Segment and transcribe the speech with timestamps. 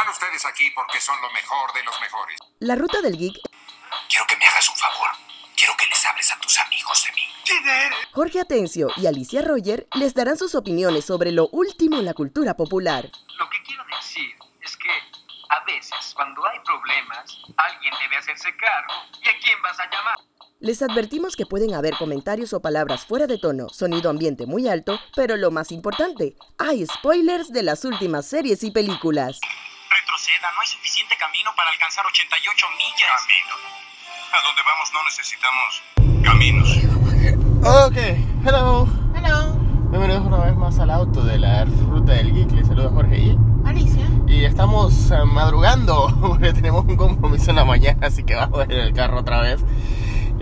[0.00, 2.38] Están ustedes aquí porque son lo mejor de los mejores.
[2.60, 3.34] La ruta del geek.
[4.08, 5.10] Quiero que me hagas un favor.
[5.54, 7.28] Quiero que les hables a tus amigos de mí.
[7.44, 7.98] ¿Quién eres?
[8.12, 12.56] Jorge Atencio y Alicia Roger les darán sus opiniones sobre lo último en la cultura
[12.56, 13.10] popular.
[13.38, 14.88] Lo que quiero decir es que
[15.50, 18.94] a veces cuando hay problemas, alguien debe hacerse cargo.
[19.22, 20.16] ¿Y a quién vas a llamar?
[20.60, 24.98] Les advertimos que pueden haber comentarios o palabras fuera de tono, sonido ambiente muy alto,
[25.14, 29.38] pero lo más importante, hay spoilers de las últimas series y películas.
[29.90, 33.10] Retroceda, no hay suficiente camino para alcanzar 88 millas.
[33.26, 33.54] Camino.
[34.30, 35.82] A donde vamos no necesitamos
[36.22, 36.68] caminos.
[37.64, 37.96] Ok,
[38.46, 38.86] hello.
[39.16, 39.54] Hello,
[39.90, 42.52] Bienvenidos una vez más al auto de la ruta del geek.
[42.52, 43.38] Les saluda Jorge y.
[43.66, 44.06] Alicia.
[44.28, 48.70] Y estamos eh, madrugando porque tenemos un compromiso en la mañana, así que vamos en
[48.70, 49.60] el carro otra vez.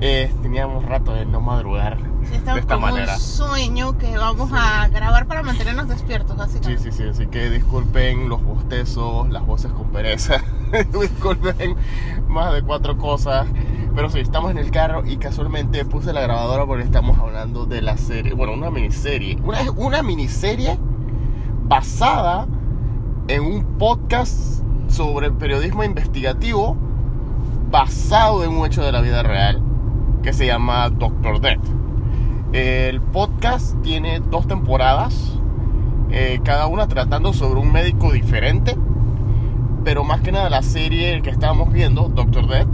[0.00, 3.14] Eh, teníamos rato de no madrugar Sí, de estamos esta manera.
[3.14, 6.82] un sueño que vamos a grabar para mantenernos despiertos, Sí, básicamente.
[6.82, 10.40] sí, sí, así que disculpen los bostezos, las voces con pereza,
[11.00, 11.74] disculpen
[12.28, 13.46] más de cuatro cosas,
[13.94, 17.82] pero sí, estamos en el carro y casualmente puse la grabadora porque estamos hablando de
[17.82, 20.78] la serie, bueno, una miniserie, una, una miniserie
[21.64, 22.46] basada
[23.26, 26.76] en un podcast sobre periodismo investigativo
[27.70, 29.60] basado en un hecho de la vida real
[30.22, 31.64] que se llama Doctor Death.
[32.52, 35.38] El podcast tiene dos temporadas,
[36.10, 38.76] eh, cada una tratando sobre un médico diferente,
[39.84, 42.68] pero más que nada la serie que estábamos viendo, Doctor Death,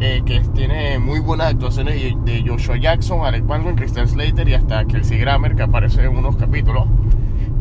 [0.00, 4.84] eh, que tiene muy buenas actuaciones de, Joshua Jackson, Alec Baldwin, Christian Slater y hasta
[4.84, 6.86] Kelsey Grammer, que aparece en unos capítulos,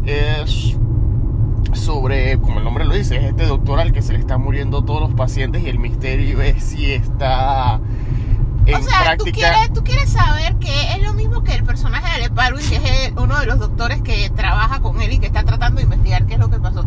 [0.05, 0.77] es
[1.73, 4.83] sobre, como el nombre lo dice, es este doctor al que se le están muriendo
[4.83, 7.79] todos los pacientes y el misterio es si está
[8.67, 9.31] en O sea, tú práctica.
[9.51, 12.75] quieres, tú quieres saber que es lo mismo que el personaje de Alec Baldwin, que
[12.75, 15.83] es el- uno de los doctores que trabaja con él y que está tratando de
[15.83, 16.85] investigar qué es lo que pasó.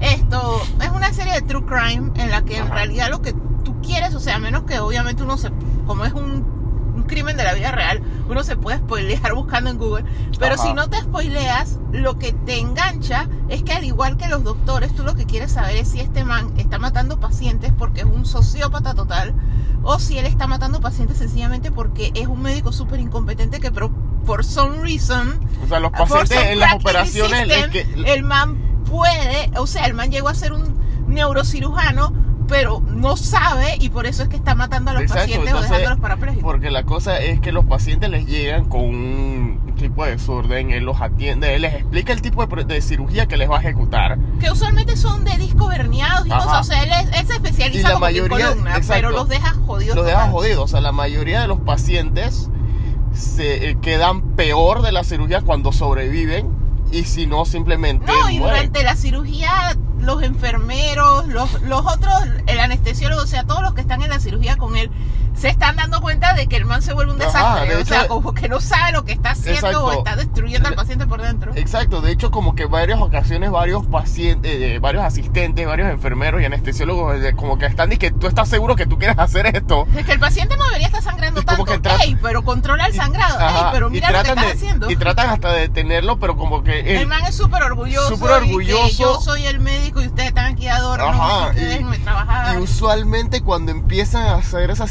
[0.00, 2.74] Esto es una serie de true crime en la que en Ajá.
[2.74, 3.32] realidad lo que
[3.64, 5.50] tú quieres, o sea, menos que obviamente uno se,
[5.86, 6.61] como es un
[7.12, 10.04] crimen de la vida real, uno se puede spoilear buscando en Google,
[10.38, 10.62] pero Ajá.
[10.64, 14.94] si no te spoileas, lo que te engancha es que al igual que los doctores,
[14.94, 18.24] tú lo que quieres saber es si este man está matando pacientes porque es un
[18.24, 19.34] sociópata total
[19.82, 23.90] o si él está matando pacientes sencillamente porque es un médico súper incompetente que pero
[24.24, 28.56] por some reason O sea, los pacientes en las operaciones es system, que el man
[28.88, 32.12] puede, o sea, el man llegó a ser un neurocirujano,
[32.52, 35.70] pero no sabe y por eso es que está matando a los Exacto, pacientes entonces,
[35.70, 36.44] o dejándolos parapléjicos.
[36.44, 40.84] Porque la cosa es que los pacientes les llegan con un tipo de desorden, él
[40.84, 44.18] los atiende, él les explica el tipo de, de cirugía que les va a ejecutar.
[44.38, 46.44] Que usualmente son de discos herniados y Ajá.
[46.44, 48.92] cosas, o sea, él, es- él se Y especializa la como en columna, exacto.
[48.92, 49.96] pero los deja jodidos.
[49.96, 50.30] Los total.
[50.30, 50.64] jodidos.
[50.64, 52.50] O sea, la mayoría de los pacientes
[53.14, 56.48] se eh, quedan peor de la cirugía cuando sobreviven
[56.92, 58.56] y si no, simplemente No, y mueren.
[58.58, 59.50] durante la cirugía,
[60.02, 62.14] los enfermeros, los, los otros,
[62.46, 64.90] el anestesiólogo, o sea, todos los que están en la cirugía con él,
[65.34, 67.26] se están dando cuenta de que el man se vuelve un Ajá,
[67.64, 67.74] desastre.
[67.76, 69.84] de o sea, como que no sabe lo que está haciendo Exacto.
[69.86, 71.52] o está destruyendo al paciente por dentro.
[71.56, 76.44] Exacto, de hecho como que varias ocasiones varios pacientes, eh, varios asistentes, varios enfermeros y
[76.44, 79.86] anestesiólogos eh, como que están y que tú estás seguro que tú quieres hacer esto.
[79.96, 81.72] Es que el paciente no debería estar sangrando Y como tanto.
[81.72, 83.38] que trata- Ey, pero controla el sangrado.
[83.40, 84.90] Ey, Ajá, pero y mira lo que estás de- haciendo.
[84.90, 88.08] Y tratan hasta de detenerlo, pero como que El man es súper orgulloso.
[88.16, 88.88] Súper y que orgulloso.
[89.02, 91.08] yo soy el médico y ustedes están aquí adornos.
[91.08, 92.54] Ajá, que y-.
[92.54, 94.90] Y usualmente cuando empiezan a hacer esas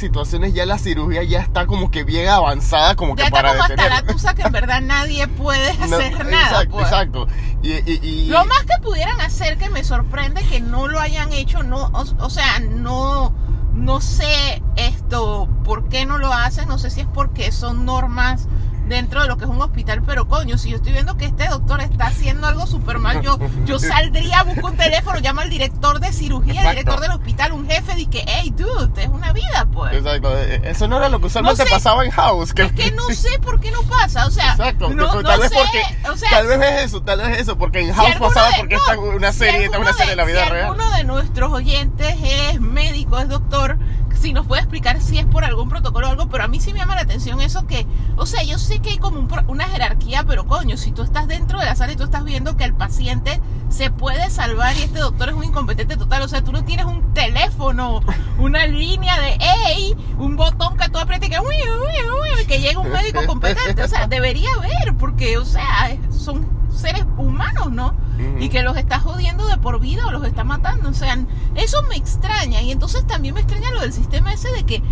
[0.54, 3.76] ya la cirugía ya está como que bien avanzada como que ya para como hasta
[3.76, 3.92] detener.
[4.06, 6.44] la tusa que en verdad nadie puede No, hacer nada.
[6.64, 6.86] Exacto, pues.
[6.88, 7.28] exacto.
[7.62, 11.32] Y, y- y- Lo más que pudieran hacer que me sorprende que no lo hayan
[11.34, 13.34] hecho, no, o, o sea, no,
[13.74, 18.48] no sé esto, por qué no lo hacen, no sé si es porque son normas
[18.88, 21.48] dentro de lo que es un hospital, pero coño, si yo estoy viendo que este
[21.48, 26.00] doctor está haciendo algo súper mal, yo, yo saldría, busco un teléfono, llamo al director
[26.00, 26.72] de cirugía, Exacto.
[26.80, 29.94] director del hospital, un jefe, y que, hey, dude, es una vida, pues.
[29.94, 31.74] Exacto, eh, eso no era lo que usualmente No sé.
[31.74, 32.54] pasaba en House.
[32.54, 35.40] Que, Es que no sé por qué no pasa, o sea, Exacto, no, tal no
[35.40, 37.88] vez sé, porque o sea, tal vez es eso, tal vez es eso, porque en
[37.88, 40.10] Si House pasaba de- porque no, esta es una si serie, esta es una serie
[40.12, 40.66] de la vida si real.
[40.66, 43.78] alguno de nuestros oyentes es médico, es doctor,
[44.22, 46.74] si nos puede explicar si es por algún protocolo o algo, pero a mí sí
[46.74, 47.88] me llama la atención eso que,
[48.18, 51.28] o sea, yo sé que hay como un una jerarquía, pero coño, si tú estás
[51.28, 54.84] dentro de la sala y tú estás viendo que el paciente se puede salvar y
[54.84, 58.02] este doctor es un incompetente total, o sea, tú no tienes un teléfono,
[58.38, 62.60] una línea de, hey, un botón que tú aprietas y que, uy, uy, uy, que
[62.60, 67.94] llega un médico competente, o sea, debería haber, porque, o sea, son seres humanos, ¿no?
[68.40, 70.90] Y que los está jodiendo de por vida o los está matando.
[70.90, 71.18] O sea,
[71.56, 72.62] eso me extraña.
[72.62, 74.84] Y entonces también me extraña lo del sistema ese de que,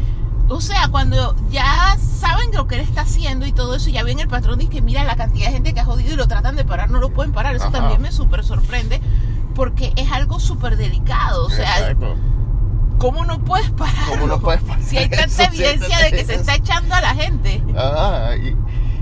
[0.47, 4.19] o sea, cuando ya saben lo que él está haciendo y todo eso, ya ven
[4.19, 6.55] el patrón y que mira la cantidad de gente que ha jodido y lo tratan
[6.55, 7.55] de parar, no lo pueden parar.
[7.55, 7.73] Eso Ajá.
[7.73, 8.99] también me súper sorprende.
[9.55, 11.45] porque es algo súper delicado.
[11.45, 12.15] O sea, Exacto.
[12.97, 14.07] ¿cómo no puedes parar?
[14.09, 15.43] ¿Cómo no puedes parar Si hay tanta eso?
[15.43, 17.61] evidencia de que se está echando a la gente.
[17.77, 18.55] Ajá, y,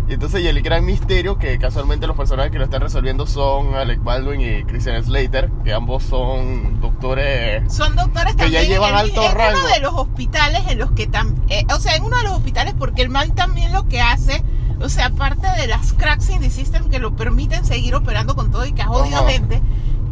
[0.09, 3.75] y entonces y el gran misterio que casualmente los personajes que lo están resolviendo son
[3.75, 8.89] Alec Baldwin y Christian Slater, que ambos son doctores Son doctores Que ya también llevan
[8.91, 9.59] en, el- alto en rango.
[9.59, 11.09] uno de los hospitales en los que
[11.49, 14.43] eh, o sea, en uno de los hospitales porque el man también lo que hace,
[14.79, 18.49] o sea, aparte de las cracks in the system que lo permiten seguir operando con
[18.51, 19.29] todo y que ha jodido Ajá.
[19.29, 19.61] gente,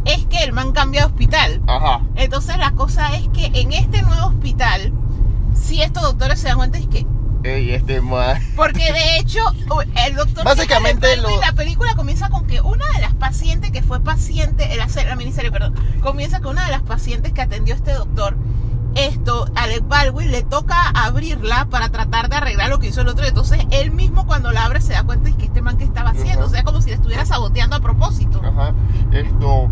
[0.06, 1.62] es que el man cambia de hospital.
[1.68, 2.02] Ajá.
[2.16, 4.92] Entonces la cosa es que en este nuevo hospital,
[5.54, 7.06] si estos doctores se dan cuenta es que
[7.46, 8.42] Y este más.
[8.56, 9.40] porque de hecho,
[10.08, 10.44] el doctor.
[10.46, 14.90] Básicamente lo- La película comienza con que una de las pacientes que fue paciente, la,
[14.90, 18.36] se- la miniserie, perdón, comienza con una de las pacientes que atendió este doctor.
[18.96, 23.26] Esto, Alec Baldwin le toca abrirla para tratar de arreglar lo que hizo el otro.
[23.26, 26.12] Entonces, él mismo cuando la abre se da cuenta de que este man que estaba
[26.12, 28.42] haciendo, o sea, como si le estuviera saboteando a propósito.
[28.42, 28.74] Ajá.
[29.12, 29.70] Esto.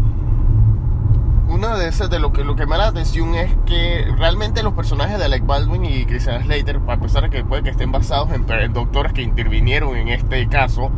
[1.47, 4.63] Una de esas de lo que lo que me da la atención es que realmente
[4.63, 7.91] los personajes de Alec Baldwin y Christian Slater, a pesar de que puede que estén
[7.91, 10.89] basados en, en doctores que intervinieron en este caso,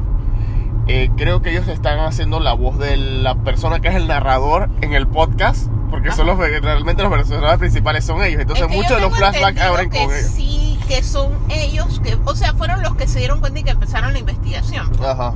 [0.88, 4.70] eh, creo que ellos están haciendo la voz de la persona que es el narrador
[4.82, 8.42] en el podcast, porque son los realmente los personajes principales son ellos.
[8.42, 10.32] Entonces Es que muchos de los flashbacks abren con ellos.
[10.32, 13.72] Sí, que son ellos, que, o sea, fueron los que se dieron cuenta y que
[13.72, 14.92] empezaron la investigación.
[15.04, 15.34] Ajá.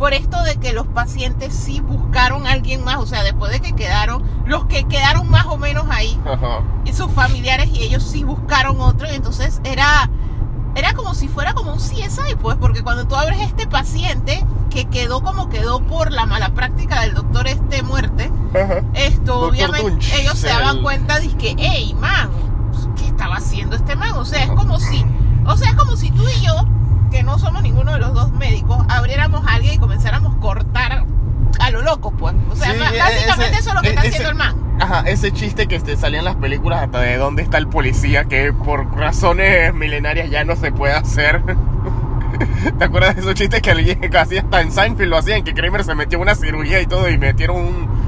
[0.00, 3.60] Por esto de que los pacientes sí buscaron a alguien más, o sea, después de
[3.60, 6.62] que quedaron, los que quedaron más o menos ahí, Ajá.
[6.86, 10.08] y sus familiares y ellos sí buscaron otro, y entonces era,
[10.74, 14.86] era como si fuera como un CSI, pues, porque cuando tú abres este paciente que
[14.86, 18.82] quedó como quedó por la mala práctica del doctor este muerte, Ajá.
[18.94, 22.30] esto Doctor obviamente Dunch, ellos se daban el- cuenta de que, hey, man,
[22.96, 24.12] ¿qué estaba haciendo este man?
[24.12, 25.04] O sea, es como si,
[25.44, 26.54] o sea, es como si tú y yo,
[27.10, 31.04] que no somos ninguno de los dos médicos, abriéramos a alguien y comenzáramos a cortar
[31.58, 32.34] a lo loco, pues.
[32.50, 34.30] O sea, Sí, ma- e- básicamente ese- eso es lo que e- está ese- haciendo
[34.30, 34.56] el man.
[34.80, 38.24] Ajá, ese chiste que este, salía en las películas hasta de dónde está el policía,
[38.24, 41.42] que por razones milenarias ya no se puede hacer.
[42.78, 45.42] ¿Te acuerdas de esos chistes que alguien casi hasta en Seinfeld lo hacían?
[45.44, 47.99] Que Kramer se metió una cirugía y todo y metieron un...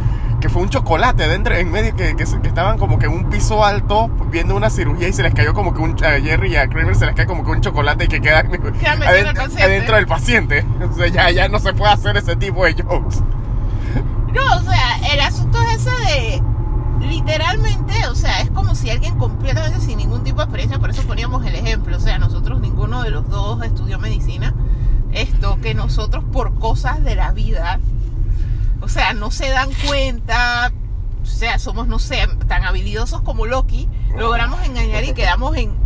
[0.43, 3.65] Que fue un chocolate dentro, en medio, que, que, estaban como que en un piso
[3.65, 5.93] alto viendo una cirugía y se les cayó como que un...
[6.05, 8.41] A Jerry y a Kramer se les cae como que un chocolate y que queda
[9.61, 10.67] adentro del paciente.
[10.83, 13.23] O sea, ya, ya no se puede hacer ese tipo de jokes.
[14.35, 16.43] No, o sea, el asunto es ese de
[17.07, 21.03] literalmente, o sea, es como si alguien completamente sin ningún tipo de experiencia, por eso
[21.03, 24.55] poníamos el ejemplo, o sea, nosotros ninguno de los dos estudió medicina,
[25.13, 27.81] esto que nosotros por cosas de la vida,
[28.83, 30.73] o sea, no se dan cuenta,
[31.23, 35.83] o sea, somos, no sé, tan habilidosos como Loki, logramos engañar y quedamos en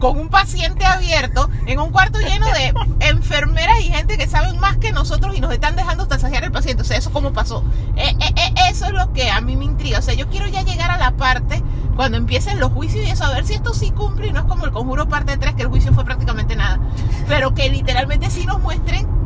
[0.00, 2.74] con un paciente abierto en un cuarto lleno de
[3.06, 6.82] enfermeras y gente que saben más que nosotros y nos están dejando tasajear el paciente.
[6.82, 7.62] O sea, eso cómo pasó.
[7.96, 9.98] Eh, eh, eh, eso es lo que a mí me intriga.
[9.98, 11.62] O sea, yo quiero ya llegar a la parte
[11.94, 14.46] cuando empiecen los juicios y eso, a ver si esto sí cumple y no es
[14.46, 16.80] como el conjuro parte 3, que el juicio fue prácticamente nada.
[17.28, 19.19] Pero que literalmente sí nos muestren.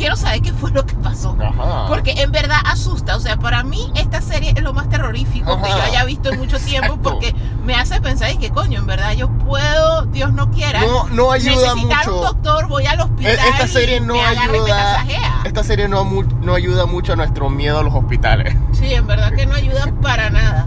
[0.00, 1.36] Quiero saber qué fue lo que pasó.
[1.38, 1.84] Ajá.
[1.86, 3.16] Porque en verdad asusta.
[3.16, 6.38] O sea, para mí esta serie es lo más terrorífico que yo haya visto en
[6.38, 7.10] mucho tiempo Exacto.
[7.10, 7.34] porque
[7.66, 10.80] me hace pensar y que coño, en verdad yo puedo, Dios no quiera.
[10.80, 12.16] No- no ayuda necesitar mucho.
[12.16, 13.38] un doctor, voy al E- hospital.
[13.52, 15.04] Esta serie y no ayuda.
[15.44, 16.02] Esta serie no,
[16.40, 18.56] no ayuda mucho a nuestro miedo a los hospitales.
[18.72, 20.66] Sí, en verdad que no ayuda para nada.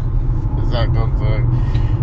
[0.64, 1.06] Exacto.
[1.06, 1.44] entonces-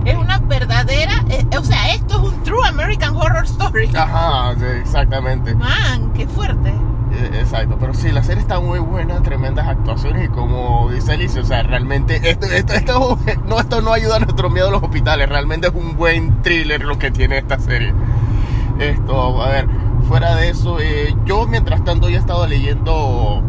[0.04, 3.88] Es una verdadera, eh, o sea, esto es un true American Horror Story.
[3.94, 5.54] Ajá, sí, exactamente.
[5.54, 6.72] Man, qué fuerte.
[7.20, 11.42] Eh, Exacto, pero sí, la serie está muy buena, tremendas actuaciones y como dice Alicia,
[11.42, 14.82] o sea, realmente esto, esto, esto, no, esto no ayuda a nuestro miedo a los
[14.82, 17.92] hospitales, realmente es un buen thriller lo que tiene esta serie.
[18.78, 19.68] Esto, a ver,
[20.08, 23.42] fuera de eso, eh, yo mientras tanto ya he estado leyendo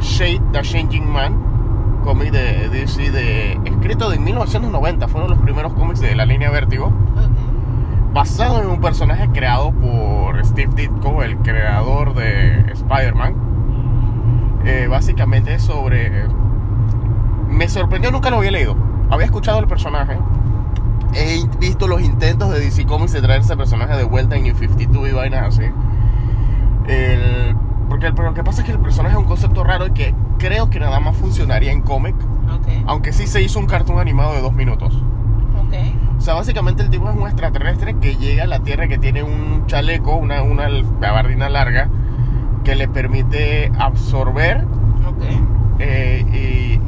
[0.00, 6.00] Shade, The Changing Man, cómic de DC, de, escrito de 1990, fueron los primeros cómics
[6.00, 6.92] de la línea Vértigo.
[8.12, 13.34] Basado en un personaje creado por Steve Ditko, el creador de Spider-Man.
[14.64, 16.26] Eh, básicamente es sobre...
[17.48, 18.76] Me sorprendió, nunca lo había leído.
[19.10, 20.16] Había escuchado el personaje.
[21.14, 24.56] He visto los intentos de DC Comics de traer ese personaje de vuelta en New
[24.56, 25.64] 52 y vainas así.
[26.86, 27.54] El-
[27.88, 29.90] porque el- pero lo que pasa es que el personaje es un concepto raro y
[29.90, 32.14] que creo que nada más funcionaría en cómic.
[32.54, 32.68] Ok.
[32.86, 35.02] Aunque sí se hizo un cartoon animado de dos minutos.
[35.72, 36.18] Ok.
[36.18, 39.22] O sea, básicamente el tipo es un extraterrestre que llega a la Tierra que tiene
[39.22, 40.68] un chaleco, una, una
[41.00, 41.88] gabardina larga,
[42.64, 44.64] que le permite absorber
[45.80, 46.78] eh,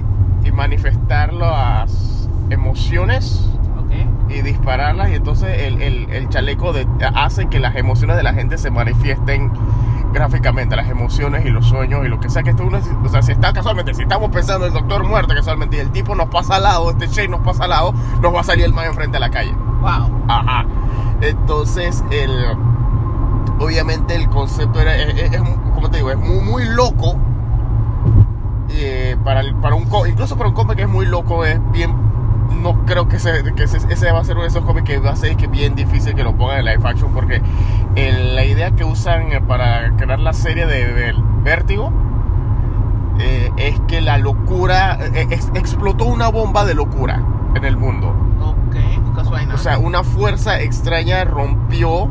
[0.45, 3.51] y, y manifestar las emociones
[4.29, 5.11] y dispararlas.
[5.11, 8.71] Y entonces el, el- el chaleco de- hace que las emociones de la gente se
[8.71, 9.51] manifiesten
[10.15, 13.21] gráficamente las emociones y los sueños y lo que sea que esto uno, o sea,
[13.21, 16.29] si está casualmente, si estamos pensando en el doctor muerto casualmente y el tipo nos
[16.29, 17.93] pasa al lado, este Shane nos pasa al lado,
[18.23, 19.53] nos va a salir el man enfrente a la calle.
[19.81, 20.25] Wow.
[20.29, 20.65] Ajá.
[21.21, 22.31] Entonces, el,
[23.59, 25.43] obviamente el concepto era, es, es- es-
[25.75, 27.17] como te digo, es muy, muy loco.
[28.71, 31.93] Eh, para, el- para un incluso para un cómic que es muy loco, es bien.
[32.51, 34.99] No creo que, ese, que ese, ese va a ser uno de esos cómics que
[34.99, 37.43] va a ser que bien difícil que lo pongan en live action porque
[37.95, 41.93] el- la idea que usan eh, para crear la serie de, de Vértigo
[43.21, 47.23] eh, es que la locura eh, ex- explotó una bomba de locura
[47.55, 48.09] en el mundo.
[48.41, 49.55] Ok, nunca suena.
[49.55, 52.09] O sea, una fuerza extraña rompió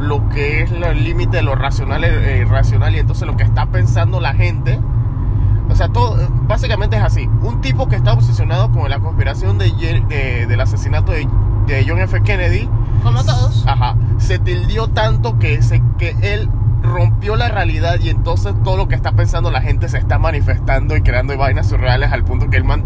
[0.00, 3.66] lo que es el límite de lo racional e irracional y entonces lo que está
[3.66, 4.80] pensando la gente.
[5.68, 7.28] O sea, todo básicamente es así.
[7.42, 11.28] Un tipo que está obsesionado con la conspiración de, del asesinato de,
[11.66, 12.22] de John F.
[12.22, 12.68] Kennedy,
[13.02, 13.64] como todos.
[13.66, 16.48] ajá, se tildió tanto que, se, que él
[16.82, 20.96] rompió la realidad y entonces todo lo que está pensando la gente se está manifestando
[20.96, 22.84] y creando vainas surreales al punto que el man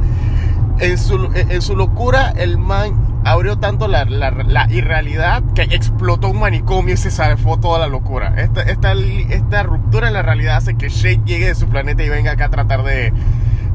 [0.78, 6.28] en su, en su locura, el man abrió tanto la, la- la irrealidad que explotó
[6.30, 8.34] un manicomio y se zafó toda la locura.
[8.38, 12.08] Esta, esta, esta ruptura en la realidad hace que Shake llegue de su planeta y
[12.08, 13.12] venga acá a tratar de,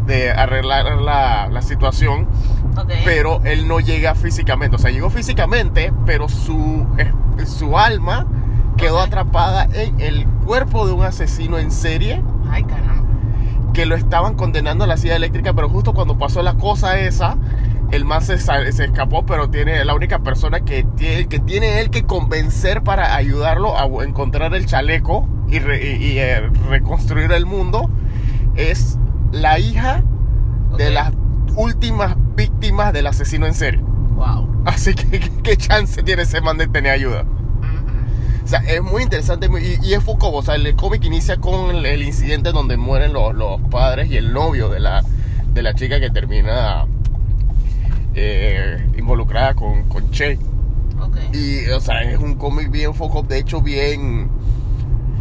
[0.08, 2.28] de arreglar la, la situación,
[3.06, 4.76] pero él no llega físicamente.
[4.76, 6.88] O sea, llegó físicamente, pero su,
[7.46, 8.26] su alma
[8.78, 12.22] quedó atrapada en el cuerpo de un asesino en serie
[12.52, 13.04] Ay, caramba.
[13.74, 17.38] que lo estaban condenando a la silla eléctrica, pero justo cuando pasó la cosa esa,
[17.92, 21.90] el man se, se escapó, pero tiene la única persona que tiene, que tiene él
[21.90, 27.46] que convencer para ayudarlo a encontrar el chaleco y, re- y- y, eh, reconstruir el
[27.46, 27.90] mundo
[28.56, 28.98] es
[29.32, 30.04] la hija
[30.78, 30.94] de Ok.
[30.94, 31.14] las
[31.56, 33.82] últimas víctimas del asesino en serie.
[33.82, 34.64] Wow.
[34.66, 37.24] Así que, ¿qué, chance tiene ese man de tener ayuda?
[38.44, 40.36] O sea, es muy interesante y, y es Foucault.
[40.36, 44.18] O sea, el cómic inicia con el, el incidente donde mueren los, los padres y
[44.18, 45.04] el novio de la,
[45.54, 46.86] de la chica que termina
[48.16, 50.40] eh, involucrada con, con Che.
[51.00, 51.18] Ok.
[51.34, 53.28] Y, o sea, es un cómic bien Foucault.
[53.28, 54.30] De hecho, bien.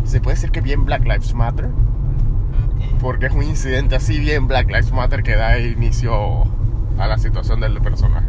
[0.04, 1.66] Se puede decir que bien Black Lives Matter.
[1.66, 3.00] Ok.
[3.00, 6.44] Porque es un incidente así bien Black Lives Matter que da inicio
[6.98, 8.26] a la situación del personaje.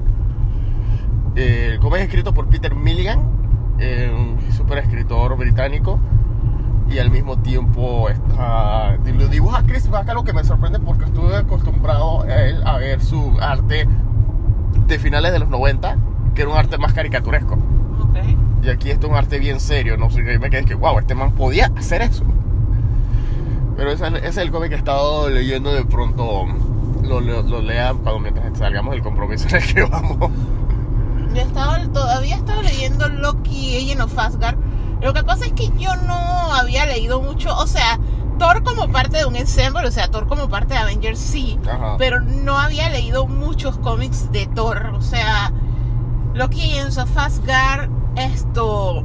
[1.36, 3.20] Eh, El cómic es escrito por Peter Milligan,
[3.78, 6.00] eh, un super escritor británico.
[6.90, 11.36] Y al mismo tiempo está, lo dibuja Chris Vaca, lo que me sorprende porque estuve
[11.36, 13.88] acostumbrado a él a ver su arte
[14.88, 15.98] de finales de los 90,
[16.34, 17.54] que era un arte más caricaturesco.
[17.54, 18.18] Ok.
[18.64, 21.16] Y aquí está un arte bien serio, no sé, yo me quedé que, wow, este
[21.16, 22.24] man podía hacer eso.
[23.78, 26.46] Pero ese, ese es el cómic que he estado leyendo de pronto,
[27.04, 30.32] lo, lo, lo lea cuando mientras salgamos del compromiso en el que vamos.
[31.34, 34.58] Yo estaba, todavía estaba leyendo Loki, Agent of Asgard.
[35.02, 38.00] Lo que pasa es que yo no había leído mucho, o sea,
[38.38, 41.96] Thor como parte de un ensemble, o sea, Thor como parte de Avengers sí, Ajá.
[41.98, 45.52] pero no había leído muchos cómics de Thor, o sea,
[46.34, 49.04] Loki Agents of Asgard, esto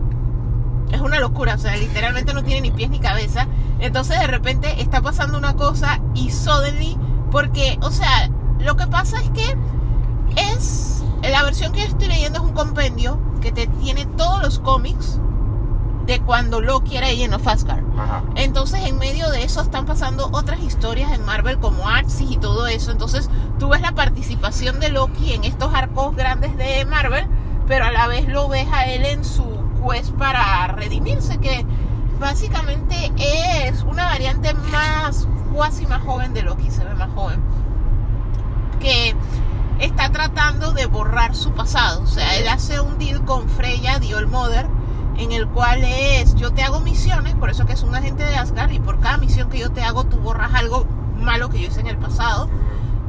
[0.90, 3.46] es una locura, o sea, literalmente no tiene ni pies ni cabeza.
[3.78, 6.98] Entonces de repente está pasando una cosa y suddenly,
[7.30, 9.56] porque, o sea, lo que pasa es que
[10.36, 14.58] es, la versión que yo estoy leyendo es un compendio que te tiene todos los
[14.58, 15.20] cómics
[16.06, 17.84] de cuando Loki era Asgard.
[17.98, 18.22] Ajá.
[18.34, 22.66] Entonces, en medio de eso están pasando otras historias en Marvel como Axis y todo
[22.66, 22.90] eso.
[22.90, 27.26] Entonces, tú ves la participación de Loki en estos arcos grandes de Marvel,
[27.66, 29.44] pero a la vez lo ves a él en su
[29.86, 31.64] quest para redimirse, que
[32.18, 37.40] básicamente es una variante más, cuasi más joven de Loki, se ve más joven,
[38.80, 39.14] que
[39.80, 42.02] está tratando de borrar su pasado.
[42.02, 44.66] O sea, él hace un deal con Freya, All Mother,
[45.20, 48.36] en el cual es, yo te hago misiones, por eso que es un agente de
[48.36, 50.86] Asgard, y por cada misión que yo te hago, tú borras algo
[51.16, 52.48] malo que yo hice en el pasado.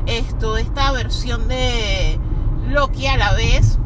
[0.06, 2.20] Esto, esta versión de
[2.68, 3.80] Loki a la vez,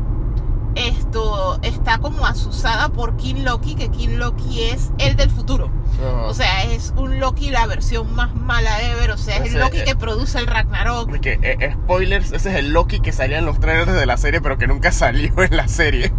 [0.74, 5.70] esto está como asusada por King Loki, que King Loki es el del futuro.
[6.24, 9.62] O sea, es un Loki la versión más mala ever, o sea, es Ese, el
[9.62, 11.10] Loki eh, que produce el Ragnarok.
[11.10, 14.41] Porque, eh, spoilers, ese es el Loki que salía en los trailers de la serie,
[14.41, 16.12] pero que nunca salió en la serie.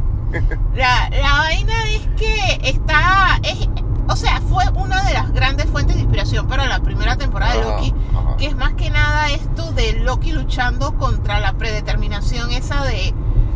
[0.74, 3.38] La, la vaina es que está.
[3.42, 3.68] Es,
[4.08, 7.60] o sea, fue una de las grandes fuentes de inspiración para la primera temporada de
[7.60, 7.94] Ajá, Loki.
[8.14, 8.36] ajá.
[8.36, 13.14] Que es más que nada esto de Loki luchando contra la predeterminación esa de.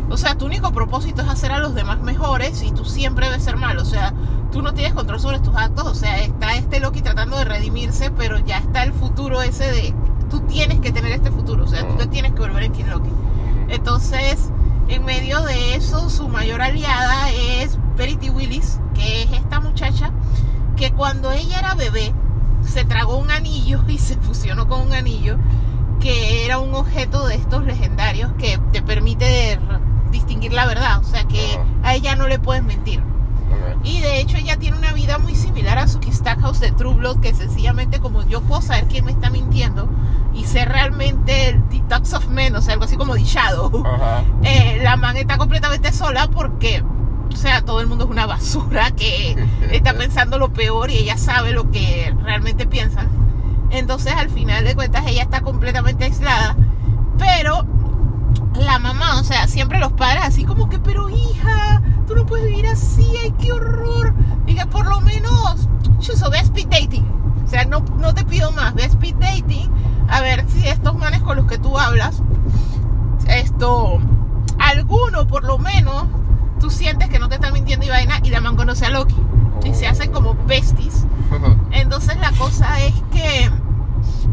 [0.09, 3.43] O sea, tu único propósito es hacer a los demás mejores y tú siempre debes
[3.45, 3.81] ser malo.
[3.81, 4.13] O sea,
[4.51, 5.85] tú no tienes control sobre tus actos.
[5.85, 9.93] O sea, está este Loki tratando de redimirse, pero ya está el futuro ese de.
[10.29, 11.63] Tú tienes que tener este futuro.
[11.63, 13.09] O sea, tú te tienes que volver en King Loki.
[13.69, 14.49] Entonces,
[14.91, 20.11] en medio de eso, su mayor aliada es Verity Willis, que es esta muchacha
[20.75, 22.13] que cuando ella era bebé
[22.61, 25.37] se tragó un anillo y se fusionó con un anillo
[26.01, 29.59] que era un objeto de estos legendarios que te permite
[30.11, 33.01] distinguir la verdad, o sea que a ella no le puedes mentir.
[33.83, 37.19] Y de hecho ella tiene una vida muy similar a Suki Stackhouse de True Blood,
[37.19, 39.89] que sencillamente como yo puedo saber quién me está mintiendo
[40.33, 43.83] y ser realmente el Detox of Men, o sea, algo así como The Shadow.
[44.43, 46.83] Eh, la man está completamente sola porque,
[47.31, 49.35] o sea, todo el mundo es una basura que
[49.71, 53.07] está pensando lo peor y ella sabe lo que realmente piensan.
[53.69, 56.55] Entonces, al final de cuentas, ella está completamente aislada.
[57.17, 57.65] Pero
[58.55, 62.45] la mamá, o sea, siempre los padres así como que, pero hija, tú no puedes
[62.45, 64.13] vivir así, ay, qué horror.
[64.45, 65.67] Diga, por lo menos,
[65.99, 67.05] chuso, ve speed dating.
[67.43, 69.69] O sea, no, no te pido más, ve speed dating.
[70.09, 72.21] A ver si estos manes con los que tú hablas,
[73.27, 73.99] esto,
[74.59, 76.05] alguno por lo menos,
[76.59, 79.15] tú sientes que no te están mintiendo y vaina, y la man conoce a Loki.
[79.63, 81.05] Y se hacen como besties.
[81.71, 83.49] Entonces la cosa es que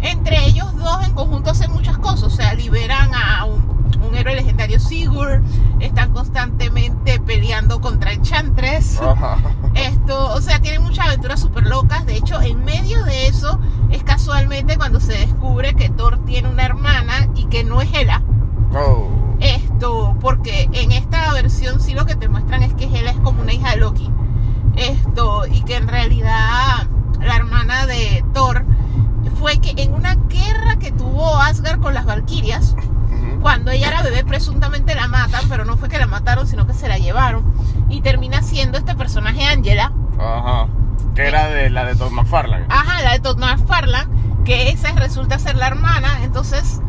[0.00, 4.34] entre ellos dos en conjunto hacen muchas cosas, o sea, liberan a un, un héroe
[4.36, 5.42] legendario Sigurd,
[5.80, 9.00] están constantemente peleando contra Enchantress.
[9.00, 9.38] Ajá.
[9.74, 12.06] Esto, o sea, tienen muchas aventuras súper locas.
[12.06, 16.64] De hecho, en medio de eso es casualmente cuando se descubre que Thor tiene una
[16.64, 18.22] hermana y que no es Hela.
[18.74, 19.08] Oh.
[19.40, 23.42] Esto, porque en esta versión sí lo que te muestran es que Hela es como
[23.42, 24.10] una hija de Loki.
[24.76, 26.86] Esto, y que en realidad
[27.20, 28.64] la hermana de Thor
[29.38, 32.74] fue que en una guerra que tuvo Asgard con las Valquirias.
[33.40, 36.74] Cuando ella era bebé presuntamente la matan, pero no fue que la mataron, sino que
[36.74, 37.44] se la llevaron.
[37.88, 40.66] Y termina siendo este personaje Angela, Ajá.
[41.14, 42.66] Que era de la de Todd McFarlane.
[42.68, 44.08] ajá, la de Todd McFarlane,
[44.44, 46.80] que esa resulta ser la hermana, entonces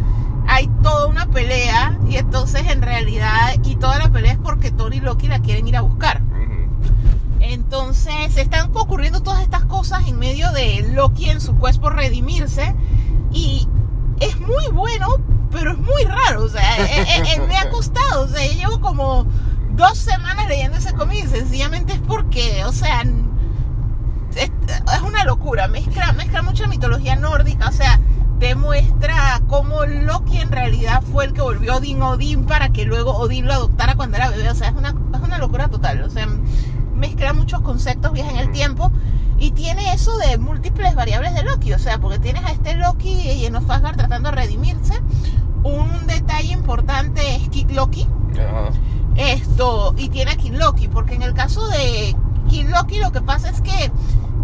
[0.47, 4.93] hay toda una pelea y entonces en realidad, y toda la pelea es porque Thor
[4.93, 6.21] y Loki la quieren ir a buscar.
[7.39, 12.75] Entonces están ocurriendo todas estas cosas en medio de Loki en su quest por redimirse
[13.31, 13.67] y
[14.19, 15.17] es muy bueno,
[15.51, 18.53] pero es muy raro, o sea, eh, eh, eh, me ha costado, o sea, yo
[18.53, 19.25] llevo como
[19.71, 23.03] dos semanas leyendo ese cómic y sencillamente es porque, o sea,
[24.35, 24.51] es,
[25.03, 27.99] una locura, mezcla, mezcla mucha mitología nórdica, o sea,
[28.37, 33.11] demuestra cómo Loki en realidad fue el que volvió a Odín Odín para que luego
[33.17, 36.09] Odín lo adoptara cuando era bebé, o sea, es una, es una locura total, o
[36.09, 36.27] sea,
[36.93, 38.91] mezcla muchos conceptos, viaja en el tiempo
[39.39, 43.09] y tiene eso de múltiples variables de Loki, o sea, porque tienes a este Loki
[43.09, 44.93] y en Asgard tratando de redimirse.
[45.63, 48.69] Un detalle importante es Kid Loki, Ajá.
[49.17, 52.15] esto, y tiene a Kid Loki, porque en el caso de
[52.49, 53.91] Kid Loki lo que pasa es que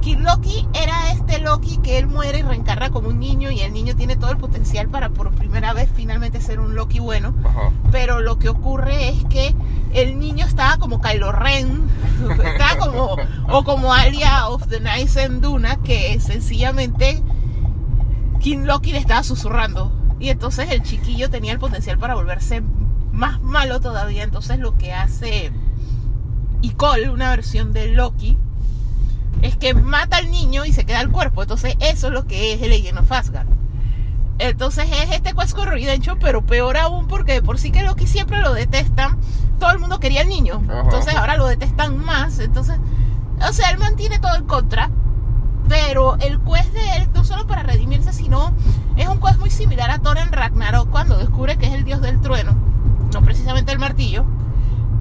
[0.02, 3.74] Kid Loki era este Loki que él muere y reencarna como un niño y el
[3.74, 7.72] niño tiene todo el potencial para por primera vez finalmente ser un Loki bueno Ajá.
[7.92, 9.56] pero lo que ocurre es que
[9.94, 11.88] el niño estaba como Kylo Ren,
[12.54, 13.16] estaba como,
[13.50, 17.24] o como Alia of the Nice and Duna, que sencillamente
[18.40, 19.92] King Loki le estaba susurrando.
[20.20, 22.62] Y entonces el chiquillo tenía el potencial para volverse
[23.12, 24.24] más malo todavía.
[24.24, 25.52] Entonces lo que hace
[26.62, 28.38] Icole, una versión de Loki,
[29.42, 31.44] es que mata al niño y se queda el cuerpo.
[31.44, 33.48] Entonces eso es lo que es el Legend of Asgard.
[34.38, 38.08] Entonces es este Quest con Redemption, pero peor aún porque de por sí que Loki
[38.08, 39.18] siempre lo detestan.
[39.60, 40.62] Todo el mundo quería al niño.
[40.68, 40.82] Ajá.
[40.82, 42.40] Entonces ahora lo detestan más.
[42.40, 42.78] Entonces,
[43.48, 44.92] o sea, él mantiene todo en contra.
[45.68, 48.54] Pero el quest de él, no solo para redimirse, sino
[48.96, 52.02] es un quest muy similar a Thor en Ragnarok cuando descubre que es el dios
[52.02, 52.56] del trueno,
[53.14, 54.26] no precisamente el martillo.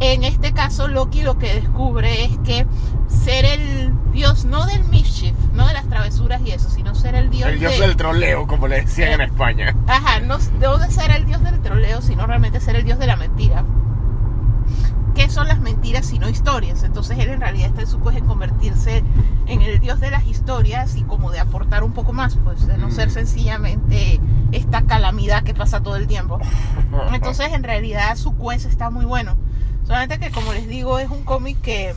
[0.00, 2.66] En este caso, Loki lo que descubre es que
[3.06, 7.30] ser el dios no del mischief, no de las travesuras y eso, sino ser el
[7.30, 9.74] dios, El dios de- del troleo, como le decían en España.
[9.86, 13.06] Ajá, no debo de ser el dios del troleo, sino realmente ser el dios de
[13.06, 13.64] la mentira.
[15.14, 16.82] ¿Qué son las mentiras sino historias?
[16.82, 19.04] Entonces él en realidad está en su pues en convertirse
[19.46, 22.76] en el dios de las historias y como de aportar un poco más, pues de
[22.76, 24.20] no ser sencillamente
[24.52, 26.40] esta calamidad que pasa todo el tiempo.
[27.12, 29.36] Entonces en realidad su quest está muy bueno.
[29.84, 31.94] Solamente que como les digo es un cómic que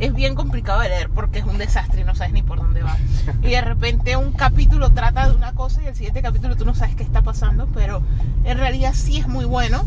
[0.00, 2.82] es bien complicado de leer porque es un desastre y no sabes ni por dónde
[2.82, 2.96] va.
[3.42, 6.74] Y de repente un capítulo trata de una cosa y el siguiente capítulo tú no
[6.74, 8.00] sabes qué está pasando, pero
[8.44, 9.84] en realidad sí es muy bueno.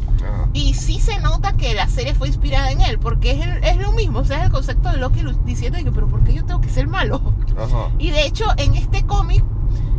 [0.53, 3.77] Y sí se nota que la serie fue inspirada en él, porque es, el- es
[3.77, 6.43] lo mismo, o sea, es el concepto de Loki diciendo que, pero ¿por qué yo
[6.45, 7.33] tengo que ser malo?
[7.57, 7.89] Ajá.
[7.97, 9.43] Y de hecho, en este cómic,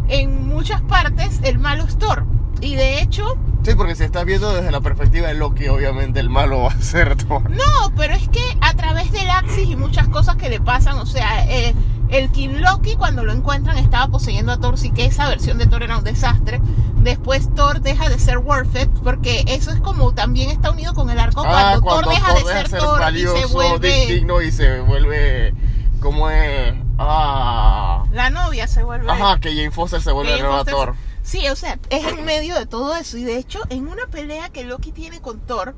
[0.09, 2.25] en muchas partes, el malo es Thor.
[2.61, 6.29] Y de hecho, Sí, porque si estás viendo desde la perspectiva de Loki, obviamente el
[6.29, 7.49] malo va a ser Thor.
[7.51, 11.07] no, pero es que a través del Axis y muchas cosas que le pasan, o
[11.07, 11.75] sea, eh,
[12.09, 15.67] el King Loki cuando lo encuentran estaba poseyendo a Thor, sí que esa versión de
[15.67, 16.61] Thor era un desastre.
[16.97, 21.11] Después Thor deja de ser worth it, porque eso es como también está unido con
[21.11, 24.07] el arco Ah, cuando, Thor deja de ser Thor y se valioso, vuelve...
[24.07, 25.55] digno y se vuelve
[26.01, 28.05] como es Ah.
[28.13, 29.11] La novia se vuelve.
[29.11, 30.95] Ajá, que Jane Foster se vuelve el nuevo Thor.
[31.23, 33.17] Sí, o sea, es en medio de todo eso.
[33.17, 35.75] Y de hecho, en una pelea que Loki tiene con Thor,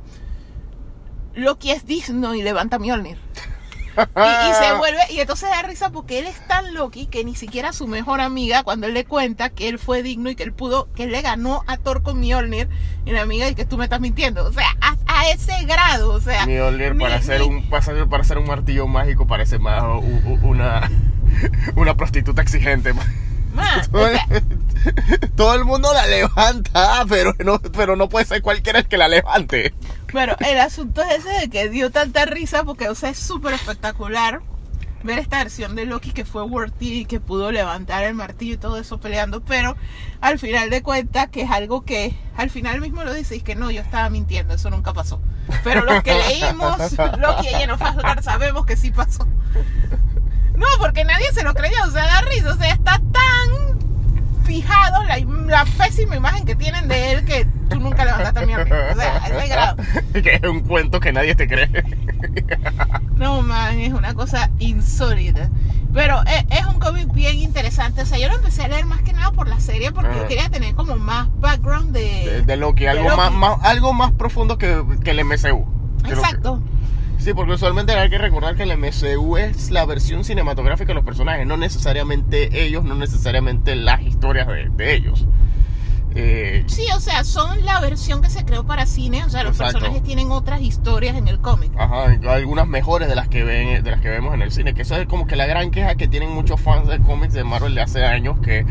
[1.35, 3.19] Loki es digno y levanta Mjolnir.
[3.97, 4.01] Y,
[4.51, 7.73] y se vuelve, y entonces da risa porque él es tan Loki que ni siquiera
[7.73, 10.89] su mejor amiga, cuando él le cuenta que él fue digno y que él pudo,
[10.95, 12.69] que él le ganó a Thor con Mjolnir,
[13.05, 14.45] y la amiga dice que tú me estás mintiendo.
[14.47, 16.47] O sea, a, a ese grado, o sea.
[16.47, 19.83] Mjolnir ni- para hacer un para para hacer un martillo mágico parece más
[20.43, 20.91] una
[21.77, 22.95] una prostituta exigente.
[23.55, 24.27] Man, o sea,
[25.37, 29.09] Todo el mundo la levanta, pero no, pero no puede ser cualquiera el que la
[29.09, 29.75] levante.
[30.13, 33.55] Bueno, el asunto es ese de que dio tanta risa porque, o sea, es súper
[33.55, 34.43] espectacular
[35.03, 38.57] ver esta versión de Loki que fue worthy y que pudo levantar el martillo y
[38.57, 39.77] todo eso peleando, pero
[40.23, 43.55] al final de cuentas que es algo que al final mismo lo dice y que
[43.55, 45.21] no, yo estaba mintiendo, eso nunca pasó.
[45.63, 46.79] Pero los que leímos
[47.19, 49.27] Loki y Eno Asgard sabemos que sí pasó.
[50.57, 53.79] No, porque nadie se lo creyó, o sea, da risa, o sea, está tan
[54.45, 58.53] fijado la, la pésima imagen que tienen de él que tú nunca levantaste a mi
[58.53, 58.77] amigo.
[58.93, 59.77] O sea, ese grado.
[60.13, 61.71] que es un cuento que nadie te cree.
[63.17, 65.49] No, man, es una cosa insólita.
[65.93, 68.03] Pero es, es un cómic bien interesante.
[68.03, 70.19] O sea, yo lo empecé a leer más que nada por la serie porque Ah.
[70.23, 72.01] yo quería tener como más background de...
[72.03, 73.17] De, de Loki, algo, Loki.
[73.17, 75.65] Más, más- algo más profundo que, que el MCU.
[76.03, 76.61] Lo que- Exacto.
[77.19, 81.05] Sí, porque usualmente hay que recordar que el MCU es la versión cinematográfica de los
[81.05, 85.27] personajes, no necesariamente ellos, no necesariamente las historias de, de ellos.
[86.17, 89.25] Eh, Sí, o sea, son la versión que se creó para cine.
[89.25, 89.75] O sea, los Exacto.
[89.79, 91.73] personajes tienen otras historias en el cómic.
[91.77, 94.83] ajá, algunas mejores de las que ven, de las que vemos en el cine, que
[94.83, 97.75] eso es como que la gran queja que tienen muchos fans de cómics de Marvel
[97.75, 98.65] de hace años, que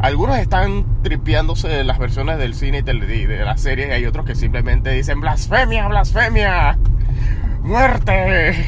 [0.00, 4.04] algunos están tripeándose de las versiones del cine y y de las series, y hay
[4.06, 6.78] otros que simplemente dicen blasfemia, blasfemia,
[7.62, 8.66] muerte.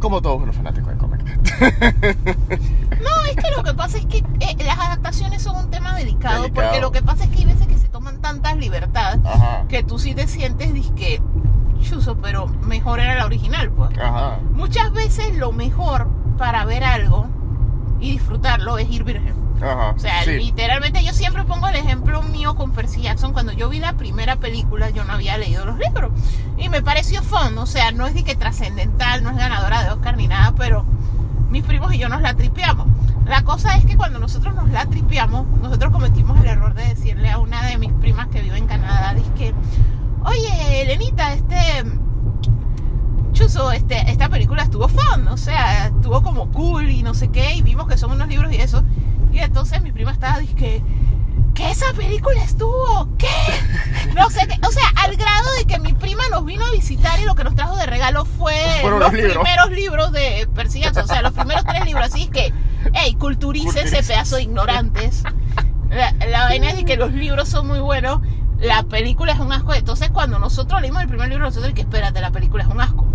[0.00, 1.24] Como todos los fanáticos de cómics.
[3.02, 6.42] No, es que lo que pasa es que eh, las adaptaciones son un tema delicado,
[6.42, 6.66] Delicado.
[6.68, 9.82] porque lo que pasa es que hay veces que se toman tantas libertades Ajá, que
[9.84, 11.22] tú sí te sientes disque
[11.80, 13.96] chuzo, pero mejor era la original, pues.
[13.98, 14.38] ajá.
[14.52, 17.26] Muchas veces lo mejor para ver algo
[18.02, 19.34] y disfrutarlo es ir virgen.
[19.62, 19.90] Ajá.
[19.90, 20.32] O sea, sí.
[20.32, 23.32] literalmente yo siempre pongo el ejemplo mío con Percy Jackson.
[23.32, 26.10] Cuando yo vi la primera película, yo no había leído los libros.
[26.58, 27.56] Y me pareció fun.
[27.58, 30.84] O sea, no es de que trascendental, no es ganadora de Oscar ni nada, pero
[31.48, 32.88] mis primos y yo nos la tripeamos.
[33.24, 37.30] La cosa es que cuando nosotros nos la tripeamos, nosotros cometimos el error de decirle
[37.30, 39.54] a una de mis primas que vive en Canadá, que
[40.24, 41.84] oye, Elenita, este...
[43.42, 47.54] Chuzo, este, esta película estuvo fun, o sea, estuvo como cool y no sé qué,
[47.54, 48.84] y vimos que son unos libros y eso.
[49.32, 50.80] Y entonces mi prima estaba, dije,
[51.52, 53.26] que esa película estuvo, ¿qué?
[54.14, 57.18] No sé qué, o sea, al grado de que mi prima nos vino a visitar
[57.18, 59.42] y lo que nos trajo de regalo fue Fueron los, los libros.
[59.42, 62.52] primeros libros de Jackson, o sea, los primeros tres libros, así es que,
[62.94, 64.12] hey, culturice ese Culturice.
[64.12, 65.24] pedazo de ignorantes.
[65.90, 68.20] La, la vaina es de que los libros son muy buenos,
[68.60, 72.20] la película es un asco, entonces cuando nosotros leímos el primer libro, nosotros que espérate,
[72.20, 73.11] la película es un asco.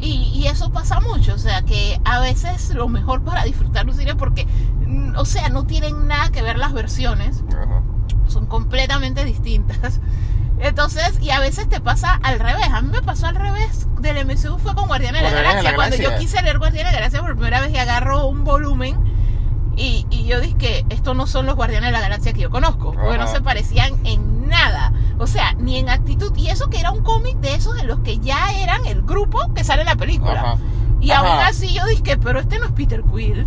[0.00, 3.94] Y, y eso pasa mucho, o sea, que a veces lo mejor para disfrutar un
[3.94, 4.46] cine porque,
[4.86, 7.82] mm, o sea, no tienen nada que ver las versiones, Ajá.
[8.26, 10.00] son completamente distintas.
[10.60, 12.68] Entonces, y a veces te pasa al revés.
[12.70, 15.70] A mí me pasó al revés del MCU fue con Guardianes de la Galaxia.
[15.70, 18.44] la Cuando yo quise leer Guardianes de la Galaxia por primera vez y agarro un
[18.44, 18.96] volumen
[19.80, 22.92] y, y yo dije estos no son los Guardianes de la Galaxia que yo conozco,
[22.92, 24.92] porque no se parecían en nada.
[25.18, 26.32] O sea, ni en actitud.
[26.36, 29.38] Y eso que era un cómic de esos de los que ya eran el grupo
[29.54, 30.40] que sale en la película.
[30.40, 30.58] Ajá.
[31.00, 31.20] Y Ajá.
[31.20, 33.46] aún así yo dije, pero este no es Peter Quill.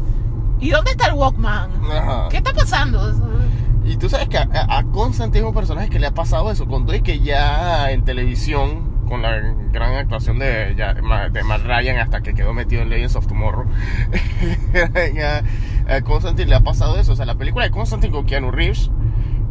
[0.59, 1.69] ¿Y dónde está el Walkman?
[1.91, 2.29] Ajá.
[2.29, 3.13] ¿Qué está pasando?
[3.85, 6.65] Y tú sabes que a, a Constantine es un personaje que le ha pasado eso,
[6.65, 9.39] con todo y que ya en televisión, con la
[9.71, 13.65] gran actuación de, de Matt Ryan hasta que quedó metido en Legends of Tomorrow,
[15.87, 17.13] a Constantine le ha pasado eso.
[17.13, 18.89] O sea, la película de Constantine con Keanu Reeves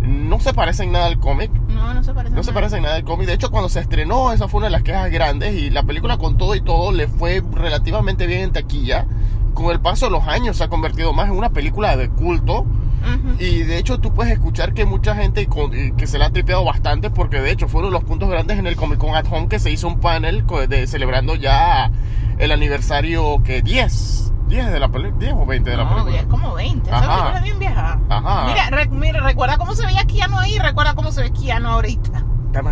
[0.01, 1.51] no se parece en nada al cómic.
[1.69, 2.35] No, no se parece.
[2.35, 3.27] No se parece en nada al cómic.
[3.27, 5.55] De hecho, cuando se estrenó, esa fue una de las quejas grandes.
[5.55, 9.07] Y la película, con todo y todo, le fue relativamente bien en taquilla.
[9.55, 12.67] Con el paso de los años, se ha convertido más en una película de culto.
[13.39, 16.31] Y de hecho, tú puedes escuchar que mucha gente con- y que se la ha
[16.31, 17.11] tripeado bastante.
[17.11, 19.71] Porque de hecho, fueron los puntos grandes en el Comic Con at Home que se
[19.71, 21.91] hizo un panel de, celebrando ya
[22.39, 24.33] el aniversario que 10.
[24.49, 25.19] 10 de la película.
[25.19, 26.19] 10 o 20 de la No, película.
[26.21, 26.89] es como 20.
[26.89, 27.09] Esa Ajá.
[27.09, 28.01] película es bien vieja.
[28.09, 28.45] Ajá.
[28.47, 32.25] Mira, re- mira, recuerda cómo se veía Keanu ahí, recuerda cómo se ve Keanu ahorita.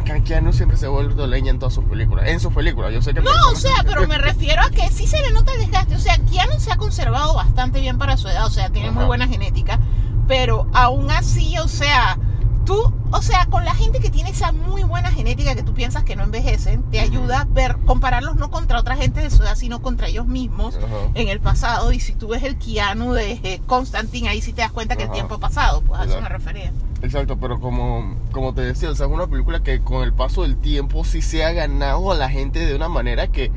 [0.04, 2.28] Que Keanu siempre se vuelve leña en todas sus películas.
[2.28, 5.06] En sus películas, yo sé que No, o sea, pero me refiero a que sí
[5.06, 5.94] se le nota el desgaste.
[5.94, 9.04] O sea, Keanu se ha conservado bastante bien para su edad, o sea, tiene muy
[9.06, 9.78] buena genética.
[10.26, 12.18] Pero aún así, o sea,
[12.64, 16.04] tú, o sea, con la gente que tiene esa muy buena genética que tú piensas
[16.04, 19.56] que no envejecen, te ayuda a ver, compararlos no contra otra gente de su edad,
[19.56, 20.78] sino contra ellos mismos
[21.14, 21.92] en el pasado.
[21.92, 25.04] Y si tú ves el Keanu de eh, Constantine, ahí sí te das cuenta que
[25.04, 26.30] el tiempo ha pasado, pues a eso Exacto.
[26.30, 26.72] me refería.
[27.02, 30.42] Exacto, pero como, como te decía, o sea, es una película que con el paso
[30.42, 33.50] del tiempo sí se ha ganado a la gente de una manera que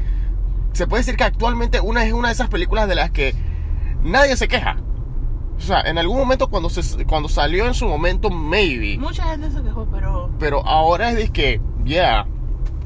[0.71, 3.35] se puede decir que actualmente una es una de esas películas de las que
[4.03, 4.77] nadie se queja.
[5.57, 8.97] O sea, en algún momento cuando, se, cuando salió en su momento, maybe.
[8.97, 12.27] Mucha gente se quejó, pero Pero ahora es de que, yeah.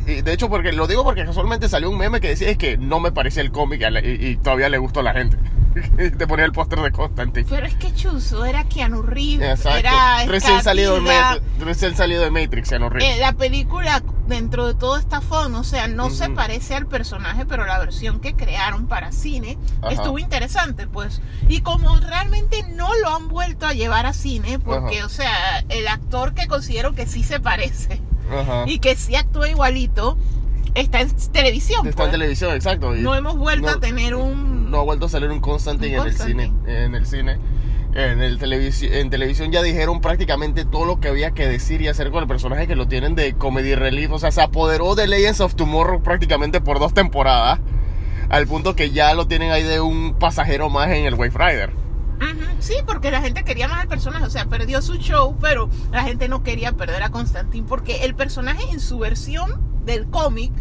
[0.07, 2.77] Y de hecho, porque lo digo porque casualmente salió un meme que decía es que
[2.77, 5.37] no me parecía el cómic y, y todavía le gustó a la gente.
[6.17, 7.45] Te ponía el póster de Constantine.
[7.49, 9.77] Pero es que chuzo, era Keanu Reeves, Exacto.
[9.77, 13.15] era Recién salido, de Matrix, recién salido de Matrix, no ríe.
[13.15, 17.45] eh, la película dentro de todo está fun, o sea, no se parece al personaje,
[17.45, 19.93] pero la versión que crearon para cine Ajá.
[19.93, 21.21] estuvo interesante, pues.
[21.47, 25.05] Y como realmente no lo han vuelto a llevar a cine, porque, Ajá.
[25.05, 28.63] o sea, el actor que considero que sí se parece Ajá.
[28.67, 30.17] y que sí actúa igualito,
[30.75, 31.87] está en televisión.
[31.87, 32.11] Está en pues.
[32.11, 32.95] televisión, exacto.
[32.95, 34.69] y No hemos vuelto no- a tener un...
[34.71, 36.53] No ha vuelto a salir un Constantine, Un en el cine.
[36.67, 37.37] En el cine.
[37.93, 41.87] En, el televisi- en televisión ya dijeron prácticamente todo lo que había que decir y
[41.87, 44.11] hacer con el personaje que lo tienen de comedy relief.
[44.11, 47.59] O sea, se apoderó de Legends of Tomorrow prácticamente por dos temporadas.
[48.29, 51.71] Al punto que ya lo tienen ahí de un pasajero más en el Wave Rider.
[52.59, 56.03] Sí, porque la gente quería más al personaje, o sea, perdió su show, pero la
[56.03, 60.51] gente no quería perder a Constantine porque el personaje en su versión del cómic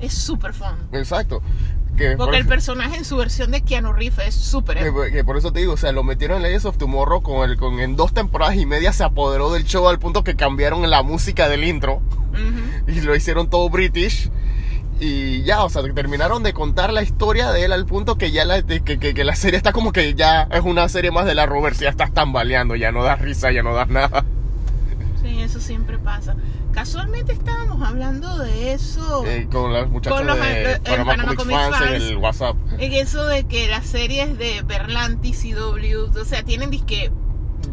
[0.00, 0.76] es súper fun.
[0.92, 1.42] Exacto.
[1.96, 5.10] Que por Porque el eso- personaje en su versión de Keanu Reeves es súper Que,
[5.12, 7.58] que por eso te digo, o sea, lo metieron en Legends of Tomorrow con el,
[7.58, 11.02] con, en dos temporadas y media se apoderó del show al punto que cambiaron la
[11.02, 12.00] música del intro
[12.86, 14.30] y lo hicieron todo british.
[15.02, 18.44] Y ya, o sea, terminaron de contar la historia de él al punto que ya
[18.44, 21.34] la, que, que- que la serie está como que ya es una serie más de
[21.34, 24.24] la Roberts, ya estás tambaleando, ya no das risa, ya no das nada.
[25.22, 26.36] Sí, eso siempre pasa.
[26.72, 29.24] Casualmente estábamos hablando de eso.
[29.26, 32.04] Eh, con Con los, de eh, Panama Panama Comics Comics Fans en Fans.
[32.04, 32.56] el WhatsApp.
[32.78, 37.10] En eso de que las series de Berlanti, CW, o sea, tienen disque.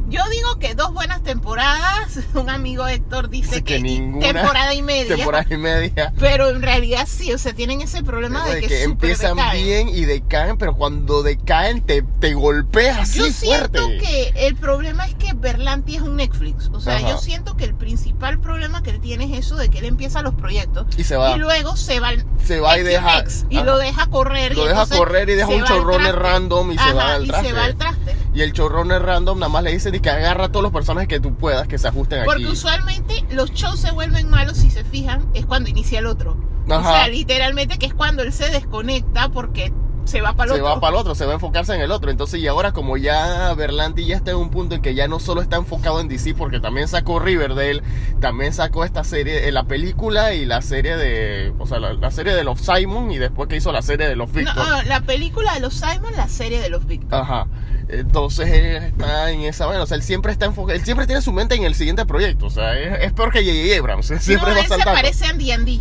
[0.10, 2.20] Yo digo que dos buenas temporadas.
[2.34, 5.16] Un amigo Héctor dice Dice que, que ninguna temporada y media.
[5.16, 6.14] Temporada y media.
[6.20, 9.66] Pero en realidad sí, o sea, tienen ese problema de de que, que empiezan decaen.
[9.66, 13.98] bien y decaen, pero cuando decaen te, te golpeas así Yo siento fuerte.
[14.00, 16.70] que el problema es que Berlanti es un Netflix.
[16.74, 17.10] O sea, Ajá.
[17.10, 20.22] yo siento que el principal problema que él tiene es eso de que él empieza
[20.22, 21.36] los proyectos Y se va.
[21.36, 22.12] y luego se va,
[22.46, 24.56] Se va y deja- y lo deja correr.
[24.56, 27.28] Lo y deja entonces correr y deja un chorrone random y se va al y
[27.28, 27.48] traste.
[27.48, 28.16] se va al traste.
[28.34, 31.20] Y el chorrone random nada más le dice que agarra a todos los personajes que
[31.20, 32.52] tú puedas que se ajusten Porque aquí.
[32.54, 36.38] usualmente los shows se vuelven malos si se fijan, es cuando inicia el otro.
[36.68, 36.92] O Ajá.
[36.92, 39.72] sea, literalmente que es cuando él se desconecta porque
[40.04, 40.76] se va para el se otro.
[40.76, 42.10] va para el otro, se va a enfocarse en el otro.
[42.12, 45.20] Entonces, y ahora como ya Berlanti ya está en un punto en que ya no
[45.20, 47.82] solo está enfocado en DC, porque también sacó Riverdale,
[48.22, 52.10] también sacó esta serie, eh, la película y la serie de, o sea, la, la
[52.12, 54.56] serie de los Simon y después que hizo la serie de los No, Victor.
[54.66, 57.20] ah, la película de los Simon, la serie de los Victor.
[57.22, 57.48] Ajá.
[57.90, 61.22] Entonces él está en esa vaina, o sea, él siempre está enfocado, él siempre tiene
[61.22, 63.80] su mente en el siguiente proyecto, o sea, es, es peor que J.J.
[63.80, 65.80] Abrams, siempre no, él se parece a D&D.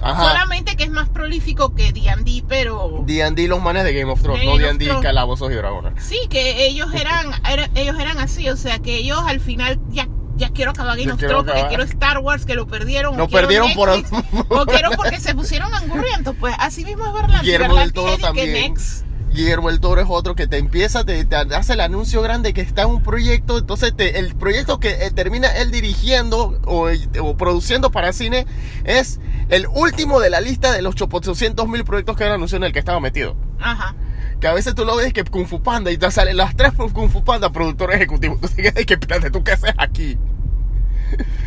[0.00, 0.30] Ajá.
[0.30, 3.02] Solamente que es más prolífico que D&D, pero...
[3.04, 6.04] D&D los manes de Game of Thrones, no Game of D&D calabozos y dragones.
[6.04, 10.06] Sí, que ellos eran, era- ellos eran así, o sea, que ellos al final ya
[10.36, 13.16] ya quiero acabar Game of Thrones porque quiero Star Wars que lo perdieron.
[13.16, 16.36] Lo perdieron por- o quiero porque se pusieron angurrientos.
[16.38, 17.44] Pues así mismo es Berlanti.
[17.44, 18.52] Guillermo del que también.
[18.52, 19.04] next.
[19.38, 22.60] Guillermo el Toro es otro que te empieza, te, te hace el anuncio grande que
[22.60, 26.88] está en un proyecto, entonces te- el proyecto que eh, termina él dirigiendo o,
[27.22, 28.46] o produciendo para cine
[28.82, 32.64] es el último de la lista de los 800 mil proyectos que él anunció en
[32.64, 33.36] el que estaba metido.
[33.60, 33.94] Ajá.
[34.40, 36.72] Que a veces tú lo ves que Kung Fu Panda y te salen las tres
[36.74, 38.38] Kung Fu Panda productor ejecutivo.
[38.40, 40.18] Tú te quedas que espérate, ¿tú qué haces aquí?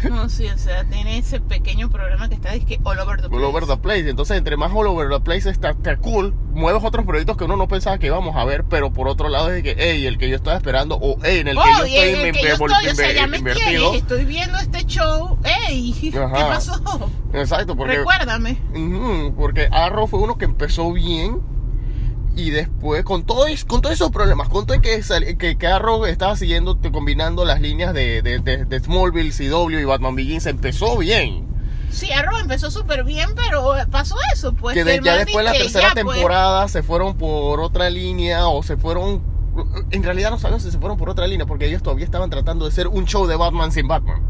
[0.10, 3.38] No, sí, o sea, tiene ese pequeño problema que está que all over the place.
[3.38, 4.10] All over the place.
[4.10, 7.56] Entonces, entre más all over the place está, está cool, mueves otros proyectos que uno
[7.58, 10.30] no pensaba que íbamos a ver, pero por otro lado es que, hey, el que
[10.30, 12.88] yo estaba esperando, o hey, en el que Oh, yo estoy, me- que yo estoy,
[12.92, 15.38] o sea, me- ya estoy viendo este show.
[15.68, 15.94] ¡Ey!
[16.12, 16.48] ¿Qué Ajá.
[16.50, 17.10] pasó?
[17.34, 18.58] Exacto, porque, Recuérdame.
[18.74, 21.40] Ujú, porque Arrow fue uno que empezó bien
[22.36, 25.02] y después con todo con todos esos problemas, con todo que,
[25.38, 29.84] que, que Arrow estaba siguiendo, combinando las líneas de, de, de- de Smallville, CW y
[29.86, 31.48] Batman Begins, empezó bien.
[31.92, 34.76] Sí, Arrow empezó súper bien, pero pasó eso, pues.
[34.76, 38.48] que de- ya después de la tercera ya, pues, temporada se fueron por otra línea
[38.48, 39.22] o se fueron
[39.92, 42.64] en realidad no sabemos si se fueron por otra línea porque ellos todavía estaban tratando
[42.64, 44.22] de ser un show de Batman sin Batman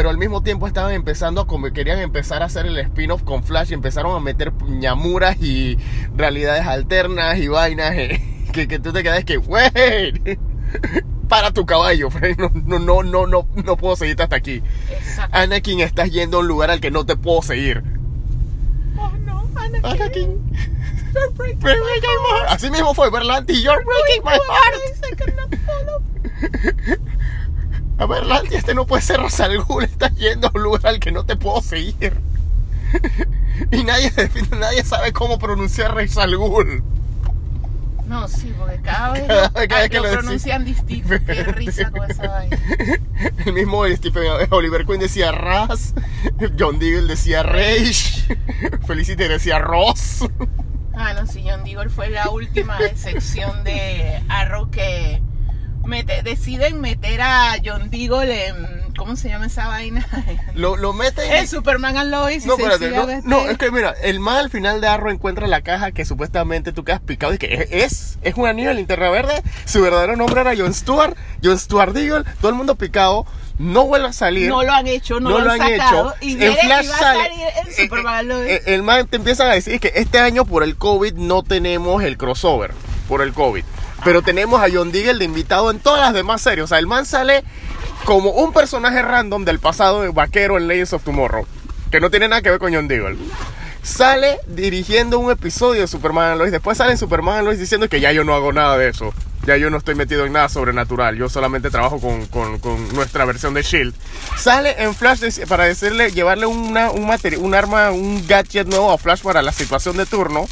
[0.00, 3.72] pero al mismo tiempo estaban empezando a querían empezar a hacer el spin-off con Flash
[3.72, 5.76] y empezaron a meter ñamuras y
[6.16, 10.38] realidades alternas y vainas eh, que, que tú te quedas que wait
[11.28, 12.08] para tu caballo.
[12.38, 14.62] No, no, no, no, no, no puedo seguirte hasta aquí.
[14.90, 15.36] Exacto.
[15.36, 17.82] Anakin, estás yendo a un lugar al que no te puedo seguir.
[18.96, 19.84] Oh no, Anakin.
[19.84, 20.50] Anakin.
[21.12, 22.52] You're breaking my heart.
[22.52, 23.62] Así mismo fue, Berlanti.
[23.62, 24.76] You're breaking my heart.
[28.00, 29.84] A Berlanti, este no puede ser Ra's al Ghul.
[29.84, 32.14] Estás yendo a un lugar al que no te puedo seguir.
[33.70, 34.10] Y nadie,
[34.58, 36.82] nadie sabe cómo pronunciar Ra's al Ghul.
[38.06, 41.10] No, sí, porque cada vez, Cada vez que lo lo pronuncian distinto.
[41.26, 42.58] Qué risa con esa vaina.
[43.44, 45.92] El mismo Stephen Oliver Queen decía Raz,
[46.58, 48.38] John Deagle decía Rage,
[48.86, 50.24] Felicity decía Ross.
[50.94, 55.20] Ah, no, sí, John Diggle fue la última sección de Arrow que
[55.90, 58.80] mete- deciden meter a John Diggle en.
[58.96, 60.06] ¿Cómo se llama esa vaina?
[60.54, 61.30] Lo, lo meten.
[61.32, 62.44] En Superman and Lois.
[62.44, 65.10] y No, se espérate, no, no, es que mira, el mal al final de Arrow
[65.10, 68.74] encuentra la caja que supuestamente tú quedas picado y que es, es un anillo de
[68.74, 73.24] linterna verde, su verdadero nombre era John Stewart, John Stewart Deagle, todo el mundo picado,
[73.58, 74.50] no vuelve a salir.
[74.50, 76.14] No lo han hecho, no, lo, han, sacado.
[76.20, 77.30] Y viene y va a salir
[77.62, 78.50] en eh, Superman Lois.
[78.50, 82.02] eh, el man te empiezan a decir que este año por el COVID no tenemos
[82.02, 82.72] el crossover,
[83.08, 83.64] por el COVID.
[84.04, 86.64] Pero tenemos a John Diggle de invitado en todas las demás series.
[86.64, 87.44] O sea, el man sale
[88.04, 91.46] como un personaje random del pasado de vaquero en Legends of Tomorrow.
[91.90, 93.16] Que no tiene nada que ver con John Diggle.
[93.82, 96.52] Sale dirigiendo un episodio de Superman Lois.
[96.52, 99.12] Después sale en Superman and Lois diciendo que ya yo no hago nada de eso.
[99.46, 101.16] Ya yo no estoy metido en nada sobrenatural.
[101.16, 103.94] Yo solamente trabajo con, con- con nuestra versión de Shield.
[104.36, 109.22] Sale en Flash para decirle, llevarle una, un, un arma, un gadget nuevo a Flash
[109.22, 110.46] para la situación de turno.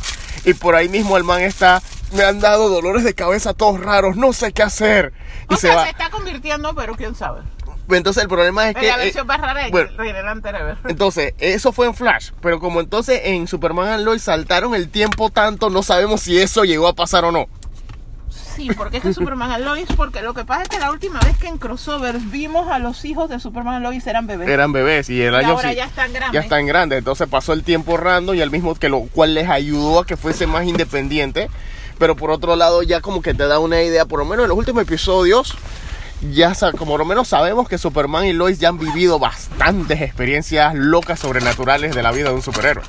[0.44, 1.82] Y por ahí mismo el man está.
[2.12, 4.16] Me han dado dolores de cabeza todos raros.
[4.16, 5.12] No sé qué hacer.
[5.50, 5.84] Y o se sea, va.
[5.84, 7.42] se está convirtiendo, pero quién sabe.
[7.90, 8.86] Entonces el problema es que.
[8.86, 9.90] la eh, versión más rara de bueno,
[10.88, 15.30] entonces, eso fue en Flash, pero como entonces en Superman and Lois saltaron el tiempo
[15.30, 17.46] tanto, no sabemos si eso llegó a pasar o no.
[18.28, 21.20] Sí, porque es que Superman and Lois, porque lo que pasa es que la última
[21.20, 24.48] vez que en crossover vimos a los hijos de Superman and Lois eran bebés.
[24.48, 26.32] Eran bebés y el Y año ahora sí- ya están grandes.
[26.34, 29.48] ya están grandes, entonces pasó el tiempo random y al mismo que lo cual les
[29.48, 31.48] ayudó a que fuese más independiente,
[31.98, 34.48] pero por otro lado ya como que te da una idea, por lo menos en
[34.48, 35.56] los últimos episodios
[36.32, 40.74] ya como por lo menos sabemos que Superman y Lois ya han vivido bastantes experiencias
[40.74, 42.84] locas sobrenaturales de la vida de un superhéroe.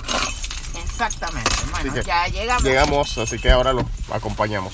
[0.76, 1.52] Exactamente.
[1.72, 2.64] Bueno, Así que ya llegamos.
[2.64, 4.74] Llegamos, así que ahora los acompañamos.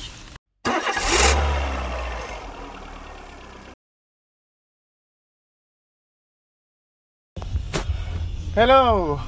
[8.58, 9.20] Hello,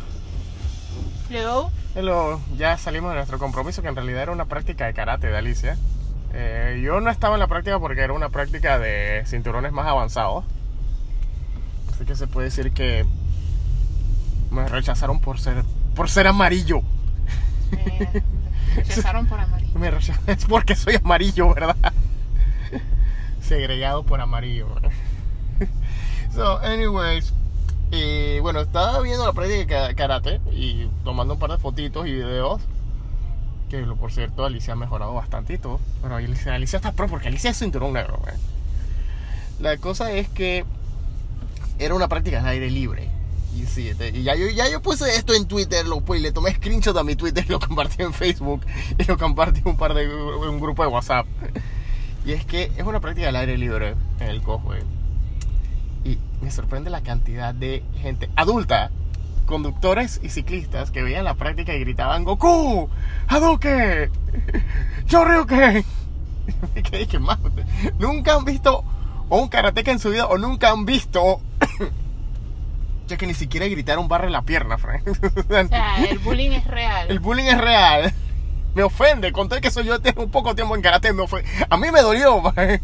[1.30, 2.40] Luego, hello.
[2.56, 5.78] Ya salimos de nuestro compromiso que en realidad era una práctica de karate de Alicia.
[6.34, 10.46] Eh, yo no estaba en la práctica porque era una práctica de cinturones más avanzados.
[11.92, 13.06] Así que se puede decir que
[14.52, 15.64] me rechazaron por ser
[15.96, 16.82] por ser amarillo.
[17.72, 18.22] eh,
[18.76, 19.80] rechazaron por amarillo.
[20.28, 21.76] Me Es porque soy amarillo, ¿verdad?
[23.42, 24.68] Segregado por amarillo.
[26.34, 27.34] So, anyways.
[27.92, 32.06] Eh, bueno, estaba viendo la práctica de ka- karate y tomando un par de fotitos
[32.08, 32.62] y videos.
[33.70, 35.80] Que por cierto, Alicia ha mejorado bastantito.
[36.02, 38.22] Pero Alicia, Alicia está pro porque Alicia es cinturón negro.
[38.28, 38.34] ¿eh?
[39.60, 40.64] La cosa es que
[41.80, 43.10] era una práctica de aire libre.
[43.56, 46.32] Y sí, te- y ya yo, ya yo puse esto en Twitter, lo, pues, le
[46.32, 48.62] tomé screenshot a mi Twitter, lo compartí en Facebook
[48.98, 51.26] y lo compartí en un par de un grupo de WhatsApp.
[52.26, 54.82] Y es que es una práctica al aire libre en el Cosway.
[56.04, 58.92] Y me sorprende la cantidad de gente adulta,
[59.46, 62.90] conductores y ciclistas que veían la práctica y gritaban Goku,
[63.28, 64.12] Hadouken,
[65.06, 65.84] Shoryuken.
[66.76, 67.40] Y que dije, "Man,
[68.00, 68.84] nunca han visto
[69.30, 71.42] o un karateca en su vida o nunca han visto
[73.08, 75.04] ya que ni siquiera gritaron barre la pierna, Frank.
[75.50, 77.08] O sea, el bullying es real.
[77.10, 78.14] El bullying es real.
[78.76, 79.32] Me ofende.
[79.32, 81.12] Conté que soy yo tengo un poco tiempo en karate.
[81.14, 81.50] Me ofende.
[81.70, 82.54] A mí me dolió, man.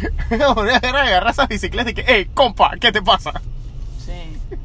[0.54, 3.32] Volví a agarrar, agarrar esa bicicleta y que, hey, compa, ¿qué te pasa?
[4.04, 4.12] Sí.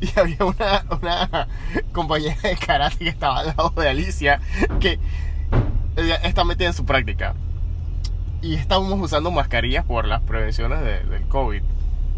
[0.00, 1.48] Y había una, una
[1.92, 4.40] compañera de karate que estaba al lado de Alicia
[4.78, 5.00] que
[6.22, 7.34] está metida en su práctica.
[8.40, 11.62] Y estábamos usando mascarillas por las prevenciones de- del COVID.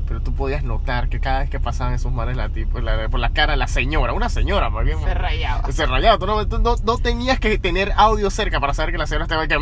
[0.07, 3.19] Pero tú podías notar que cada vez que pasaban esos manes la, tipo, la- por
[3.21, 5.01] la cara de la señora, una señora más bien.
[5.03, 5.73] Se rayaba.
[5.73, 6.19] Se rayaba.
[6.19, 9.25] Tú no, tú no- no tenías que tener audio cerca para saber que la señora
[9.25, 9.55] estaba que.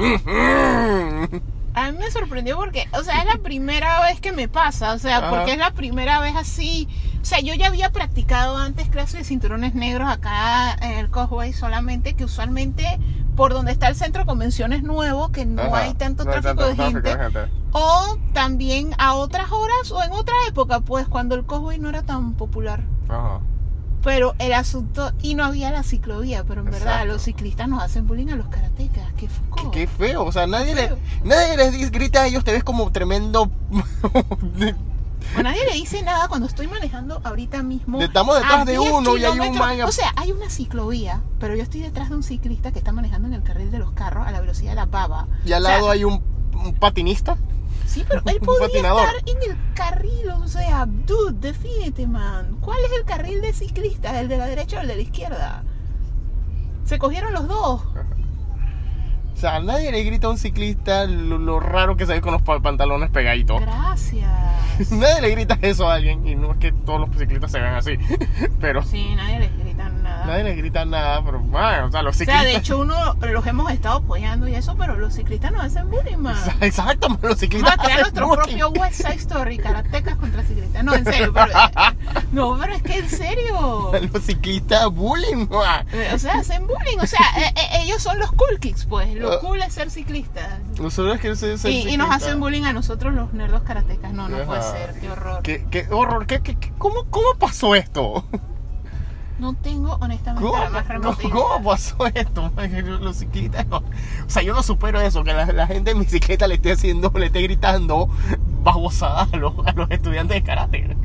[1.83, 4.93] "Mm, A mí me sorprendió porque, o sea, es la primera vez que me pasa,
[4.95, 5.31] o sea, Ajá.
[5.31, 6.89] porque es la primera vez así.
[7.21, 11.53] O sea, yo ya había practicado antes clases de cinturones negros acá en el Causeway,
[11.53, 12.99] solamente que usualmente
[13.37, 16.41] por donde está el centro de convenciones nuevo, que no Ajá, hay tanto no hay
[16.41, 21.07] tráfico, tanto de, tráfico gente, o también a otras horas o en otra época, pues
[21.07, 22.83] cuando el Causeway no era tan popular.
[23.09, 23.41] Ajá.
[24.09, 28.07] Pero el asunto, y no había la ciclovía, pero en verdad los ciclistas nos hacen
[28.07, 29.05] bullying a los karatecas.
[29.19, 29.71] Qué foco.
[29.71, 30.93] Qué feo, o sea, nadie, le,
[31.25, 33.51] nadie les grita a ellos, te ves como tremendo...
[35.37, 38.01] O nadie le dice nada cuando estoy manejando ahorita mismo.
[38.01, 39.59] Estamos detrás de 10 uno y hay un kilómetros.
[39.69, 42.79] man a- O sea, hay una ciclovía, pero yo estoy detrás de un ciclista que
[42.79, 45.27] está manejando en el carril de los carros a la velocidad de la baba.
[45.45, 46.23] y al O sea, lado hay un,
[46.55, 47.37] un patinista.
[47.89, 52.59] Sí, pero él podría estar en el carril, o sea, dude, defínete, man.
[52.61, 54.15] ¿Cuál es el carril de ciclistas?
[54.17, 55.63] ¿El de la derecha o el de la izquierda?
[56.85, 57.83] Se cogieron los dos.
[59.35, 62.33] O sea, nadie le grita a un ciclista lo, lo raro que se ve con
[62.33, 63.61] los pa- pantalones pegaditos.
[63.61, 64.29] Gracias.
[64.91, 67.75] Nadie le grita eso a alguien y no es que todos los ciclistas se vean
[67.75, 67.93] así,
[68.61, 69.88] pero Sí, nadie les grita.
[70.29, 72.43] Nadie le grita nada, pero bueno, o sea, los O ciclistas...
[72.43, 75.91] sea, de hecho uno los hemos estado apoyando y eso, pero los ciclistas no hacen
[75.91, 76.37] bullying, man.
[76.61, 78.59] Exacto, los Vamos ciclistas a crear nuestro bullying.
[78.59, 80.85] propio West Side Story, karatecas contra ciclistas.
[80.85, 81.53] No, en serio, pero,
[82.33, 83.91] no, pero es que en serio.
[84.13, 85.85] Los ciclistas bullying, ma.
[85.93, 86.99] Eh, O sea, hacen bullying.
[87.01, 89.15] O sea, eh, eh, ellos son los cool kicks, pues.
[89.15, 90.59] Lo cool es ser ciclista.
[90.81, 94.13] Nosotros que ser, ser Y, y nos hacen bullying a nosotros los nerdos karatecas.
[94.13, 94.73] No, no puede Ajá.
[94.73, 95.01] ser.
[95.01, 95.43] Qué horror.
[95.43, 98.25] ¿Qué, qué horror, ¿Qué, qué, qué- cómo, ¿cómo pasó esto?
[99.39, 102.51] No tengo, honestamente, ¿Cómo, la más remota cómo- pasó esto?
[103.01, 103.77] Los ciclistas, no.
[103.79, 103.83] o
[104.27, 107.27] sea, yo no supero eso, que la, la gente en bicicleta le esté haciendo, le
[107.27, 108.09] esté gritando
[108.65, 110.97] babosadas a los, a los estudiantes de karate.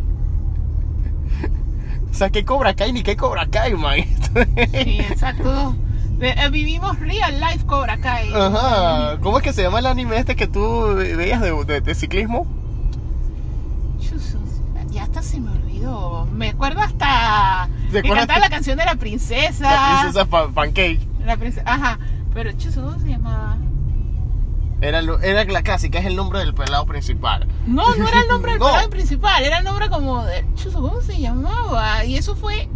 [2.10, 3.98] O sea, ¿qué cobra Kai ni qué cobra Kai, man?
[4.72, 5.76] Sí, exacto.
[6.18, 8.32] De- eh, vivimos real life Cobra Kai.
[8.34, 9.18] Ajá.
[9.22, 12.46] ¿Cómo es que se llama el anime este que tú veías de, de- de ciclismo?
[14.00, 14.42] Chusos,
[14.92, 15.63] Ya hasta se me olvidó.
[16.34, 17.68] Me acuerdo hasta.
[17.88, 18.20] ¿Te Me acuerdas?
[18.28, 19.70] cantaba la canción de la princesa.
[19.72, 21.00] La princesa Pa- Pancake.
[21.26, 21.64] La princesa.
[21.66, 22.00] Ajá.
[22.34, 23.58] Pero Chusos, ¿cómo se llamaba?
[24.82, 27.48] Era, era la clásica, es el nombre del pelado principal.
[27.68, 28.66] No, no era el nombre del No.
[28.66, 30.46] personaje principal, era el nombre como de.
[30.56, 32.04] Chuzo, ¿cómo se llamaba?
[32.06, 32.68] Y eso fue.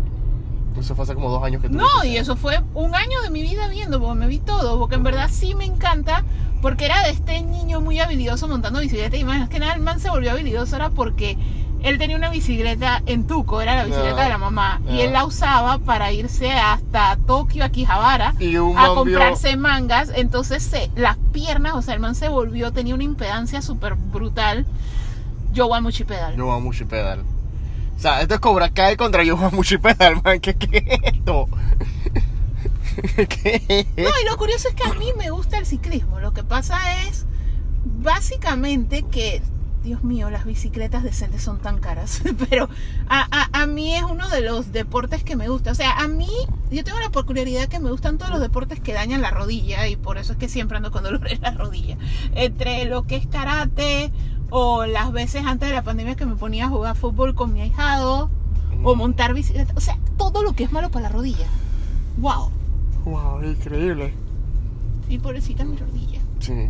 [0.80, 3.41] Eso fue hace como dos años que No, y eso fue un año de mi
[3.41, 6.24] vida viendo, porque me vi todo, porque en verdad sí me encanta,
[6.62, 10.00] porque era de este niño muy habilidoso montando bicicleta, y más que nada el man
[10.00, 11.36] se volvió habilidoso era porque
[11.84, 15.03] él tenía una bicicleta en Tuco, era la bicicleta Ah, de la mamá, y ah.
[15.05, 20.11] él la usaba para irse hasta Tokio, a Quijabara, Y un a vio- comprarse mangas,
[20.15, 24.65] entonces se, las piernas, o sea, el man se volvió, tenía una impedancia súper brutal.
[25.53, 26.36] Yo Muchi Pedal.
[26.36, 27.21] Yowamushi Pedal.
[27.95, 30.39] O sea, esto es Cobra Kai contra Yowamushi Pedal, man.
[30.39, 31.47] ¿Qué, qué es esto?
[33.30, 36.19] ¿Qué es No, y lo curioso es que a mí me gusta el ciclismo.
[36.19, 37.25] Lo que pasa es
[37.86, 39.41] básicamente que,
[39.88, 42.21] Dios mío, las bicicletas decentes son tan caras.
[42.49, 42.69] Pero
[43.09, 45.71] a, a- a mí es uno de los deportes que me gusta.
[45.71, 46.27] O sea, a mí,
[46.71, 49.95] yo tengo la peculiaridad que me gustan todos los deportes que dañan la rodilla y
[49.95, 51.97] por eso es que siempre ando con dolor en la rodilla.
[52.35, 54.11] Entre lo que es karate
[54.49, 57.61] o las veces antes de la pandemia que me ponía a jugar fútbol con mi
[57.61, 58.29] ahijado
[58.83, 59.73] o montar bicicleta.
[59.75, 61.47] O sea, todo lo que es malo para la rodilla.
[62.17, 62.51] ¡Wow!
[63.05, 64.13] Wow, increíble.
[65.09, 66.19] Y pobrecita mi rodilla.
[66.39, 66.69] Sí.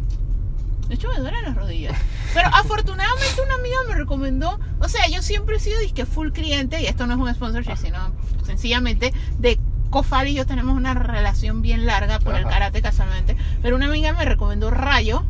[0.87, 1.97] De hecho, me duelen las rodillas.
[2.33, 6.81] Pero afortunadamente una amiga me recomendó, o sea, yo siempre he sido disque full cliente,
[6.81, 8.11] y esto no es un sponsorship, sino
[8.45, 9.59] sencillamente de
[9.89, 12.49] Cofal y yo tenemos una relación bien larga por el Ajá.
[12.49, 13.37] karate casualmente.
[13.61, 15.23] Pero una amiga me recomendó Rayo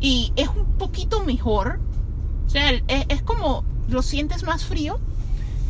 [0.00, 1.78] y es un poquito mejor.
[2.46, 4.98] O sea, es, es como lo sientes más frío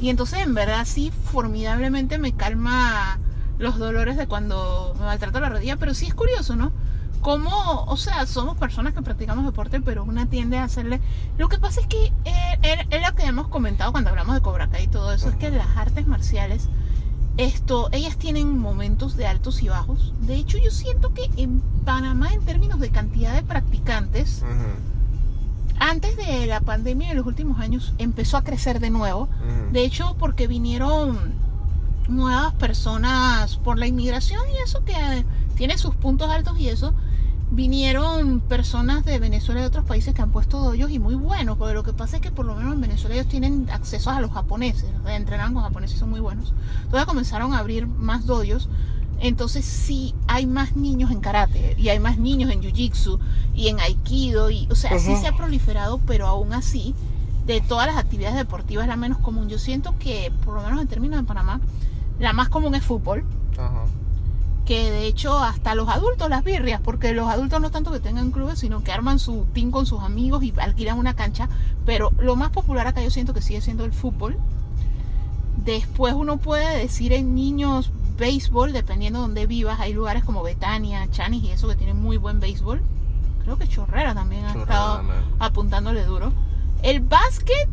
[0.01, 3.19] y entonces en verdad sí formidablemente me calma
[3.59, 6.73] los dolores de cuando me maltrato la rodilla, pero sí es curioso, ¿no?
[7.21, 11.01] Como, o sea, somos personas que practicamos deporte, pero una tiende a hacerle...
[11.39, 14.41] Lo que pasa es que eh, es es lo que hemos comentado cuando hablamos de
[14.41, 16.69] Cobra Kai y todo eso, es que las artes marciales,
[17.37, 20.15] esto, ellas tienen momentos de altos y bajos.
[20.21, 24.43] De hecho, yo siento que en Panamá, en términos de cantidad de practicantes,
[25.79, 29.29] antes de la pandemia de los últimos años empezó a crecer de nuevo.
[29.73, 31.35] De hecho, porque vinieron
[32.09, 35.25] nuevas personas por la inmigración y eso que eh,
[35.57, 36.95] tiene sus puntos altos y eso.
[37.51, 41.57] Vinieron personas de Venezuela y de otros países que han puesto doyos y muy buenos,
[41.57, 44.21] porque lo que pasa es que por lo menos en Venezuela ellos tienen acceso a
[44.21, 46.55] los japoneses, entrenan con japoneses y son muy buenos.
[46.83, 48.69] Entonces comenzaron a abrir más doyos.
[49.21, 53.19] Entonces sí hay más niños en karate y hay más niños en jiu-jitsu
[53.55, 56.95] y en aikido y o sea, sí se ha proliferado, pero aún así
[57.47, 59.49] de todas las actividades deportivas la menos común.
[59.49, 61.61] Yo siento que por lo menos en términos de Panamá
[62.19, 63.25] la más común es fútbol,
[63.57, 63.85] Ajá.
[64.67, 68.33] Que de hecho hasta los adultos las birrias, porque los adultos no tanto que tengan
[68.33, 71.49] clubes, sino que arman su team con sus amigos y alquilan una cancha,
[71.87, 74.37] pero lo más popular acá yo siento que sigue siendo el fútbol.
[75.65, 81.09] Después uno puede decir en niños béisbol, dependiendo de donde vivas, hay lugares como Betania,
[81.11, 82.83] Chanis y eso que tienen muy buen béisbol.
[83.45, 85.03] Creo que Chorrera también ha estado
[85.39, 86.33] apuntándole duro.
[86.83, 87.69] El básquet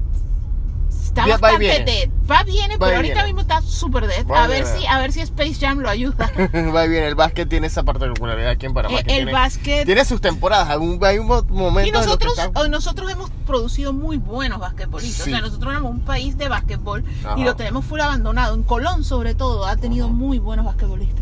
[1.14, 1.86] está Va- bastante viene.
[1.86, 2.10] dead.
[2.30, 3.24] Va bien, Va pero ahorita viene.
[3.26, 4.26] mismo está súper dead.
[4.26, 4.80] Va A ver viene.
[4.80, 6.32] si, a ver si Space Jam lo ayuda.
[6.76, 9.00] Va bien, el básquet tiene esa particularidad aquí en Panamá.
[9.00, 10.70] Eh, que el tiene, básquet- Tiene sus temporadas.
[10.70, 14.18] Hay un, hay un mo- momento Y en nosotros, está- oh, nosotros hemos producido muy
[14.18, 15.26] buenos basquetbolistas.
[15.26, 15.32] Sí.
[15.32, 17.38] O sea, nosotros éramos un país de basquetbol Ajá.
[17.40, 18.56] y lo tenemos full abandonado.
[18.56, 21.22] En Colón, sobre todo, ha tenido muy buenos basquetbolistas.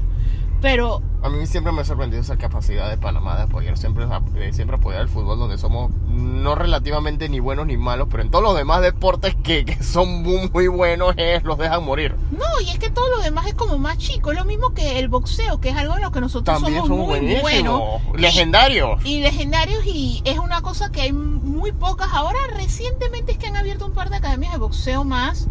[0.62, 4.54] Pero A mí siempre me ha sorprendido esa capacidad de Panamá de apoyar, siempre, de
[4.54, 8.44] siempre apoyar el fútbol donde somos no relativamente ni buenos ni malos, pero en todos
[8.44, 12.16] los demás deportes que, que son muy, muy buenos eh, los dejan morir.
[12.32, 14.32] no, y es que todo lo demás es como más chico.
[14.32, 17.08] Es lo mismo que el boxeo, que es algo en lo que nosotros También somos
[17.08, 18.02] son muy buenos.
[18.16, 19.04] Legendarios.
[19.06, 22.10] y legendarios y es una cosa que hay muy pocas.
[22.14, 25.48] Ahora recientemente es que han abierto un par de academias de boxeo más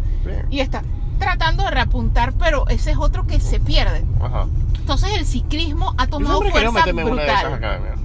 [0.49, 0.83] y está
[1.21, 4.03] tratando de reapuntar, pero ese es otro que se pierde.
[4.21, 4.47] Ajá.
[4.77, 7.63] Entonces el ciclismo ha Yo tomado quería fuerza meterme en una de esas brutal.
[7.63, 7.99] academias.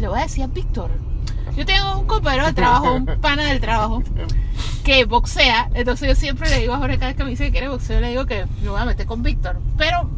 [0.00, 0.90] Le voy a decir a Víctor.
[1.56, 4.02] Yo tengo un compañero de trabajo, un pana del trabajo,
[4.84, 5.70] que boxea.
[5.74, 8.00] Entonces yo siempre le digo a Jorge, cada vez que me dice que quiere boxeo,
[8.00, 9.56] le digo que me voy a meter con Víctor.
[9.76, 10.08] Pero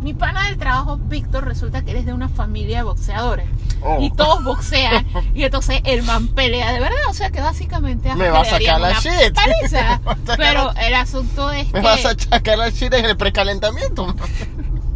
[0.00, 3.48] mi pana del trabajo, Víctor, resulta que él es de una familia de boxeadores.
[3.82, 4.00] Oh.
[4.00, 5.06] Y todos boxean.
[5.34, 6.98] y entonces el man pelea de verdad.
[7.08, 9.34] O sea que básicamente Me va a sacar la shit.
[9.34, 10.00] paliza.
[10.26, 14.14] Sacar Pero el asunto es Me que vas a chacar la shit en el precalentamiento.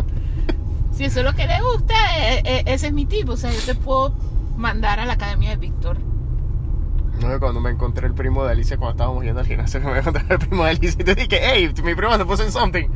[0.97, 3.33] si eso es lo que le gusta, eh, eh, ese es mi tipo.
[3.33, 4.15] O sea, yo te puedo
[4.57, 5.99] mandar a la academia de Víctor.
[7.21, 9.99] No, cuando me encontré el primo de Alicia cuando estábamos yendo al gimnasio, que me
[9.99, 12.89] encontré el primo de Alicia y te dije, hey, mi primo se puso en something.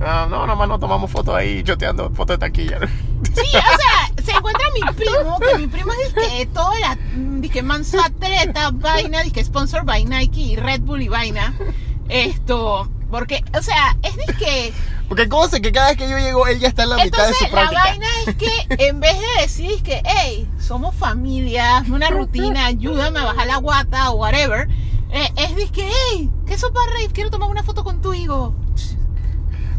[0.00, 2.78] Ah, no, nomás no tomamos fotos ahí, choteando fotos de taquilla.
[3.22, 6.98] Sí, o sea, se encuentra mi primo, que mi primo es que todo la
[7.40, 11.54] dije manso atleta, vaina, dije sponsor by Nike Red Bull y vaina.
[12.10, 14.72] Esto, porque, o sea, es de que
[15.06, 17.28] Porque cosa que cada vez que yo llego, él ya está en la mitad de
[17.28, 17.82] entonces su la práctica.
[17.82, 23.20] vaina es que en vez de decir que, hey, somos familia, hazme una rutina, ayúdame
[23.20, 24.66] a bajar la guata o whatever,
[25.10, 28.14] eh, es de que, hey, que eso para rave, quiero tomar una foto con tu
[28.14, 28.54] hijo.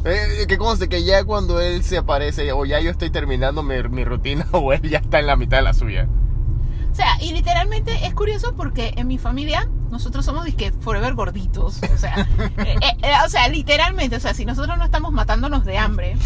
[0.06, 3.82] Eh, que conste que ya cuando él se aparece, o ya yo estoy terminando mi,
[3.90, 6.08] mi rutina, o él ya está en la mitad de la suya.
[6.92, 11.80] O sea, y literalmente es curioso porque en mi familia nosotros somos disque forever gorditos.
[11.84, 12.28] O sea,
[12.58, 16.18] eh, eh, eh, o sea, literalmente, o sea, si nosotros no estamos matándonos de hambre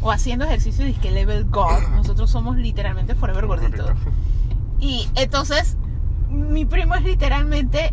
[0.00, 3.90] o haciendo ejercicio disque level god, nosotros somos literalmente forever gorditos.
[4.78, 5.76] Y entonces,
[6.30, 7.92] mi primo es literalmente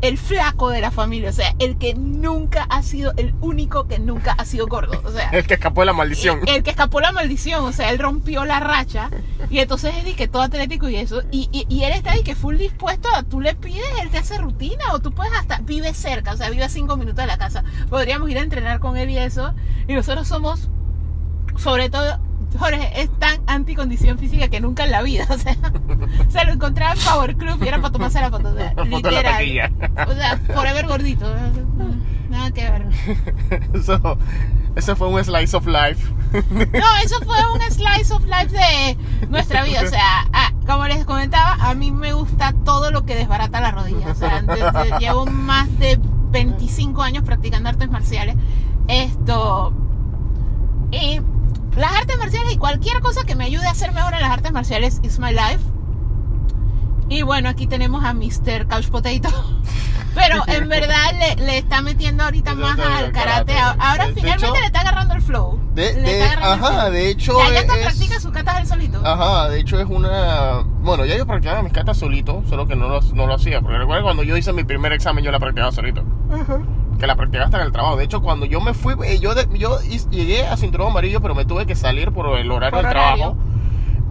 [0.00, 3.98] el flaco de la familia, o sea, el que nunca ha sido, el único que
[3.98, 5.00] nunca ha sido gordo.
[5.04, 6.40] O sea, El que escapó de la maldición.
[6.46, 9.10] el que escapó la maldición, o sea, él rompió la racha
[9.50, 11.22] y entonces es de que todo atlético y eso.
[11.32, 14.18] Y, y, y él está de que full dispuesto a, tú le pides, él te
[14.18, 17.26] hace rutina o tú puedes hasta, vive cerca, o sea, vive a cinco minutos de
[17.26, 17.64] la casa.
[17.90, 19.52] Podríamos ir a entrenar con él y eso.
[19.88, 20.68] Y nosotros somos,
[21.56, 22.20] sobre todo,
[22.56, 25.56] Jorge es tan anticondición física que nunca en la vida, o sea,
[26.28, 29.72] se lo encontraba en Power Club y era para tomarse la foto, o sea, literal.
[30.08, 31.26] O sea, forever gordito,
[32.30, 32.86] nada que ver.
[33.74, 34.18] Eso,
[34.76, 36.12] eso fue un slice of life.
[36.50, 38.96] No, eso fue un slice of life de
[39.28, 39.82] nuestra vida.
[39.82, 43.70] O sea, ah, como les comentaba, a mí me gusta todo lo que desbarata la
[43.72, 44.12] rodilla.
[44.12, 45.98] O sea, desde- llevo más de
[46.30, 48.36] 25 años practicando artes marciales.
[48.88, 49.72] Esto.
[50.92, 51.20] Y
[51.78, 54.52] las artes marciales y cualquier cosa que me ayude a ser mejor en las artes
[54.52, 55.60] marciales is my life.
[57.08, 58.66] Y bueno, aquí tenemos a Mr.
[58.68, 59.28] Couch Potato.
[60.14, 63.52] Pero en verdad le, le está metiendo ahorita más al karate.
[63.52, 63.58] karate.
[63.78, 65.60] Ahora finalmente hecho- le está agarrando el flow.
[65.74, 66.92] De- Le de- está agarrando el ajá, flow.
[66.92, 69.00] de hecho Ya, ya es- practica sus catas él solito.
[69.06, 70.64] Ajá, de hecho es una...
[70.82, 73.60] Bueno, ya yo practicaba mis catas solito, solo que no lo, no lo hacía.
[73.60, 76.02] Porque recuerda cuando yo hice mi primer examen, yo la practicaba solito.
[76.98, 77.96] Que la practicaba hasta en el trabajo.
[77.96, 79.78] De hecho, cuando yo me fui, eh, yo, yo
[80.10, 83.16] llegué a cinturón amarillo, pero me tuve que salir por el horario Por del horario.
[83.16, 83.36] trabajo.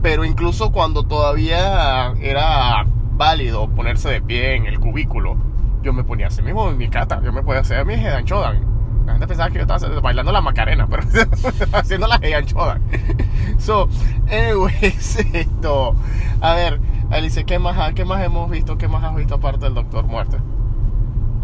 [0.01, 5.35] Pero incluso cuando todavía era válido ponerse de pie en el cubículo,
[5.81, 7.21] yo me ponía así mismo en mi cata.
[7.23, 8.61] Yo me podía hacer mi head and shoulder.
[9.05, 11.03] La gente pensaba que yo estaba bailando la macarena, pero
[11.73, 12.81] haciendo la shoulder.
[13.57, 13.88] So,
[14.29, 15.95] anyways, esto.
[16.41, 16.79] A ver,
[17.09, 18.77] Alice, ¿qué más, ¿qué más hemos visto?
[18.77, 20.38] ¿Qué más has visto aparte del Doctor Muerte?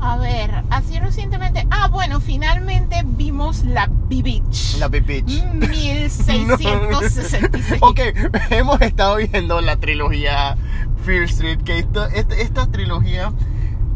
[0.05, 1.65] A ver, así recientemente.
[1.71, 4.75] Ah, bueno, finalmente vimos la B-Beach.
[4.77, 5.41] La Big Bitch.
[5.43, 7.81] Mm, 1666.
[7.81, 7.99] ok,
[8.49, 10.57] hemos estado viendo la trilogía
[11.05, 13.31] Fear Street, que esto- esta, esta trilogía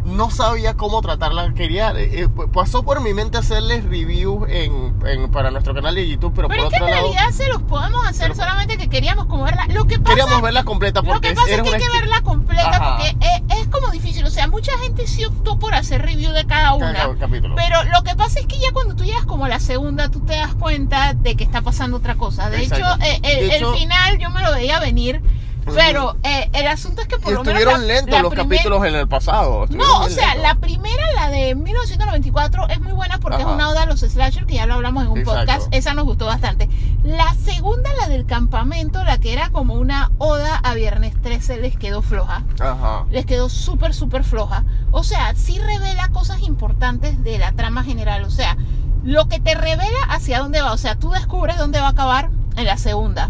[0.08, 1.54] no sabía cómo tratarla.
[1.54, 6.08] Quería, eh, eh, pasó por mi mente hacerles reviews en, en- para nuestro canal de
[6.08, 8.36] YouTube, pero, Pero por es que otro en lado realidad se los podemos hacer, Pero-
[8.36, 9.68] solamente que queríamos como verla.
[9.68, 12.22] Lo que pasa, queríamos verla completa lo porque que pasa es que hay que verla
[12.22, 12.98] completa Ajá.
[12.98, 14.26] porque es, es como difícil.
[14.26, 16.94] O sea, mucha gente sí optó por hacer review de cada una.
[16.94, 17.56] Cada capítulo.
[17.56, 20.22] Pero lo que pasa es que ya cuando tú llegas como a la segunda, tú
[20.22, 22.50] te das cuenta de que está pasando otra cosa.
[22.50, 22.86] De Exacto.
[22.86, 25.22] hecho, eh, el, De el hecho- final yo me lo veía venir.
[25.76, 28.34] Pero eh, el asunto es que por Y lo menos estuvieron la- lentos la los
[28.34, 29.66] primer- capítulos en el pasado.
[29.70, 30.44] No, o sea, lentos.
[30.44, 33.48] la primera, la de 1994, es muy buena porque Ajá.
[33.50, 35.40] es una oda a los slasher, que ya lo hablamos en un Exacto.
[35.42, 35.68] podcast.
[35.74, 36.70] Esa nos gustó bastante.
[37.04, 41.78] La segunda, la del campamento, la que era como una oda a Viernes 13, les
[41.78, 42.44] quedó floja.
[42.60, 43.06] Ajá.
[43.12, 44.64] Les quedó súper, súper floja.
[44.92, 48.24] O sea, sí revela cosas importantes de la trama general.
[48.24, 48.58] O sea,
[49.04, 50.74] lo que te revela hacia dónde va.
[50.74, 53.30] O sea, tú descubres dónde va a acabar en la segunda.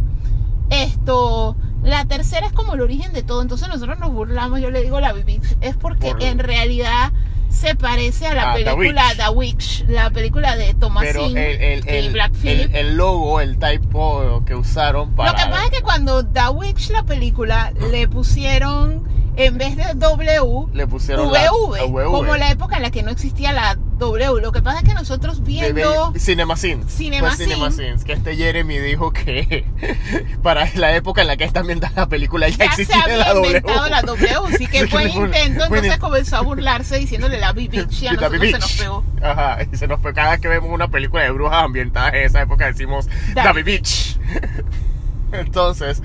[0.70, 1.56] Esto,
[1.88, 3.42] la tercera es como el origen de todo.
[3.42, 5.40] Entonces nosotros nos burlamos, yo le digo la Bibi.
[5.62, 7.12] Es porque Por- en realidad
[7.50, 9.18] se parece a la A The película Witch.
[9.18, 13.58] The Witch, la película de Thomasin el, el, y el, Black el, el logo, el
[13.58, 15.32] typo que usaron para...
[15.32, 19.08] Lo que pasa es que cuando The Witch, la película, le pusieron,
[19.38, 22.04] en vez de W, le pusieron la- VV, la VV.
[22.12, 24.42] como la época en la que no existía la W.
[24.42, 26.14] Lo que pasa es que nosotros viendo...
[26.18, 26.92] Cinemasins.
[26.92, 27.38] Cinemasins.
[27.38, 29.66] Fue Cinemasins, Que este Jeremy dijo que
[30.44, 33.18] para la época en la que está ambientada la película ya, Ya se existía había
[33.18, 33.48] la W.
[33.48, 35.64] inventado la W, sí que Así le pone- intento.
[35.66, 39.04] Entonces comenzó a burlarse diciéndole la B-Bitch y a la nosotros se nos pegó.
[39.22, 40.16] Ajá, y se nos pegó.
[40.16, 44.18] Cada vez que vemos una película de brujas ambientada en esa época decimos David Beach.
[45.32, 46.02] Entonces,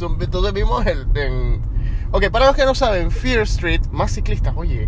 [0.00, 1.06] entonces vimos el.
[1.14, 1.73] En...
[2.16, 4.86] Ok, para los que no saben, Fear Street, más ciclistas, oye.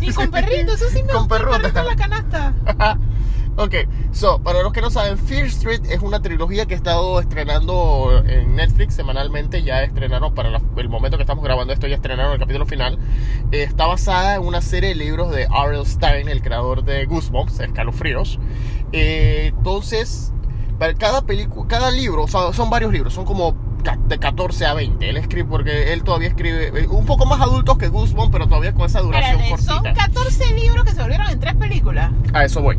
[0.00, 1.60] Y con perritos, eso sí me Con gustó, el perrotas.
[1.72, 2.98] perrito en la canasta.
[3.56, 3.74] ok,
[4.10, 8.24] so, para los que no saben, Fear Street es una trilogía que he estado estrenando
[8.26, 9.62] en Netflix semanalmente.
[9.62, 12.98] Ya estrenaron, para la- el momento que estamos grabando esto, ya estrenaron el capítulo final.
[13.52, 15.86] Eh, está basada en una serie de libros de R.L.
[15.86, 18.40] Stein, el creador de Goosebumps, Escalofríos.
[18.90, 20.32] Eh, entonces,
[20.76, 23.54] para cada película, cada libro, o sea, son varios libros, son como
[24.06, 25.08] de 14 a 20.
[25.08, 28.72] Él escribe, porque él todavía escribe eh, un poco más adultos que Goosebumps, pero todavía
[28.74, 30.06] con esa duración Espérate, son cortita.
[30.06, 32.10] 14 libros que se volvieron en tres películas.
[32.32, 32.78] A eso voy.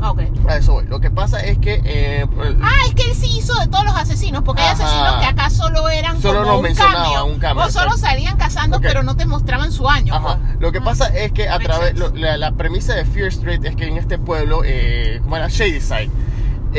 [0.00, 0.20] Ah, Ok.
[0.48, 0.86] A eso voy.
[0.86, 1.80] Lo que pasa es que.
[1.84, 2.26] eh,
[2.62, 4.84] Ah, es que él sí hizo de todos los asesinos, porque hay Ajá.
[4.84, 7.24] asesinos que acá solo eran Solo como nos un mencionaba, cambio.
[7.26, 8.82] un cambio, O solo salían cazando, Ok.
[8.82, 10.14] pero no te mostraban su año.
[10.14, 10.38] Ajá.
[10.38, 10.60] pues.
[10.60, 10.84] Lo que Ah.
[10.84, 11.94] pasa es que a través.
[12.14, 16.10] la, la premisa de Fear Street es que en este pueblo, eh, como era Shadyside,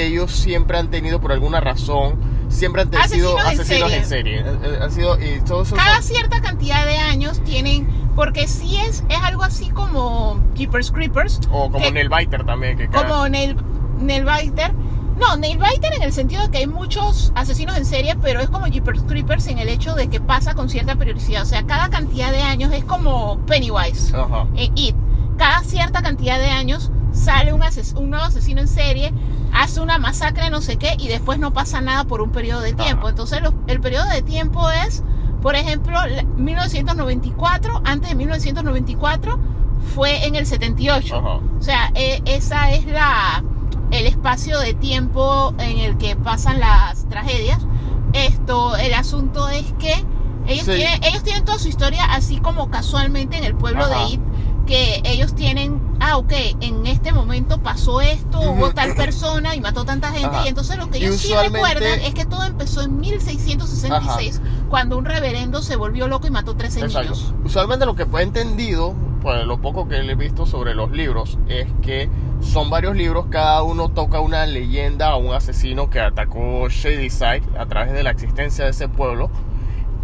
[0.05, 2.15] ellos siempre han tenido por alguna razón.
[2.49, 3.01] Siempre han sido
[3.37, 4.39] Asesinos en asesinos en serie.
[4.39, 5.17] Eh, eh, Han sido.
[5.19, 9.69] Y todos esos- Cada cierta cantidad de años tienen, porque sí es, es algo así
[9.69, 12.77] como Keepers Creepers, o como que- Neil Biter también.
[12.77, 13.57] Que cada- como Nail,
[13.99, 14.73] Nailbiter.
[15.19, 18.67] No, Nailbiter en el sentido de que hay muchos asesinos en serie, pero es como
[18.67, 21.41] Jeepers Creepers en el hecho de que pasa con cierta periodicidad.
[21.41, 24.45] O sea, cada cantidad de años es como Pennywise Ajá.
[24.55, 24.95] en It.
[25.37, 29.13] Cada cierta cantidad de años sale un, ases- un nuevo asesino en serie,
[29.53, 32.73] hace una masacre, no sé qué, y después no pasa nada por un periodo de
[32.73, 33.09] tiempo.
[33.09, 35.03] Entonces, los- el periodo de tiempo es,
[35.41, 39.39] por ejemplo, la- 1994, antes de 1994
[39.95, 41.17] fue en el 78.
[41.17, 41.39] Ajá.
[41.59, 43.43] O sea, e- esa es la
[43.89, 47.59] el espacio de tiempo en el que pasan las tragedias.
[48.11, 49.93] Esto, el asunto es que
[50.45, 50.73] ellos, Sí.
[50.75, 53.99] tienen, ellos tienen toda su historia así como casualmente en el pueblo Ajá.
[54.05, 54.21] de It,
[54.67, 59.85] que ellos tienen, ah, ok, en este momento pasó esto, hubo tal persona y mató
[59.85, 60.45] tanta gente, Ajá.
[60.45, 65.05] y entonces lo que ellos sí recuerdan es que todo empezó en 1666, cuando un
[65.05, 67.13] reverendo se volvió loco y mató 13 Exacto.
[67.13, 67.33] niños.
[67.43, 71.67] Usualmente lo que he entendido, pues lo poco que he visto sobre los libros, es
[71.81, 72.09] que
[72.41, 77.65] son varios libros, cada uno toca una leyenda o un asesino que atacó Shadyside a
[77.65, 79.31] través de la existencia de ese pueblo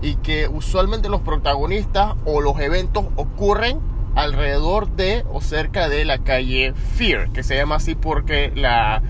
[0.02, 6.20] y que usualmente los protagonistas o los eventos ocurren alrededor de o cerca de la
[6.20, 9.02] calle Fear, que se llama así porque la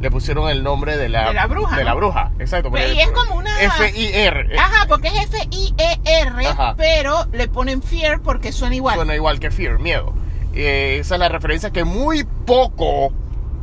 [0.00, 2.70] le pusieron el nombre de la, De la bruja, de la bruja, exacto.
[2.70, 4.58] Pero porque- y es como una- F-I-R.
[4.58, 6.46] Ajá, porque es F-I-E-R,
[6.78, 8.94] pero le ponen fear porque suena igual.
[8.96, 10.14] Suena igual que Fear, miedo.
[10.54, 13.12] Eh, esa es la referencia que muy poco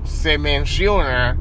[0.03, 1.37] se menciona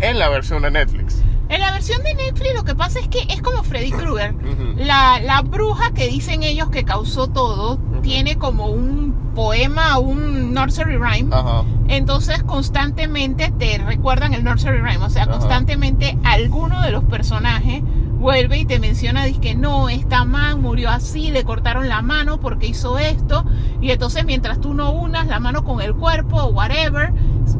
[0.00, 1.22] en la versión de Netflix.
[1.48, 4.34] En la versión de Netflix lo que pasa es que es como Freddy Krueger.
[4.76, 10.98] La, la bruja que dicen ellos que causó todo tiene como un poema, un nursery
[10.98, 11.34] rhyme.
[11.34, 11.64] Ajá.
[11.88, 15.04] Entonces constantemente te recuerdan el nursery rhyme.
[15.04, 15.32] O sea, Ajá.
[15.32, 17.82] constantemente alguno de los personajes
[18.18, 22.38] vuelve y te menciona, dice que no, esta man murió así, le cortaron la mano
[22.38, 23.44] porque hizo esto.
[23.80, 27.12] Y entonces mientras tú no unas la mano con el cuerpo o whatever,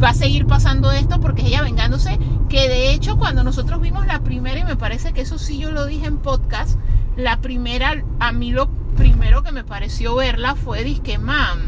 [0.02, 2.18] va a seguir pasando esto porque es ella vengándose.
[2.50, 5.70] Que de hecho cuando nosotros vimos la primera, y me parece que eso sí yo
[5.70, 6.78] lo dije en podcast,
[7.16, 11.58] la primera, a mí lo primero que me pareció verla fue, disque, mam,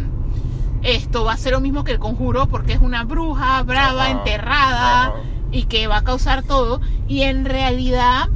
[0.82, 4.10] esto va a ser lo mismo que el conjuro porque es una bruja brava, Ajá.
[4.10, 5.14] enterrada Ajá.
[5.50, 6.80] y que va a causar todo.
[7.08, 8.28] Y en realidad,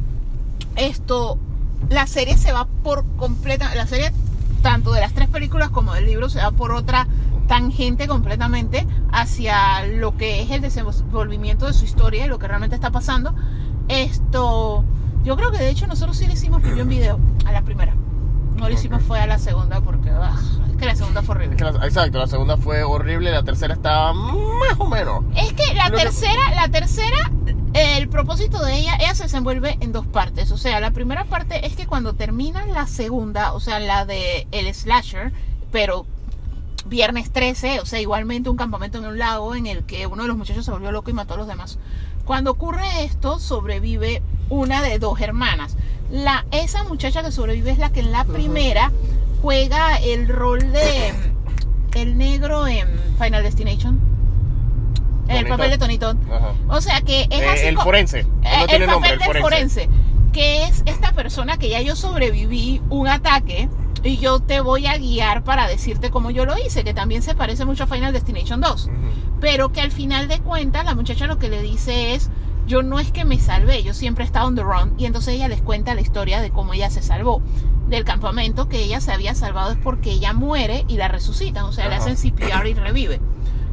[0.77, 1.39] esto,
[1.89, 4.13] la serie se va por completa, la serie
[4.63, 7.07] tanto de las tres películas como del libro se va por otra
[7.49, 12.77] tangente completamente hacia lo que es el desenvolvimiento de su historia y lo que realmente
[12.77, 13.35] está pasando.
[13.89, 14.85] Esto,
[15.25, 17.95] Yo creo que de hecho nosotros sí le hicimos review en video a la primera.
[18.61, 20.37] No lo hicimos fue a la segunda porque ah,
[20.71, 21.57] es que la segunda fue horrible.
[21.57, 25.25] Es que la- exacto, la segunda fue horrible, la tercera estaba más o menos.
[25.37, 27.31] Es que la Lo que- tercera, la tercera,
[27.73, 30.51] el propósito de ella, ella se desenvuelve en dos partes.
[30.53, 34.47] O sea, la primera parte es que cuando termina la segunda, o sea, la de
[34.53, 35.33] el slasher,
[35.73, 36.07] pero
[36.87, 40.29] viernes 13, o sea, igualmente un campamento en un lago en el que uno de
[40.29, 41.79] los muchachos se volvió loco y mató a los demás.
[42.25, 45.77] Cuando ocurre esto, sobrevive una de dos hermanas.
[46.11, 48.91] La, esa muchacha que sobrevive es la que en la primera
[49.43, 51.15] juega el rol de
[51.95, 52.89] el negro en
[53.19, 53.99] Final Destination.
[55.29, 55.77] El papel de.
[56.07, 56.55] Ajá.
[56.69, 58.21] O sea que es Eh, así el forense.
[58.21, 59.81] Eh, tiene el nombre, papel el del forense.
[59.85, 59.89] forense.
[60.33, 63.69] Que es esta persona que ya yo sobreviví un ataque
[64.03, 67.35] y yo te voy a guiar para decirte cómo yo lo hice, que también se
[67.35, 68.93] parece mucho a Final Destination 2 Ujú.
[69.41, 72.31] pero que al final de cuentas la muchacha lo que le dice es
[72.71, 75.35] yo no es que me salvé, yo siempre he estado on the run y entonces
[75.35, 77.43] ella les cuenta la historia de cómo ella se salvó
[77.89, 81.73] del campamento que ella se había salvado es porque ella muere y la resucitan, o
[81.73, 82.05] sea, le Ajá.
[82.05, 83.21] hacen CPR y revive.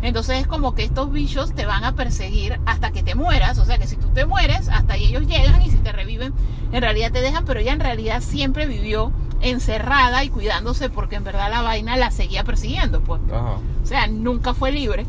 [0.01, 3.65] Entonces es como que estos bichos te van a perseguir hasta que te mueras, o
[3.65, 6.33] sea que si tú te mueres, hasta ahí ellos llegan y si te reviven,
[6.71, 11.23] en realidad te dejan, pero ella en realidad siempre vivió encerrada y cuidándose porque en
[11.23, 13.21] verdad la vaina la seguía persiguiendo, pues.
[13.31, 13.59] Ajá.
[13.83, 15.05] O sea, nunca fue libre.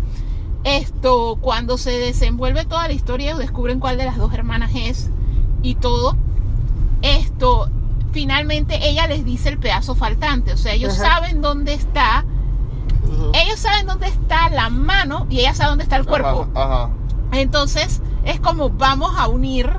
[0.69, 5.09] Esto, cuando se desenvuelve toda la historia, descubren cuál de las dos hermanas es
[5.63, 6.15] y todo.
[7.01, 7.71] Esto,
[8.13, 10.53] finalmente ella les dice el pedazo faltante.
[10.53, 11.21] O sea, ellos Ajá.
[11.21, 12.27] saben dónde está.
[13.33, 16.49] Ellos saben dónde está la mano y ella sabe dónde está el cuerpo.
[16.55, 16.83] Ajá.
[16.83, 16.91] ajá.
[17.33, 19.71] Entonces, es como vamos a unir,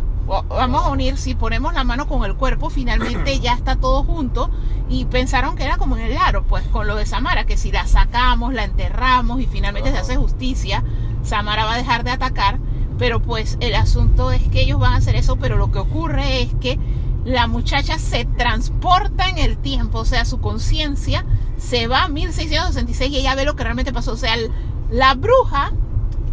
[0.48, 4.50] vamos a unir, si ponemos la mano con el cuerpo, finalmente ya está todo junto.
[4.90, 7.72] Y pensaron que era como en el aro, pues con lo de Samara, que si
[7.72, 10.84] la sacamos, la enterramos y finalmente se hace justicia,
[11.24, 12.60] Samara va a dejar de atacar.
[12.98, 16.42] Pero pues el asunto es que ellos van a hacer eso, pero lo que ocurre
[16.42, 16.78] es que
[17.24, 21.26] la muchacha se transporta en el tiempo, o sea, su conciencia
[21.58, 24.14] se va a 1666 y ella ve lo que realmente pasó.
[24.14, 24.52] O sea, el-
[24.90, 25.72] la bruja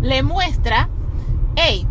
[0.00, 0.88] le muestra,
[1.56, 1.86] hey,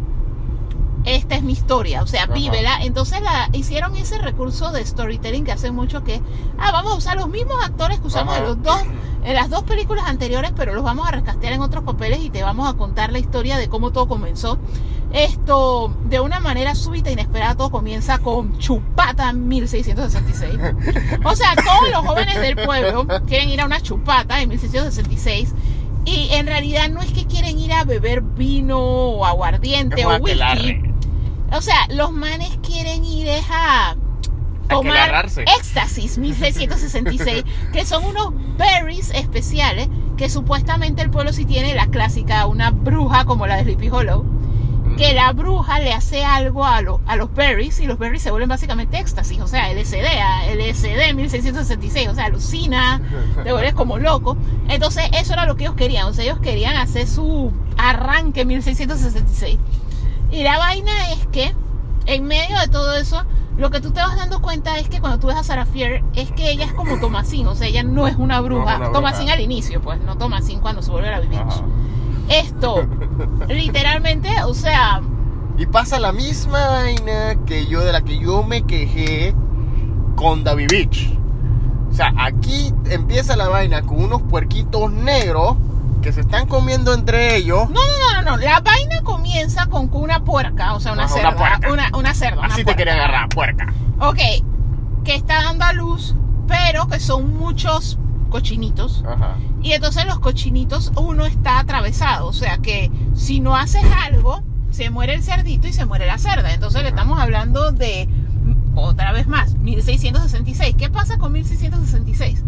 [1.06, 2.34] esta es mi historia, o sea, Ajá.
[2.34, 2.80] vívela.
[2.82, 6.22] Entonces la, hicieron ese recurso de storytelling que hacen mucho que,
[6.58, 8.44] ah, vamos a usar los mismos actores que usamos Ajá.
[8.44, 8.82] en los dos,
[9.24, 12.44] en las dos películas anteriores, pero los vamos a rescastear en otros papeles y te
[12.44, 14.58] vamos a contar la historia de cómo todo comenzó.
[15.14, 20.60] Esto, de una manera súbita e inesperada, todo comienza con Chupata 1666.
[21.24, 25.54] O sea, todos los jóvenes del pueblo quieren ir a una chupata en 1666.
[26.06, 30.95] Y en realidad no es que quieren ir a beber vino o aguardiente o whisky.
[31.58, 33.96] O sea, los manes quieren ir a
[34.68, 34.94] tomar
[35.60, 37.44] éxtasis 1666,
[37.74, 39.88] que son unos berries especiales
[40.18, 44.26] que supuestamente el pueblo sí tiene la clásica, una bruja como la de Sleepy Hollow,
[44.98, 48.32] que la bruja le hace algo a, lo- a los berries y los berries se
[48.32, 50.06] vuelven básicamente éxtasis, o sea, LSD,
[50.56, 53.02] LSD 1666, o sea, alucina,
[53.44, 54.38] te vuelves como loco.
[54.70, 59.58] Entonces, eso era lo que ellos querían, o sea, ellos querían hacer su arranque 1666.
[60.32, 61.54] Y la vaina es que,
[62.06, 63.24] en medio de todo eso,
[63.58, 66.04] lo que tú te vas dando cuenta es que cuando tú ves a Sarah Fier,
[66.14, 68.64] es que ella es como Tomasín, o sea, ella no es una bruja.
[68.64, 68.92] No es una bruja.
[68.92, 71.42] Tomasín al inicio, pues, no Tomasín cuando se vuelve a la.
[71.42, 71.62] Ajá.
[72.28, 72.88] Esto,
[73.48, 75.02] literalmente, o sea,
[75.58, 79.34] Y pasa la misma vaina que yo de la que yo me quejé
[80.16, 81.18] con David Beach.
[81.90, 85.56] O sea, aquí empieza la vaina con unos puerquitos negros
[86.06, 87.68] que se están comiendo entre ellos.
[87.72, 91.16] no, no, no, no, no, la vaina comienza con una puerca, o sea, una Ajá,
[91.16, 91.74] una cerda, puerca.
[91.74, 92.42] una, una cerda.
[92.42, 93.74] una Así te quería agarrar, puerca.
[94.00, 94.20] Ok,
[95.04, 96.16] que está dando a luz,
[96.48, 97.98] pero que son muchos
[98.30, 99.04] cochinitos.
[99.08, 99.38] Ajá.
[99.64, 102.28] Y entonces los cochinitos, uno está atravesado.
[102.28, 106.20] O sea que si no haces algo, se muere el cerdito y se muere la
[106.20, 106.54] cerda.
[106.54, 108.08] Entonces le estamos hablando de,
[108.76, 110.76] otra vez más, 1666.
[110.78, 112.44] ¿Qué pasa con 1666?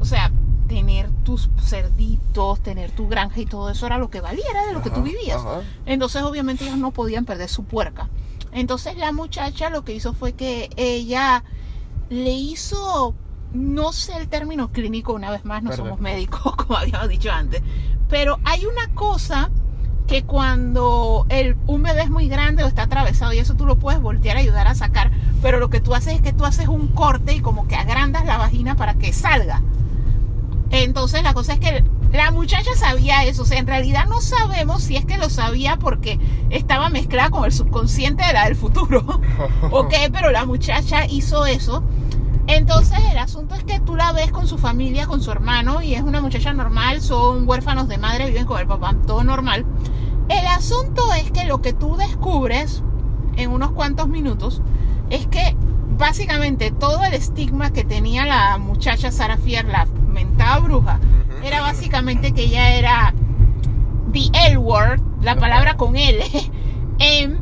[0.00, 0.32] O sea,
[0.68, 4.72] tener tus cerditos, tener tu granja y todo eso era lo que valía, era de
[4.72, 5.38] lo que tú vivías.
[5.38, 5.60] ajá.
[5.86, 8.08] Entonces obviamente ellos no podían perder su puerca.
[8.52, 11.44] Entonces la muchacha lo que hizo fue que ella
[12.10, 13.14] le hizo,
[13.52, 15.86] no sé el término clínico una vez más, no Perdón.
[15.86, 17.62] somos médicos como habíamos dicho antes,
[18.08, 19.50] pero hay una cosa
[20.06, 23.78] que cuando el, un bebé es muy grande o está atravesado y eso tú lo
[23.78, 25.10] puedes voltear a ayudar a sacar,
[25.40, 28.26] pero lo que tú haces es que tú haces un corte y como que agrandas
[28.26, 29.62] la vagina para que salga.
[30.72, 34.82] Entonces la cosa es que la muchacha sabía eso, o sea, en realidad no sabemos
[34.82, 36.18] si es que lo sabía porque
[36.50, 39.00] estaba mezclada con el subconsciente de la del futuro.
[39.70, 41.84] ok, pero la muchacha hizo eso.
[42.46, 45.94] Entonces el asunto es que tú la ves con su familia, con su hermano, y
[45.94, 49.64] es una muchacha normal, son huérfanos de madre, viven con el papá, todo normal.
[50.28, 52.82] El asunto es que lo que tú descubres
[53.36, 54.62] en unos cuantos minutos
[55.10, 55.54] es que
[55.96, 61.00] básicamente todo el estigma que tenía la muchacha Sarah Fier, la mentada bruja,
[61.42, 63.14] era básicamente que ella era
[64.12, 66.24] the L word, la palabra con L,
[66.98, 67.40] en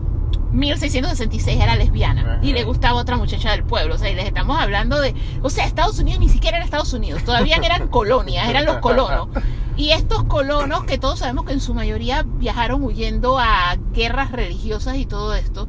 [0.53, 3.95] 1666 era lesbiana y le gustaba otra muchacha del pueblo.
[3.95, 5.15] O sea, y les estamos hablando de.
[5.43, 9.29] O sea, Estados Unidos ni siquiera era Estados Unidos, todavía eran colonias, eran los colonos.
[9.77, 14.97] Y estos colonos, que todos sabemos que en su mayoría viajaron huyendo a guerras religiosas
[14.97, 15.69] y todo esto,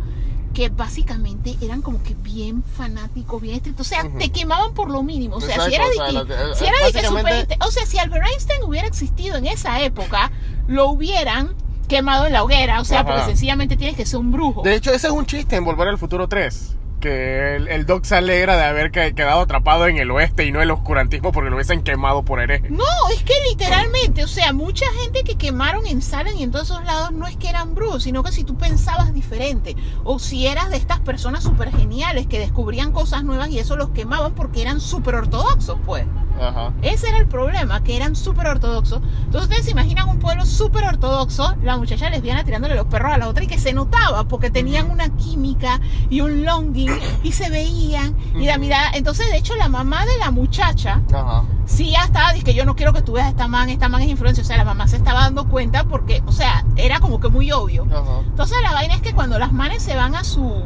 [0.62, 3.88] que básicamente eran como que bien fanáticos, bien estrictos.
[3.88, 5.38] O sea, te quemaban por lo mínimo.
[5.38, 7.98] O sea, si era de que, la- si era de que super- O sea, si
[7.98, 10.32] Albert Einstein hubiera existido en esa época,
[10.68, 11.56] lo hubieran
[11.88, 12.80] quemado en la hoguera.
[12.80, 13.10] O sea, Ajá.
[13.10, 14.62] porque sencillamente tienes que ser un brujo.
[14.62, 16.76] De hecho, ese es un chiste en Volver al Futuro 3.
[17.02, 20.52] Que el, el Doc se alegra de haber que- quedado atrapado en el oeste y
[20.52, 22.70] no en el oscurantismo porque lo hubiesen quemado por hereje.
[22.70, 26.70] No, es que literalmente, o sea, mucha gente que quemaron en Salem y en todos
[26.70, 30.48] esos lados no es que eran brujos, sino que si tú pensabas diferente, o si
[30.48, 34.62] eras de estas personas súper geniales que descubrían cosas nuevas y eso los quemaban porque
[34.62, 36.06] eran súper ortodoxos, pues.
[36.40, 36.72] Ajá.
[36.82, 39.02] Ese era el problema, que eran súper ortodoxos.
[39.26, 43.18] Entonces ustedes se imaginan un pueblo súper ortodoxo, la muchacha lesbiana tirándole los perros a
[43.18, 45.80] la otra y que se notaba porque tenían una química
[46.10, 46.91] y un longing
[47.24, 48.92] y se veían y la mirada.
[48.94, 51.44] Entonces, de hecho, la mamá de la muchacha Ajá.
[51.66, 53.90] sí ya estaba, dice que yo no quiero que tú veas a esta man, esta
[53.90, 54.44] man es influencia.
[54.44, 57.52] O sea, la mamá se estaba dando cuenta porque, o sea, era como que muy
[57.52, 57.86] obvio.
[57.92, 58.20] Ajá.
[58.26, 60.64] Entonces la vaina es que cuando las manes se van a su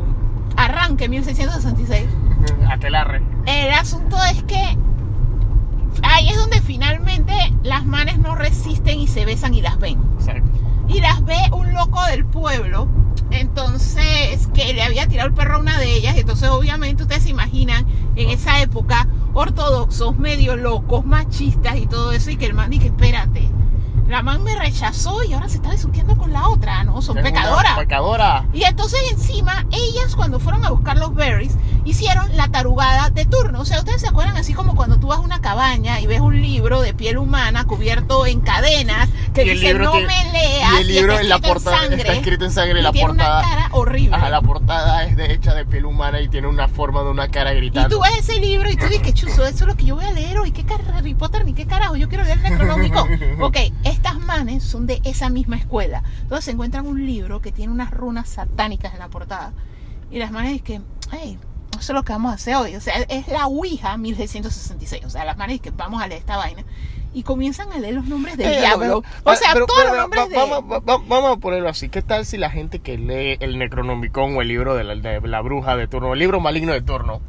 [0.58, 2.08] arranque, 1666,
[2.70, 3.22] Aquelarre.
[3.46, 4.78] el asunto es que
[6.04, 10.00] ahí es donde finalmente las manes no resisten y se besan y las ven.
[10.18, 10.50] Exacto.
[10.88, 12.88] Y las ve un loco del pueblo,
[13.36, 17.30] entonces que le había tirado el perro a una de ellas, entonces obviamente ustedes se
[17.30, 22.70] imaginan en esa época ortodoxos, medio locos, machistas y todo eso, y que el man
[22.70, 23.50] dice, espérate,
[24.08, 27.02] la man me rechazó y ahora se está besuqueando con la otra, ¿no?
[27.02, 27.78] Son Es pecadoras.
[27.78, 28.46] Pecadora.
[28.54, 31.54] Y entonces encima, ellas cuando fueron a buscar los berries,
[31.86, 33.62] hicieron la tarugada de turno.
[33.62, 36.20] O sea, ustedes se acuerdan así como cuando tú vas a una cabaña y ves
[36.22, 40.08] un libro de piel humana cubierto en cadenas que Y el dice libro no tiene-
[40.08, 42.80] me leas y el libro está en la portada sangre, está escrito en sangre y
[42.80, 43.40] y la tiene portada.
[43.40, 44.16] una cara horrible.
[44.16, 47.28] Ajá, la portada es de hecha de piel humana y tiene una forma de una
[47.28, 47.96] cara y gritando.
[47.98, 50.12] tú ves ese libro y tú dices, chuzo, eso es lo que yo voy a
[50.12, 50.52] leer hoy.
[50.52, 50.64] ¿Qué
[50.96, 51.96] Harry Potter ni qué carajo?
[51.96, 53.08] Yo quiero leer el Necronómico.
[53.42, 53.58] ok,
[53.96, 56.04] estas manes son de esa misma escuela.
[56.22, 59.54] Entonces se encuentran un libro que tiene unas runas satánicas en la portada.
[60.12, 61.38] Y las manes dicen, hey,
[61.72, 62.76] eso es lo que vamos a hacer hoy.
[62.76, 65.04] O sea, es la Ouija 1666.
[65.06, 66.64] O sea, las manes que vamos a leer esta vaina.
[67.14, 69.02] Y comienzan a leer los nombres del Eh, diablo.
[69.02, 70.36] pero- o sea, pero- todos pero- los nombres va- de...
[70.36, 71.90] vamos, va- va- vamos a ponerlo así.
[71.90, 75.22] ¿Qué tal si la gente que lee el Necronomicon o el libro de la, de
[75.28, 77.22] la bruja de turno, el libro maligno de turno,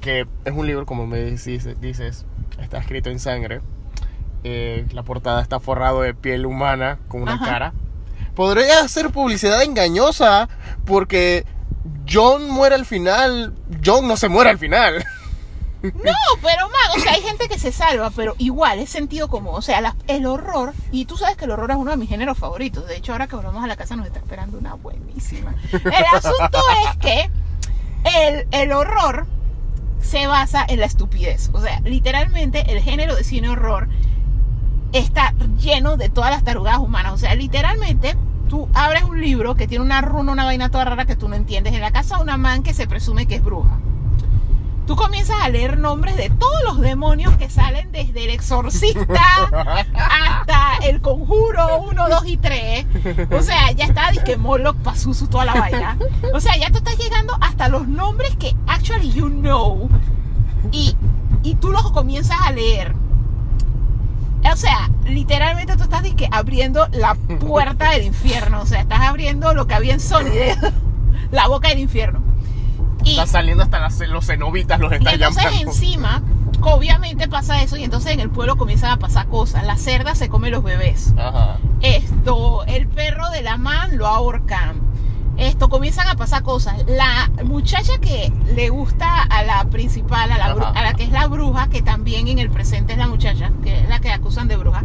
[0.00, 2.24] que es un libro, como me dices, dices
[2.60, 3.60] está escrito en sangre,
[4.44, 7.44] eh, la portada está forrado de piel humana con una Ajá.
[7.46, 7.72] cara,
[8.34, 10.48] podría ser publicidad engañosa
[10.86, 11.44] porque
[12.10, 13.54] John muere al final.
[13.84, 15.04] John no se muere al final.
[15.82, 16.12] No,
[16.42, 19.54] pero man, o sea, hay gente que se salva, pero igual es sentido común.
[19.54, 22.10] O sea, la- el horror, y tú sabes que el horror es uno de mis
[22.10, 22.86] géneros favoritos.
[22.86, 25.54] De hecho, ahora que volvamos a la casa nos está esperando una buenísima.
[25.72, 27.30] El asunto es que
[28.04, 29.26] el, el horror
[30.02, 31.48] se basa en la estupidez.
[31.54, 33.88] O sea, literalmente el género de cine horror
[34.92, 37.12] está lleno de todas las tarugadas humanas.
[37.12, 38.16] O sea, literalmente
[38.48, 41.36] tú abres un libro que tiene una runa, una vaina toda rara que tú no
[41.36, 41.72] entiendes.
[41.74, 43.78] En la casa de una man que se presume que es bruja.
[44.86, 49.22] Tú comienzas a leer nombres de todos los demonios que salen desde el exorcista
[49.94, 52.86] hasta el conjuro 1, 2 y 3.
[53.30, 54.76] O sea, ya está disque Moloch,
[55.30, 55.96] toda la vaina.
[56.34, 59.88] O sea, ya tú estás llegando hasta los nombres que actually you know.
[60.72, 60.96] Y,
[61.44, 62.96] y tú los comienzas a leer.
[64.52, 68.60] O sea, literalmente tú estás disque abriendo la puerta del infierno.
[68.62, 70.30] O sea, estás abriendo lo que había en Sony,
[71.30, 72.20] la boca del infierno.
[73.04, 75.70] Y, Está saliendo hasta las- los cenobitas, los y está entonces llamando.
[75.70, 76.22] encima,
[76.62, 79.64] obviamente pasa eso y entonces en el pueblo comienzan a pasar cosas.
[79.64, 81.14] La cerda se come los bebés.
[81.18, 81.56] Ajá.
[81.80, 84.89] Esto, el perro de la man lo ahorcan.
[85.40, 86.76] Esto, comienzan a pasar cosas.
[86.86, 90.68] La muchacha que le gusta a la principal, a la, Ajá.
[90.70, 93.80] a la que es la bruja, que también en el presente es la muchacha, que
[93.80, 94.82] es la que acusan de bruja.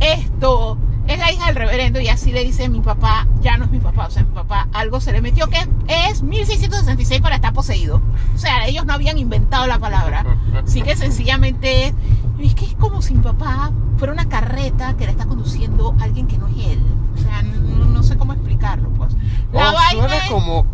[0.00, 0.76] Esto
[1.06, 3.78] es la hija del reverendo y así le dice mi papá, ya no es mi
[3.78, 8.00] papá, o sea, mi papá algo se le metió que es 1666 para estar poseído.
[8.34, 10.24] O sea, ellos no habían inventado la palabra.
[10.64, 11.94] Así que sencillamente
[12.40, 16.26] es que es como si mi papá fuera una carreta que le está conduciendo alguien
[16.26, 16.80] que no es él.
[17.14, 19.14] O sea, no, no sé cómo explicarlo, pues.
[19.52, 20.66] La Oh, vaina suena es- como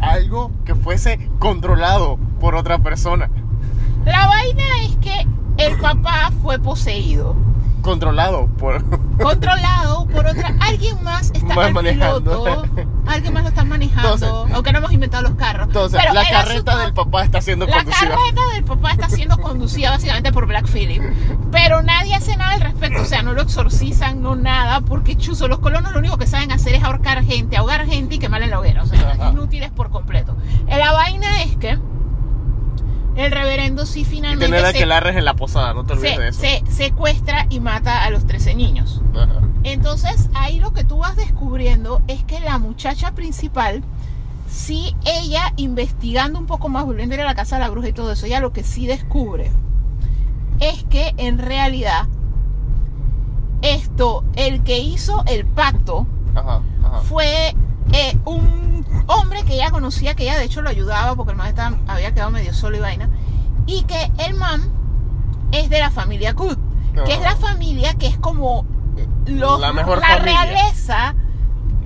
[0.00, 3.30] algo que fuese controlado por otra persona.
[4.04, 5.26] La vaina es que
[5.56, 7.34] el papá fue poseído.
[7.82, 8.82] Controlado por.
[9.18, 12.20] controlado por otra alguien más está Más al manejando.
[12.20, 12.64] piloto
[13.06, 15.66] alguien más lo está manejando, Entonces- aunque no hemos inventado los carros.
[15.68, 18.08] Entonces, Pero la carreta asunto- del papá está siendo la conducida.
[18.10, 21.02] carreta del papá está siendo conducida básicamente por Black Phillip.
[21.50, 23.02] Pero nadie hace nada al respecto.
[23.02, 24.80] O sea, no lo exorcizan, no nada.
[24.82, 28.18] Porque chuzo, los colonos lo único que saben hacer es ahorcar gente, ahogar gente y
[28.18, 28.82] quemarla en la hoguera.
[28.82, 29.30] O sea, Ajá.
[29.30, 30.36] inútiles por completo.
[30.68, 31.78] La vaina es que
[33.18, 36.32] el reverendo sí Y finalmente tener se, aquelarres en la posada, no te olvides de
[36.32, 36.66] se, eso.
[36.66, 39.02] se secuestra y mata a los 13 niños.
[39.14, 39.40] Ajá.
[39.64, 43.82] Entonces ahí lo que tú vas descubriendo es que la muchacha principal,
[44.48, 47.88] sí ella investigando un poco más, volviendo a ir a la casa de la bruja
[47.88, 49.50] y todo eso, ella lo que sí descubre
[50.60, 52.06] es que en realidad
[53.62, 57.00] esto, el que hizo el pacto Ajá, ajá.
[57.00, 57.54] fue
[57.92, 61.48] eh, un hombre que ella conocía, que ella de hecho lo ayudaba porque el man
[61.48, 63.08] estaba- había quedado medio solo y vaina,
[63.66, 64.70] y que el man
[65.52, 66.58] es de la familia Good,
[67.06, 67.30] que es Ajá.
[67.30, 68.66] la familia que es como
[69.26, 70.44] los- La mejor la familia.
[70.44, 71.14] realeza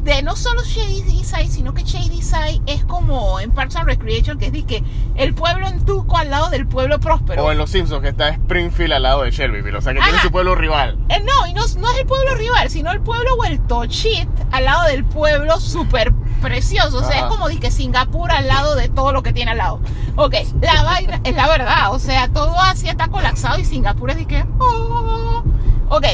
[0.02, 4.38] de no solo Shady Side, sino que Shady Side es como en Parks and Recreation,
[4.38, 4.82] que es que
[5.14, 7.44] el pueblo en Tuco al lado del pueblo próspero.
[7.44, 9.76] O en Los Simpsons, que está Springfield al lado de Shelbyville.
[9.76, 10.98] O sea, que tiene su pueblo rival.
[11.08, 14.64] Eh, no, y no, no es el pueblo rival, sino el pueblo vuelto shit al
[14.64, 16.98] lado del pueblo súper precioso.
[16.98, 17.18] O sea, Ajá.
[17.20, 19.80] es como que Singapur al lado de todo lo que tiene al lado.
[20.16, 21.92] Ok, la vaina es la verdad.
[21.92, 24.44] O sea, todo Asia está colapsado y Singapur es de que.
[24.58, 25.44] oh.
[25.90, 26.06] Ok,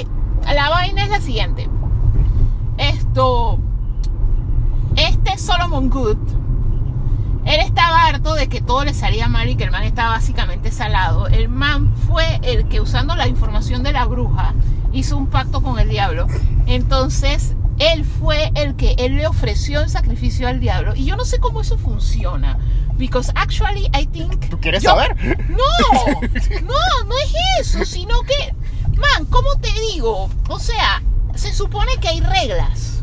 [0.44, 1.68] la vaina es la siguiente.
[2.76, 3.58] Esto.
[4.98, 6.18] Este Solomon Good.
[7.44, 10.70] Él estaba harto de que todo le salía mal y que el man estaba básicamente
[10.70, 11.28] salado.
[11.28, 14.54] El man fue el que usando la información de la bruja
[14.92, 16.26] hizo un pacto con el diablo.
[16.66, 20.94] Entonces, él fue el que él le ofreció el sacrificio al diablo.
[20.94, 22.58] Y yo no sé cómo eso funciona.
[22.98, 24.48] Because actually I think...
[24.50, 25.16] ¿Tú quieres yo- saber?
[25.48, 25.56] No,
[26.62, 28.52] no, no es eso, sino que,
[28.98, 30.28] man, ¿cómo te digo?
[30.48, 31.02] O sea,
[31.34, 32.97] se supone que hay reglas.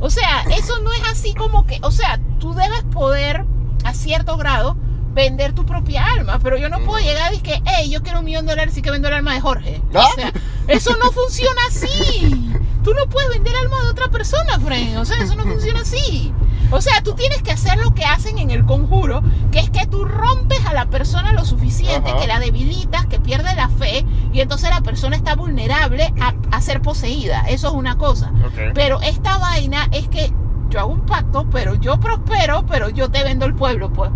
[0.00, 3.44] O sea, eso no es así como que, o sea, tú debes poder
[3.84, 4.76] a cierto grado
[5.12, 8.24] vender tu propia alma, pero yo no puedo llegar y que, hey, yo quiero un
[8.24, 9.80] millón de dólares y que vendo el alma de Jorge.
[9.94, 10.08] ¿Ah?
[10.10, 10.32] O sea,
[10.68, 12.52] eso no funciona así.
[12.82, 14.98] Tú no puedes vender alma de otra persona, friend.
[14.98, 16.34] O sea, eso no funciona así.
[16.74, 19.22] O sea, tú tienes que hacer lo que hacen en el conjuro,
[19.52, 22.20] que es que tú rompes a la persona lo suficiente, Ajá.
[22.20, 26.60] que la debilitas, que pierde la fe, y entonces la persona está vulnerable a, a
[26.60, 27.44] ser poseída.
[27.48, 28.32] Eso es una cosa.
[28.74, 30.32] Pero esta vaina es que
[30.68, 34.10] yo hago un pacto, pero yo prospero, pero yo te vendo el pueblo, pues.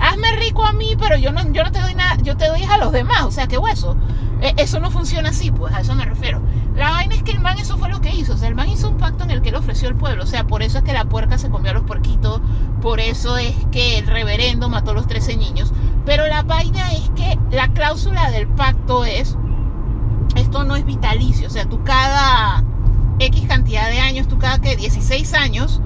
[0.00, 2.62] Hazme rico a mí, pero yo no, yo no te doy nada, yo te doy
[2.64, 3.98] a los demás, o sea, qué hueso.
[4.40, 6.40] Eh, eso no funciona así, pues, a eso me refiero.
[6.76, 8.68] La vaina es que el man eso fue lo que hizo, o sea, el man
[8.68, 10.84] hizo un pacto en el que le ofreció el pueblo, o sea, por eso es
[10.84, 12.40] que la puerca se comió a los puerquitos,
[12.82, 15.72] por eso es que el reverendo mató a los 13 niños,
[16.04, 19.38] pero la vaina es que la cláusula del pacto es,
[20.36, 22.62] esto no es vitalicio, o sea, tú cada
[23.18, 25.80] X cantidad de años, tú cada que 16 años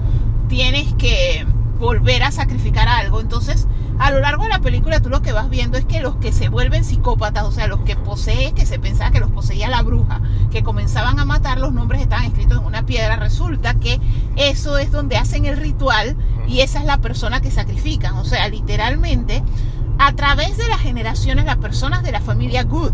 [0.49, 1.45] tienes que
[1.79, 3.21] volver a sacrificar algo.
[3.21, 3.67] Entonces,
[4.01, 6.31] a lo largo de la película tú lo que vas viendo es que los que
[6.31, 9.83] se vuelven psicópatas, o sea, los que poseen, que se pensaba que los poseía la
[9.83, 14.01] bruja, que comenzaban a matar, los nombres estaban escritos en una piedra, resulta que
[14.37, 18.15] eso es donde hacen el ritual y esa es la persona que sacrifican.
[18.15, 19.43] O sea, literalmente,
[19.99, 22.93] a través de las generaciones, las personas de la familia Good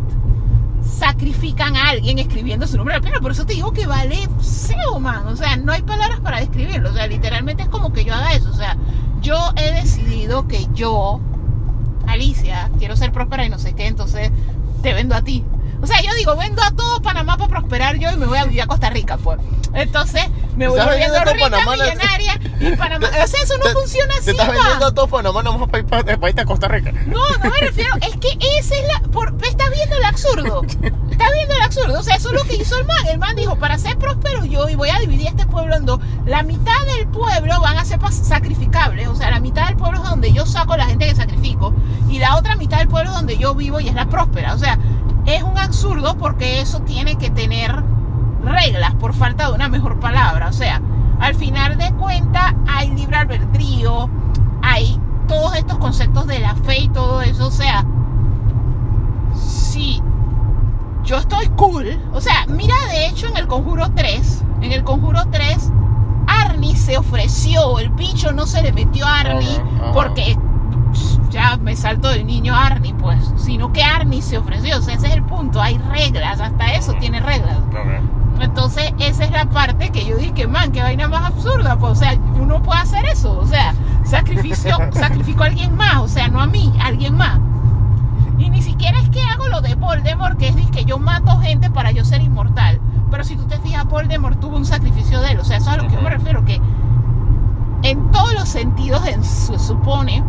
[0.88, 3.20] sacrifican a alguien escribiendo su en la piedra.
[3.20, 5.28] Por eso te digo que vale cero, man.
[5.28, 6.90] O sea, no hay palabras para describirlo.
[6.90, 8.50] O sea, literalmente es como que yo haga eso.
[8.50, 8.78] O sea,
[9.22, 11.20] yo he decidido que yo,
[12.08, 14.32] Alicia, quiero ser próspera y no sé qué, entonces
[14.82, 15.44] te vendo a ti.
[15.82, 18.46] O sea, yo digo, vendo a todo Panamá para prosperar yo y me voy a
[18.46, 19.40] vivir a Costa Rica, pues.
[19.74, 20.24] Entonces,
[20.56, 23.08] me voy Estás volviendo rica, todo Panamá, millonaria y Panamá.
[23.24, 24.56] O sea, eso no Te- funciona Te así, estás man.
[24.58, 26.92] vendiendo a todos Panamá nomás para ir pa- para irte a Costa Rica.
[27.06, 29.02] No, no me refiero, es que esa es la.
[29.12, 30.64] Por, estás viendo el absurdo.
[31.12, 32.00] Estás viendo el absurdo.
[32.00, 33.06] O sea, eso es lo que hizo el man.
[33.08, 36.00] El man dijo: Para ser próspero yo y voy a dividir este pueblo en dos.
[36.26, 39.08] La mitad del pueblo van a ser sacrificables.
[39.10, 41.74] O sea, la mitad del pueblo es donde yo saco la gente que sacrifico.
[42.10, 44.54] Y la otra mitad del pueblo es donde yo vivo y es la próspera.
[44.54, 44.78] O sea,
[45.26, 47.84] es un absurdo porque eso tiene que tener
[48.44, 50.48] reglas, por falta de una mejor palabra.
[50.48, 50.82] O sea,
[51.20, 54.10] al final de cuentas hay libre albedrío,
[54.62, 57.48] hay todos estos conceptos de la fe y todo eso.
[57.48, 57.86] O sea,
[59.36, 60.02] si
[61.04, 65.22] yo estoy cool, o sea, mira de hecho en el conjuro 3, en el conjuro
[65.30, 65.72] 3,
[66.28, 69.62] Arnie se ofreció, el bicho no se le metió a Arnie
[69.94, 70.38] porque
[71.30, 75.08] ya me salto del niño Arnie, pues, sino que Arnie se ofreció, o sea, ese
[75.08, 77.58] es el punto, hay reglas, hasta eso tiene reglas.
[78.40, 81.76] Entonces, esa es la parte que yo dije, man, qué vaina más absurda.
[81.80, 83.36] Pues, o sea, uno puede hacer eso.
[83.40, 83.74] O sea,
[84.04, 85.98] sacrificio, sacrifico a alguien más.
[85.98, 87.40] O sea, no a mí, a alguien más.
[88.38, 91.72] Y ni siquiera es que hago lo de Voldemort, que es que yo mato gente
[91.72, 92.80] para yo ser inmortal.
[93.10, 95.40] Pero si tú te fijas, Voldemort tuvo un sacrificio de él.
[95.40, 96.62] O sea, eso es a lo que yo me refiero, que
[97.82, 100.24] en todos los sentidos en- se supone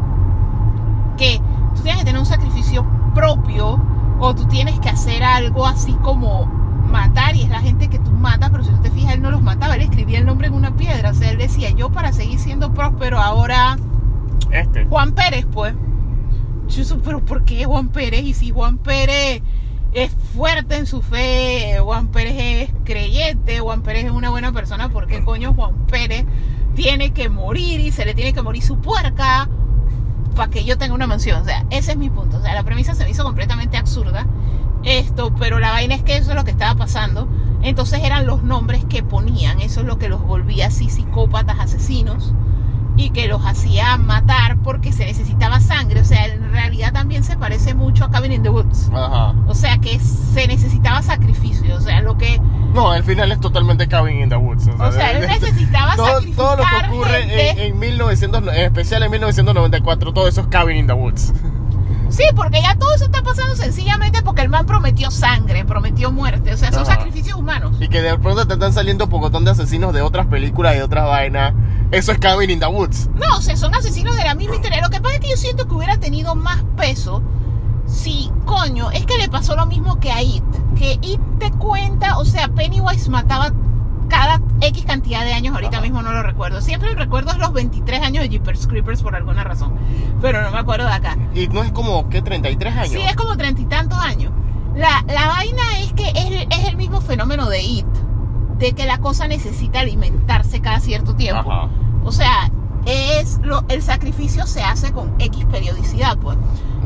[1.19, 1.41] que
[1.75, 3.79] tú tienes que tener un sacrificio propio
[4.21, 6.47] o tú tienes que hacer algo así como
[6.91, 9.31] matar y es la gente que tú matas, pero si tú te fijas, él no
[9.31, 12.13] los mataba, él escribía el nombre en una piedra, o sea, él decía, yo para
[12.13, 13.77] seguir siendo próspero ahora
[14.51, 14.87] Este.
[14.87, 15.75] Juan Pérez, pues.
[16.69, 18.23] Yo pero ¿por qué Juan Pérez?
[18.23, 19.43] Y si Juan Pérez
[19.93, 24.89] es fuerte en su fe, Juan Pérez es creyente, Juan Pérez es una buena persona,
[24.89, 26.25] ¿por qué coño Juan Pérez
[26.75, 29.49] tiene que morir y se le tiene que morir su puerca
[30.39, 31.43] para que yo tenga una mansión?
[31.43, 32.39] O sea, ese es mi punto.
[32.39, 34.25] O sea, la premisa se me hizo completamente absurda.
[34.85, 37.29] Esto, pero la vaina es que eso es lo que estaba pasando.
[37.61, 42.33] Entonces eran los nombres que ponían, eso es lo que los volvía así psicópatas, asesinos
[42.99, 46.01] y que los hacía matar porque se necesitaba sangre.
[46.01, 48.91] O sea, en realidad también se parece mucho a Cabin in the Woods.
[48.93, 49.35] Ajá.
[49.47, 51.77] O sea, que se necesitaba sacrificio.
[51.77, 52.41] O sea, lo que.
[52.75, 54.69] No, al final es totalmente Cabin in the Woods.
[54.79, 57.51] O sea, él necesitaba todo, sacrificar todo lo que ocurre gente.
[57.51, 61.33] en, en 1900, en especial en 1994, todo eso es Cabin in the Woods.
[62.09, 66.55] Sí, porque ya todo eso está pasando sencillamente porque el man prometió sangre, prometió muerte.
[66.55, 66.95] O sea, son Ajá.
[66.97, 67.77] sacrificios humanos.
[67.81, 70.85] Y que de pronto te están saliendo pocotón de asesinos de otras películas y de
[70.85, 71.55] otras vainas.
[71.91, 73.09] Eso es Cabin in the Woods.
[73.15, 74.81] No, o sea, son asesinos de la misma historia.
[74.81, 77.23] Lo que pasa es que yo siento que hubiera tenido más peso
[77.87, 80.45] si, coño, es que le pasó lo mismo que a It.
[80.77, 83.53] Que It te cuenta, o sea, Pennywise mataba
[84.09, 85.83] cada X cantidad de años, ahorita Ajá.
[85.83, 86.61] mismo no lo recuerdo.
[86.61, 89.75] Siempre recuerdo los 23 años de Jeepers Creepers por alguna razón,
[90.21, 91.17] pero no me acuerdo de acá.
[91.35, 92.23] Y no es como, ¿qué?
[92.23, 92.93] 33 años.
[92.93, 94.33] Sí, es como treinta y tantos años.
[94.75, 97.87] La, la vaina es que es, es el mismo fenómeno de IT,
[98.59, 101.51] de que la cosa necesita alimentarse cada cierto tiempo.
[101.51, 101.69] Ajá.
[102.05, 102.51] O sea,
[102.89, 106.37] es lo, el sacrificio se hace con X periodicidad, pues.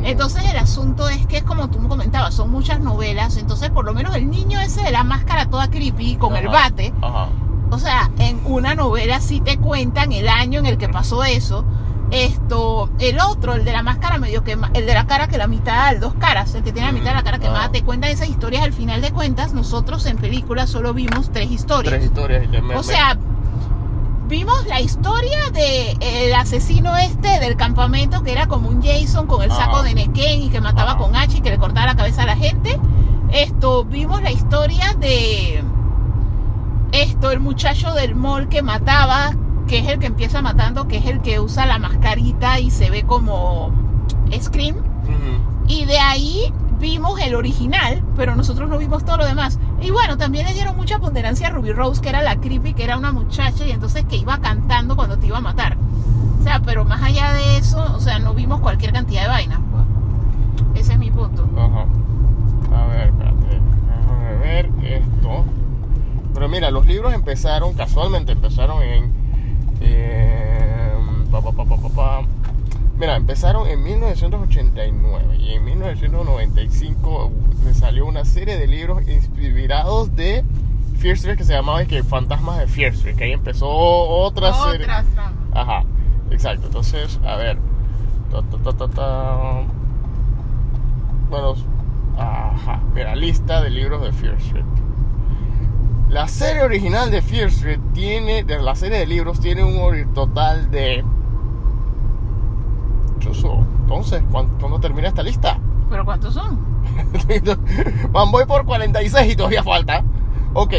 [0.04, 3.84] Entonces el asunto es que es como tú me comentabas, son muchas novelas, entonces por
[3.84, 7.28] lo menos el niño ese de la máscara toda creepy con el bate, Ajá.
[7.70, 11.64] o sea, en una novela sí te cuentan el año en el que pasó eso.
[12.10, 15.46] Esto, el otro, el de la máscara medio que el de la cara que la
[15.46, 17.72] mitad, el dos caras, el que tiene la mitad de la cara quemada, Ah.
[17.72, 18.62] te cuentan esas historias.
[18.64, 21.90] Al final de cuentas, nosotros en película solo vimos tres historias.
[21.94, 22.50] Tres historias.
[22.50, 23.16] me- O me- sea,
[24.32, 29.42] vimos la historia de el asesino este del campamento que era como un Jason con
[29.42, 29.82] el saco Ajá.
[29.82, 31.00] de Nequén y que mataba Ajá.
[31.00, 32.80] con H y que le cortaba la cabeza a la gente.
[33.30, 35.62] Esto, vimos la historia de
[36.92, 41.04] esto, el muchacho del mall que mataba, que es el que empieza matando, que es
[41.04, 43.70] el que usa la mascarita y se ve como
[44.40, 44.76] Scream.
[44.76, 45.64] Ujú.
[45.68, 49.58] Y de ahí vimos el original, pero nosotros no vimos todo lo demás.
[49.80, 52.82] Y bueno, también le dieron mucha ponderancia a Ruby Rose, que era la creepy, que
[52.84, 55.76] era una muchacha y entonces que iba cantando cuando te iba a matar.
[56.40, 59.60] O sea, pero más allá de eso, o sea, no vimos cualquier cantidad de vainas.
[59.70, 60.82] pues.
[60.82, 61.48] Ese es mi punto.
[61.56, 61.86] Ajá.
[62.76, 63.60] A ver, espérate.
[64.00, 65.44] Déjame ver esto.
[66.34, 69.12] Pero mira, los libros empezaron, casualmente empezaron en.
[69.80, 70.92] eh,
[71.30, 72.22] pa, pa, pa, pa, pa, pa.
[73.02, 77.32] Mira, empezaron en 1989 y en 1995
[77.64, 80.44] le salió una serie de libros inspirados de
[80.98, 84.86] Fear Street que se llamaba que Fantasmas de Fear Street, que ahí empezó otra serie.
[85.52, 85.82] Ajá,
[86.30, 86.68] exacto.
[86.68, 87.58] Entonces, a ver.
[88.30, 89.62] Ta, ta, ta, ta, ta.
[91.28, 91.56] Bueno,
[92.16, 92.82] ajá.
[92.94, 94.64] Mira, lista de libros de Fear Street.
[96.08, 100.70] La serie original de Fear Street tiene, de la serie de libros, tiene un total
[100.70, 101.04] de.
[103.22, 105.58] Chuso, entonces, ¿cuándo, ¿cuándo termina esta lista?
[105.90, 106.58] ¿Pero cuántos son?
[108.10, 110.02] Van, voy por 46 y todavía falta.
[110.54, 110.74] Ok,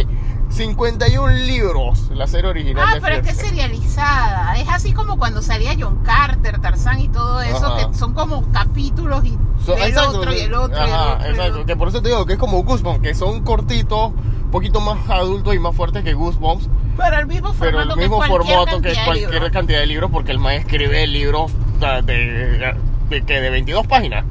[0.49, 4.55] 51 libros, la serie original Ah, de pero es que es serializada.
[4.57, 7.87] Es así como cuando salía John Carter, Tarzán y todo eso, Ajá.
[7.89, 9.35] que son como capítulos y
[9.65, 11.21] So- el exacto, otro y el otro y el ajá, otro.
[11.21, 11.65] y el exacto, otro.
[11.65, 15.09] que por eso te digo que es como Goosebumps, que son cortitos, un poquito más
[15.09, 18.57] adultos y más fuertes que Goosebumps, Pero el mismo pero formato el mismo que cualquier
[18.57, 22.75] formato que cualquier cantidad de libros, porque el maestro escribe libros de, de,
[23.09, 24.25] de, que de 22 páginas.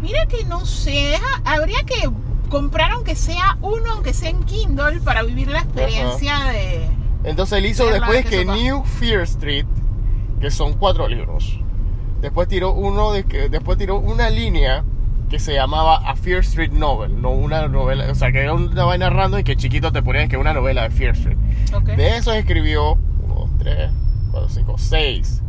[0.00, 2.10] Mira que no sé, habría que
[2.48, 6.88] comprar aunque sea uno, aunque sea en Kindle, para vivir la experiencia de...
[7.24, 8.44] Entonces él hizo después que.
[8.44, 9.66] New Fear Street,
[10.40, 11.58] que son cuatro libros.
[12.20, 14.84] Después tiró uno de que después tiró una línea
[15.28, 18.84] que se llamaba A Fear Street Novel, no una novela, o sea, que era una
[18.84, 21.38] vaina random y que chiquito te ponías que una novela de Fear Street.
[21.96, 23.90] De eso escribió 1, 2, 3,
[24.30, 25.41] 4, 5, 6.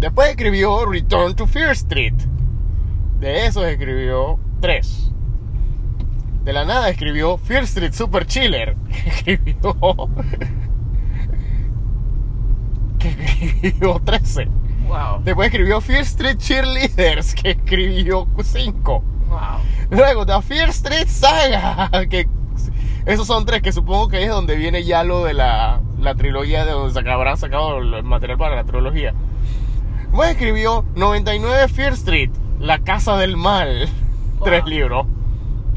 [0.00, 2.14] Después escribió Return to Fear Street.
[3.18, 5.12] De eso escribió 3.
[6.42, 8.76] De la nada escribió Fear Street Super Chiller.
[9.06, 9.58] Escribió.
[12.98, 14.48] Que escribió 13.
[14.88, 17.34] Wow, Después escribió Fear Street Cheerleaders.
[17.34, 19.04] Que escribió 5.
[19.28, 19.38] wow.
[19.90, 21.90] Luego The Fear Street Saga.
[22.08, 22.26] Que
[23.04, 26.64] Esos son tres que supongo que es donde viene ya lo de la, la trilogía,
[26.64, 29.14] de donde se habrán sacado el material para la trilogía.
[30.12, 33.88] Luego escribió 99 Fear Street, La Casa del Mal.
[34.44, 35.06] Tres libros.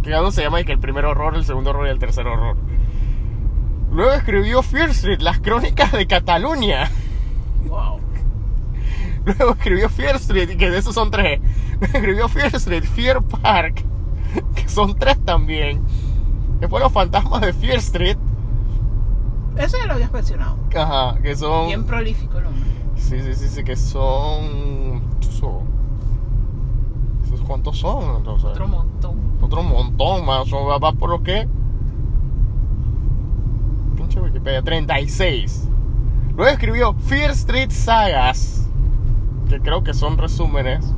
[0.02, 2.00] Que cada uno se llama y que el primer horror, el segundo horror y el
[2.00, 2.58] tercer horror.
[3.92, 6.90] Luego escribió Fear Street, Las Crónicas de Cataluña.
[7.68, 8.00] Wow.
[9.26, 11.40] Luego escribió Fear Street, que de esos son tres.
[11.80, 13.84] Luego escribió Fear Street, Fear Park,
[14.56, 15.82] que son tres también.
[16.60, 18.18] Después los fantasmas de Fear Street,
[19.58, 20.58] Eso ya lo habías mencionado.
[20.76, 21.68] ajá, que son...
[21.68, 22.64] Bien prolífico el hombre.
[23.04, 25.02] Sí, sí, sí, sí, que son...
[25.20, 25.74] son-
[27.26, 28.18] ¿Esos cuántos son?
[28.18, 29.18] Entonces, Otro montón.
[29.42, 31.48] Otro montón más, son, va, por lo que...
[33.96, 35.68] Pinche Wikipedia, 36.
[36.36, 38.68] Luego escribió Fear Street Sagas,
[39.50, 40.94] que creo que son resúmenes.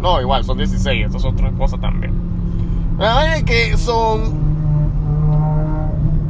[0.00, 2.12] No, igual, son 16, eso es otra cosa también.
[2.98, 4.20] La verdad es que son...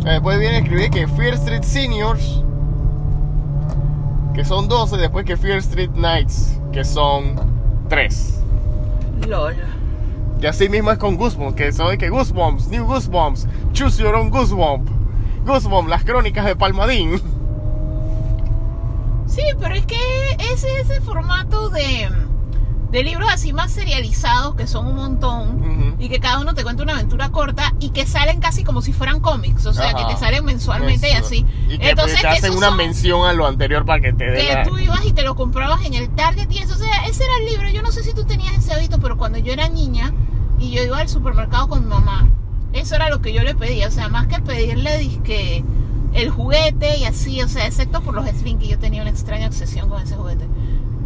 [0.06, 2.44] eh, Después viene a escribir que Fear Street Seniors,
[4.38, 7.34] que son 12, después que Fear Street Nights, que son
[7.88, 8.40] 3.
[9.26, 9.56] LOL.
[10.40, 14.30] Y así mismo es con Goosebumps, que son que Goosebumps, New Goosebumps, Choose Your Own
[14.30, 14.88] Goosebump,
[15.44, 17.20] Goosebumps, las crónicas de Palmadín.
[19.26, 19.98] Sí, pero es que
[20.52, 22.08] ese es el formato de,
[22.90, 26.82] de libros así más serializados, que son un montón, y que cada uno te cuenta
[26.82, 29.96] una aventura corta y que salen casi como si fueran cómics, o sea, Ajá.
[30.06, 31.44] que te salen mensualmente y así.
[31.68, 34.46] Y que Entonces, te hacen una son- mención a lo anterior para que te dé
[34.46, 34.62] que la...
[34.64, 37.32] tú ibas y te lo comprabas en el Target y eso, o sea, ese era
[37.40, 37.68] el libro.
[37.70, 40.12] Yo no sé si tú tenías ese hábito, pero cuando yo era niña
[40.58, 42.28] y yo iba al supermercado con mi mamá,
[42.72, 45.64] eso era lo que yo le pedía, o sea, más que pedirle disque
[46.14, 49.88] el juguete y así, o sea, excepto por los Slinky, yo tenía una extraña obsesión
[49.90, 50.46] con ese juguete.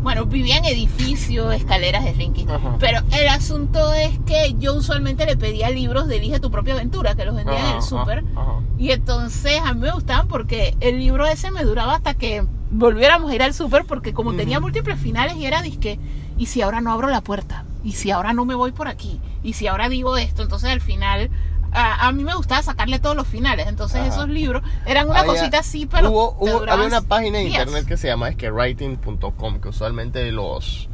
[0.02, 2.46] Bueno, vivía en edificios, escaleras de Slinky.
[2.48, 2.76] Ajá.
[2.80, 7.14] Pero el asunto es que yo usualmente le pedía libros de Elige tu propia aventura,
[7.14, 7.78] que los vendían en el
[8.36, 8.60] ajá.
[8.78, 13.30] Y entonces a mí me gustaban porque el libro ese me duraba hasta que volviéramos
[13.30, 16.00] a ir al súper porque como tenía múltiples finales y era disque,
[16.36, 19.20] y si ahora no abro la puerta, y si ahora no me voy por aquí,
[19.42, 21.30] y si ahora digo esto, entonces al final
[21.72, 24.08] a, a mí me gustaba sacarle todos los finales, entonces Ajá.
[24.08, 27.96] esos libros eran una Había- cosita así, pero hubo, había una página de internet que
[27.96, 30.88] se llama es que writing.com que usualmente los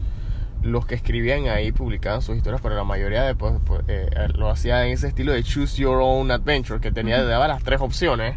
[0.63, 4.51] los que escribían ahí publicaban sus historias pero la mayoría de, pues, pues, eh, lo
[4.51, 8.37] hacía en ese estilo de choose your own adventure que tenía daba las tres opciones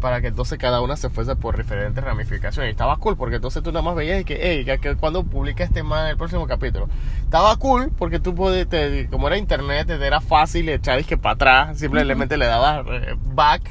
[0.00, 3.62] para que entonces cada una se fuese por diferentes ramificaciones y estaba cool porque entonces
[3.62, 6.88] tú nada más veías que hey que, cuando publica este man el próximo capítulo
[7.24, 11.34] estaba cool porque tú podías te- como era internet te era fácil echar que para
[11.34, 13.62] atrás simplemente le dabas eh, back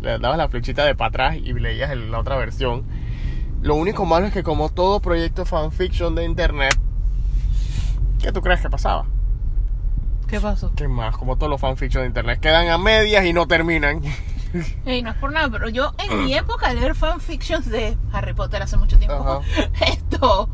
[0.00, 2.84] le dabas la flechita de para atrás y leías el- la otra versión.
[3.62, 6.78] Lo único malo es que como todo proyecto fanfiction de internet,
[8.20, 9.06] ¿qué tú crees que pasaba?
[10.28, 10.72] ¿Qué pasó?
[10.76, 11.16] ¿Qué más?
[11.16, 14.02] Como todos los fanfiction de internet, quedan a medias y no terminan.
[14.86, 18.34] Ey, no es por nada, pero yo en mi época de leer fanfictions de Harry
[18.34, 19.40] Potter hace mucho tiempo, Ajá.
[19.86, 20.48] esto,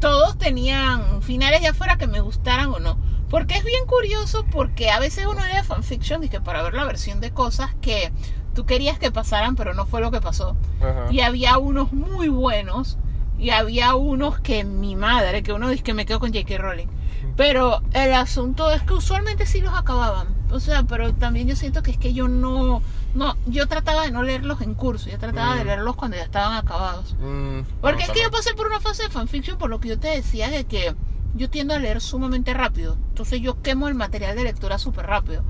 [0.00, 2.98] todos tenían finales ya fuera que me gustaran o no.
[3.28, 6.84] Porque es bien curioso porque a veces uno lee fanfiction y que para ver la
[6.84, 8.12] versión de cosas que
[8.54, 10.56] tú querías que pasaran, pero no fue lo que pasó.
[10.80, 11.06] Ajá.
[11.10, 12.98] Y había unos muy buenos
[13.38, 16.56] y había unos que mi madre, que uno dice que me quedo con J.K.
[16.58, 16.88] Rowling.
[17.36, 20.28] Pero el asunto es que usualmente sí los acababan.
[20.50, 22.80] O sea, pero también yo siento que es que yo no,
[23.14, 25.66] no, yo trataba de no leerlos en curso, yo trataba de Mm.
[25.66, 27.14] leerlos cuando ya estaban acabados.
[27.20, 29.98] Mm, Porque es que yo pasé por una fase de fanfiction por lo que yo
[29.98, 30.94] te decía de que
[31.34, 32.96] yo tiendo a leer sumamente rápido.
[33.08, 35.42] Entonces yo quemo el material de lectura súper rápido.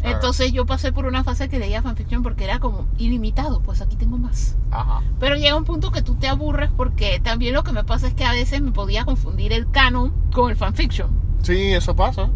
[0.00, 0.16] Claro.
[0.16, 3.96] Entonces yo pasé por una fase que leía fanfiction porque era como ilimitado, pues aquí
[3.96, 4.56] tengo más.
[4.70, 5.00] Ajá.
[5.20, 8.14] Pero llega un punto que tú te aburres porque también lo que me pasa es
[8.14, 11.29] que a veces me podía confundir el canon con el fanfiction.
[11.42, 12.28] Sí, eso pasa.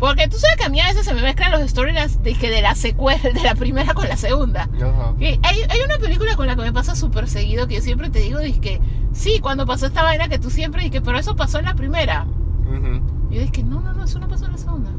[0.00, 2.50] Porque tú sabes que a mí a veces se me mezclan los storylines de, que
[2.50, 4.68] de la secuela, de la primera con la segunda.
[4.76, 5.14] Ajá.
[5.18, 8.18] Hay, hay una película con la que me pasa súper seguido que yo siempre te
[8.18, 8.80] digo, que
[9.12, 12.26] sí, cuando pasó esta vaina que tú siempre dices, pero eso pasó en la primera.
[12.66, 13.30] Ujú.
[13.30, 14.90] Y yo dije, no, no, no, eso no pasó en la segunda.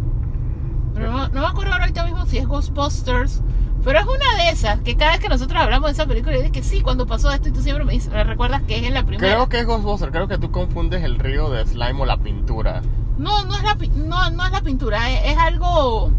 [0.93, 3.41] Pero no, no me acuerdo ahorita mismo si es Ghostbusters.
[3.85, 6.41] Pero es una de esas, que cada vez que nosotros hablamos de esa película, yo
[6.41, 8.83] digo que sí, cuando pasó esto, y tú siempre me, dices, me recuerdas que es
[8.83, 9.31] en la primera.
[9.31, 12.81] Creo que es Ghostbuster, creo que tú confundes el río de slime o la pintura.
[13.19, 16.11] No, no es la, no, no es la pintura, es, es algo...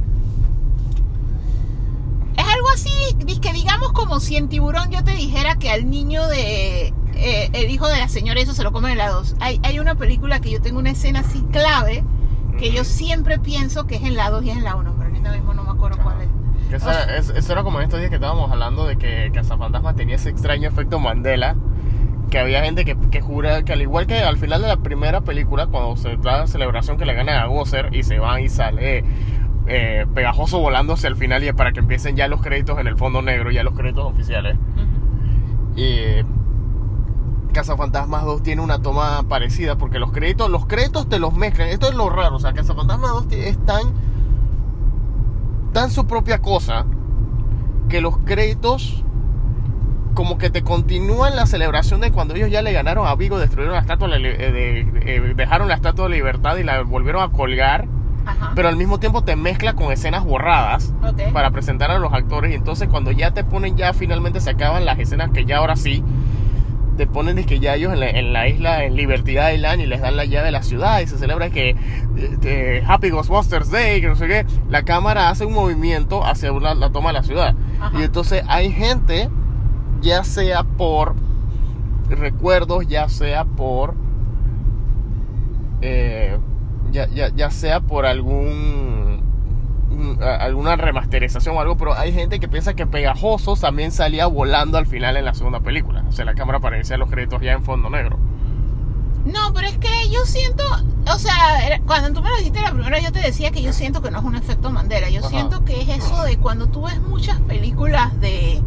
[2.36, 6.26] Es algo así, que digamos como si en Tiburón yo te dijera que al niño
[6.28, 6.94] de...
[7.14, 9.34] eh, el hijo de la señora eso se lo come de la dos.
[9.40, 12.04] Hay, hay una película que yo tengo una escena así clave
[12.58, 15.10] que yo siempre pienso que es en la 2 y es en la 1, pero
[15.10, 16.28] ahorita mismo no me acuerdo cuál es.
[16.70, 19.94] Que esa- es- eso era como en estos días que estábamos hablando de que Cazafantasma
[19.94, 21.54] tenía ese extraño efecto Mandela.
[22.30, 25.20] Que había gente que, que jura que al igual que al final de la primera
[25.20, 28.48] película, cuando se da la celebración que le ganan a Gozer y se van y
[28.48, 29.04] sale
[29.68, 32.96] eh, pegajoso volando hacia el final y para que empiecen ya los créditos en el
[32.96, 34.56] fondo negro, ya los créditos oficiales.
[35.76, 36.24] Y
[37.52, 41.68] Cazafantasmas 2 tiene una toma parecida porque los créditos, los créditos te los mezclan.
[41.68, 43.82] Esto es lo raro, o sea, Cazafantasmas 2 t- es tan,
[45.76, 46.86] tan su propia cosa
[47.90, 49.04] que los créditos
[50.14, 53.74] como que te continúan la celebración de cuando ellos ya le ganaron a Vigo, destruyeron
[53.74, 54.52] la estatua, de, eh,
[55.20, 57.86] de- dejaron la estatua de libertad y la volvieron a colgar,
[58.24, 58.52] Ajá.
[58.54, 60.94] pero al mismo tiempo te mezcla con escenas borradas
[61.34, 64.86] para presentar a los actores y entonces cuando ya te ponen ya finalmente se acaban
[64.86, 66.02] las escenas que ya ahora sí
[66.96, 69.86] te ponen es que ya ellos en la, en la isla en Liberty Island y
[69.86, 71.76] les dan la llave de la ciudad y se celebra que eh,
[72.44, 76.74] eh, Happy Ghostbusters Day que no sé qué la cámara hace un movimiento hacia una-
[76.74, 77.98] la toma de la ciudad Ajá.
[78.00, 79.28] y entonces hay gente
[80.00, 81.14] ya sea por
[82.08, 83.94] recuerdos ya sea por
[85.82, 86.36] eh,
[86.92, 89.05] ya, ya, ya sea por algún
[90.22, 94.86] alguna remasterización o algo, pero hay gente que piensa que Pegajosos también salía volando al
[94.86, 96.04] final en la segunda película.
[96.08, 98.18] O sea, la cámara aparecía los créditos ya en fondo negro.
[99.26, 100.62] No, pero es que yo siento,
[101.12, 104.00] o sea, cuando tú me lo dijiste la primera, yo te decía que yo siento
[104.00, 105.10] que no es un efecto Mandela.
[105.10, 105.30] Yo Ajá.
[105.30, 108.62] siento que es eso de cuando tú ves muchas películas de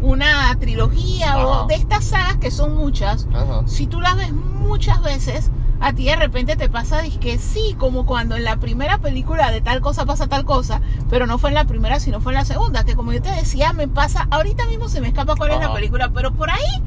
[0.00, 1.46] una trilogía Ajá.
[1.46, 3.62] o de estas sagas que son muchas, Ajá.
[3.66, 5.50] si tú las ves muchas veces,
[5.80, 9.60] a ti de repente te pasa que sí, como cuando en la primera película de
[9.60, 10.80] tal cosa pasa tal cosa,
[11.10, 13.30] pero no fue en la primera, sino fue en la segunda, que como yo te
[13.30, 16.82] decía, me pasa, ahorita mismo se me escapa cuál es la película, pero por ahí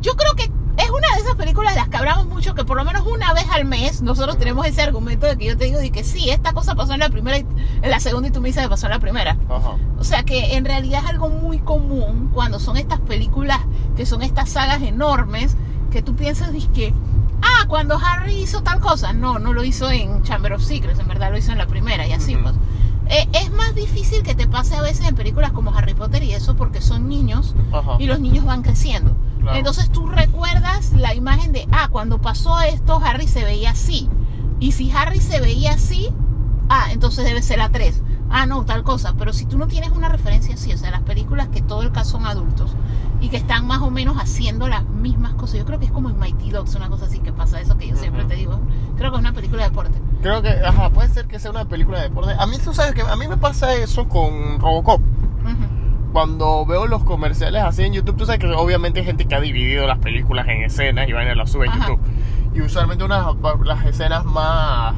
[0.00, 0.44] yo creo que
[0.76, 3.32] es una de esas películas de las que hablamos mucho, que por lo menos una
[3.32, 6.30] vez al mes nosotros tenemos ese argumento de que yo te digo de que sí,
[6.30, 7.46] esta cosa pasó en la primera, y
[7.82, 9.38] en la segunda y tú me dices que pasó en la primera.
[9.48, 9.76] Ajá.
[9.98, 13.60] O sea que en realidad es algo muy común cuando son estas películas,
[13.96, 15.56] que son estas sagas enormes,
[15.90, 16.92] que tú piensas que,
[17.42, 19.12] ah, cuando Harry hizo tal cosa.
[19.12, 22.06] No, no lo hizo en Chamber of Secrets, en verdad lo hizo en la primera
[22.06, 22.44] y así Ujú.
[22.44, 22.54] pues.
[23.08, 26.32] Eh, es más difícil que te pase a veces en películas como Harry Potter y
[26.32, 27.96] eso porque son niños Ajá.
[28.00, 29.16] y los niños van creciendo.
[29.40, 29.58] Claro.
[29.58, 34.08] Entonces tú recuerdas la imagen de, ah, cuando pasó esto, Harry se veía así.
[34.58, 36.08] Y si Harry se veía así,
[36.68, 38.02] ah, entonces debe ser la 3.
[38.30, 39.14] Ah, no, tal cosa.
[39.18, 41.92] Pero si tú no tienes una referencia así, o sea, las películas que todo el
[41.92, 42.74] caso son adultos
[43.20, 45.58] y que están más o menos haciendo las mismas cosas.
[45.58, 47.88] Yo creo que es como en Mighty Dogs, una cosa así que pasa, eso que
[47.88, 48.60] yo siempre te digo.
[48.96, 49.98] Creo que es una película de deporte.
[50.22, 52.34] Creo que, ajá, puede ser que sea una película de deporte.
[52.38, 55.00] A mí, tú sabes que a mí me pasa eso con Robocop.
[56.12, 59.40] Cuando veo los comerciales así en YouTube, tú sabes que obviamente hay gente que ha
[59.40, 61.72] dividido las películas en escenas y van a las sube en.
[61.74, 62.00] YouTube.
[62.54, 63.26] Y usualmente unas
[63.64, 64.94] las escenas más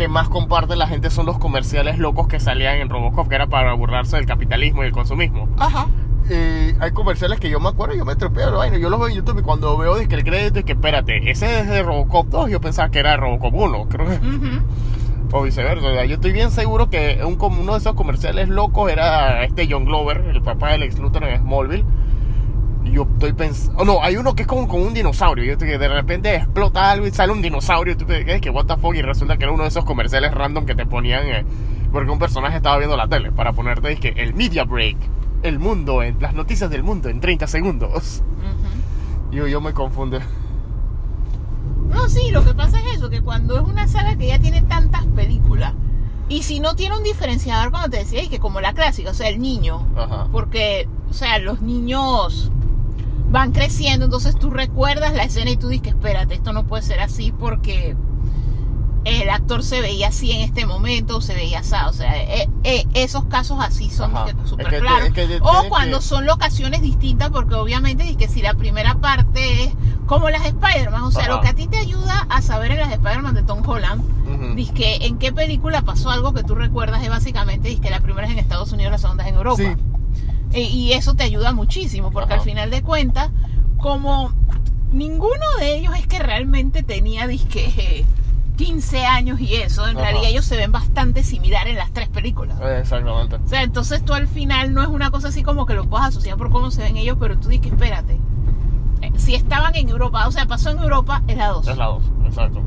[0.00, 3.48] que más comparte la gente son los comerciales locos que salían en Robocop, que era
[3.48, 5.46] para burlarse del capitalismo y el consumismo.
[5.58, 5.88] Ajá.
[6.30, 9.16] Eh, hay comerciales que yo me acuerdo, yo me trepeo, vaina, yo los veo en
[9.16, 12.50] YouTube y cuando veo dizque el crédito es que espérate, ese es de Robocop 2,
[12.50, 14.18] yo pensaba que era de Robocop 1, creo que,
[15.36, 15.86] o viceversa.
[15.86, 19.68] O sea, yo estoy bien seguro que un, uno de esos comerciales locos era este
[19.70, 21.84] John Glover, el papá del ex Luthor en Smallville.
[22.84, 25.78] Y yo estoy pensando, no, hay uno que es como con un dinosaurio, estoy que
[25.78, 28.94] de repente explota algo y sale un dinosaurio, y tú te que what the fuck,
[28.94, 31.44] y resulta que era uno de esos comerciales random que te ponían, eh,
[31.92, 34.96] porque un personaje estaba viendo la tele, para ponerte, es que el media break,
[35.42, 38.22] el mundo, en, las noticias del mundo en 30 segundos.
[38.38, 39.36] Ujú.
[39.36, 40.18] Yo, yo me confundo.
[41.90, 44.62] No, sí, lo que pasa es eso, que cuando es una saga que ya tiene
[44.62, 45.74] tantas películas,
[46.30, 49.14] y si no tiene un diferenciador, como te decía, y que como la clásica, o
[49.14, 50.28] sea, el niño, Ajá.
[50.30, 52.52] porque, o sea, los niños
[53.30, 57.00] van creciendo, entonces tú recuerdas la escena y tú dices, espérate, esto no puede ser
[57.00, 57.96] así porque
[59.04, 62.48] el actor se veía así en este momento, o se veía así, o sea, eh,
[62.64, 64.12] eh, esos casos así son
[64.44, 65.08] súper Es que claros.
[65.08, 69.64] es que o cuando son locaciones distintas, porque obviamente es que si la primera parte
[69.64, 69.72] es
[70.06, 71.36] como las Spider-Man, o sea, Ajá.
[71.36, 74.02] lo que a ti te ayuda a saber en las Spider-Man de Tom Holland,
[74.54, 78.00] dice que en qué película pasó algo que tú recuerdas es básicamente dice que la
[78.00, 79.56] primera es en Estados Unidos, la segunda es en Europa.
[79.56, 79.89] Sí.
[80.52, 82.42] E- y eso te ayuda muchísimo, porque Ajá.
[82.42, 83.30] al final de cuentas,
[83.78, 84.32] como
[84.92, 88.04] ninguno de ellos es que realmente tenía disque
[88.56, 90.06] 15 años y eso, en Ajá.
[90.10, 92.58] realidad ellos se ven bastante similar en las tres películas.
[92.78, 93.36] Exactamente.
[93.36, 96.08] O sea, entonces tú al final no es una cosa así como que lo puedas
[96.08, 98.18] asociar por cómo se ven ellos, pero tú dices que espérate.
[99.02, 101.68] Eh, Si estaban en Europa, o sea, pasó en Europa, es la 2.
[101.68, 102.60] Es la 2, exacto.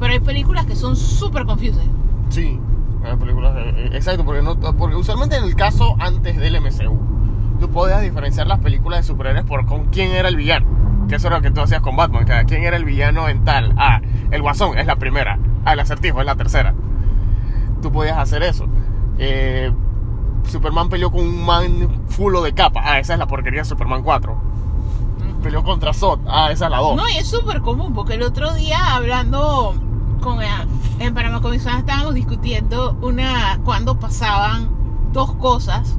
[0.00, 1.90] Pero hay películas que son súper confusing.
[2.30, 2.58] Sí,
[3.10, 3.54] hay películas.
[3.56, 6.98] eh, eh, exacto, porque, no, porque usualmente en el caso antes del MCU,
[7.60, 10.66] tú podías diferenciar las películas de superhéroes por con quién era el villano.
[11.08, 12.24] Que eso era lo que tú hacías con Batman.
[12.24, 13.74] que quién era el villano en tal.
[13.76, 14.00] Ah,
[14.30, 15.38] el Guasón es la primera.
[15.64, 16.74] Ah, el Acertijo es la tercera.
[17.80, 18.66] Tú podías hacer eso.
[19.18, 19.70] Eh,
[20.44, 22.82] Superman peleó con un man fulo de capa.
[22.84, 24.36] Ah, esa es la porquería de Superman 4.
[25.42, 26.20] Peleó contra Zod.
[26.26, 26.96] Ah, esa es la 2.
[26.96, 29.74] No, y es súper común, porque el otro día hablando
[30.26, 30.40] con,
[30.98, 34.68] en Panamá estábamos discutiendo una cuando pasaban
[35.12, 35.96] dos cosas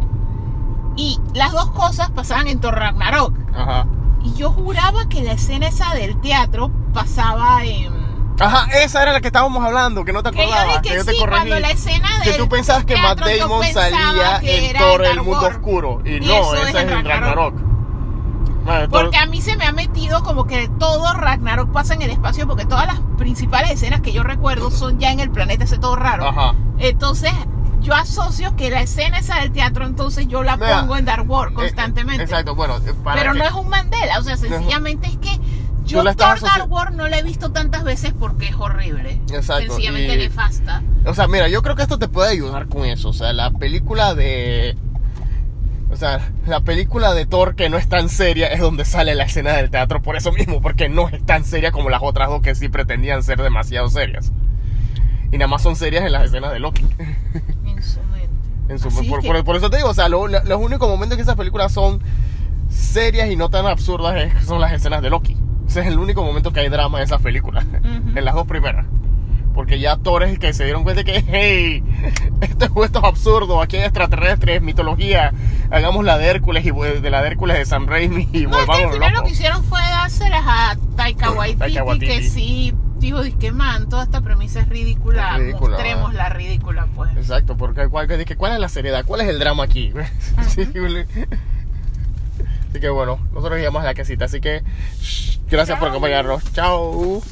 [0.97, 3.33] y las dos cosas pasaban en Thor Ragnarok.
[3.55, 3.87] Ajá.
[4.21, 7.95] Y yo juraba que la escena esa del teatro pasaba en...
[8.39, 10.99] Ajá, esa era la que estábamos hablando, que no te Que yo acordabas, dije que
[10.99, 11.37] yo te sí, corregí.
[11.47, 15.23] cuando la escena Que del tú pensabas que Matt Damon salía que en Thor el
[15.23, 16.01] mundo oscuro.
[16.03, 17.07] Y, Y no, esa es en Ragnarok.
[17.07, 17.76] Ragnarok.
[18.89, 22.47] Porque a mí se me ha metido como que todo Ragnarok pasa en el espacio,
[22.47, 25.95] porque todas las principales escenas que yo recuerdo son ya en el planeta ese todo
[25.95, 26.27] raro.
[26.27, 26.53] Ajá.
[26.79, 27.31] Entonces,
[27.81, 31.29] yo asocio que la escena esa del teatro, entonces yo la Mira, pongo en Dark
[31.29, 32.23] World Eh, constantemente.
[32.23, 35.39] Exacto, bueno, eh, para Pero que- no es un Mandela, o sea, sencillamente es que
[35.85, 39.21] yo la Thor Dark World no la he visto tantas veces porque es horrible.
[39.31, 40.83] Exacto, Sencillamente y- nefasta.
[41.05, 43.09] O sea, mira, yo creo que esto te puede ayudar con eso.
[43.09, 44.75] O sea, la película de.
[45.89, 49.23] O sea, la película de Thor que no es tan seria es donde sale la
[49.23, 52.41] escena del teatro por eso mismo, porque no es tan seria como las otras dos
[52.41, 54.31] que sí pretendían ser demasiado serias.
[55.31, 56.83] Y nada más son serias en las escenas de Loki.
[57.65, 58.29] En su mente.
[58.69, 60.59] En su- Así por, que- por- por eso te digo, o sea, lo- lo- los
[60.61, 62.01] únicos momentos que esas películas son
[62.69, 64.15] serias y no tan absurdas
[64.45, 65.37] son las escenas de Loki.
[65.67, 67.65] Ese es el único momento que hay drama en esas películas.
[68.15, 68.85] En las dos primeras.
[69.57, 71.83] Porque ya Thor es el que se dieron cuenta que, hey,
[72.41, 75.33] esto, es- esto es absurdo, aquí hay extraterrestres, mitología,
[75.71, 78.55] hagamos la de Hércules y de la de Hércules de San Raimi y No, es
[78.55, 82.05] que al volvamos final lo que hicieron fue dárselas a Taika Waititi, Taika Waititi.
[82.07, 86.87] que sí dijo, que man, toda esta premisa es ridícula, Es ridícula, mostremos la ridícula,
[86.95, 87.17] pues.
[87.17, 88.07] Exacto, porque ¿cuál,
[88.37, 89.05] ¿cuál es la seriedad?
[89.07, 89.91] ¿Cuál es el drama aquí?
[90.37, 90.67] Así
[92.79, 94.61] que bueno, nosotros llegamos a la casita, así que
[95.01, 96.43] shh, gracias por acompañarnos.
[96.53, 97.23] Chao.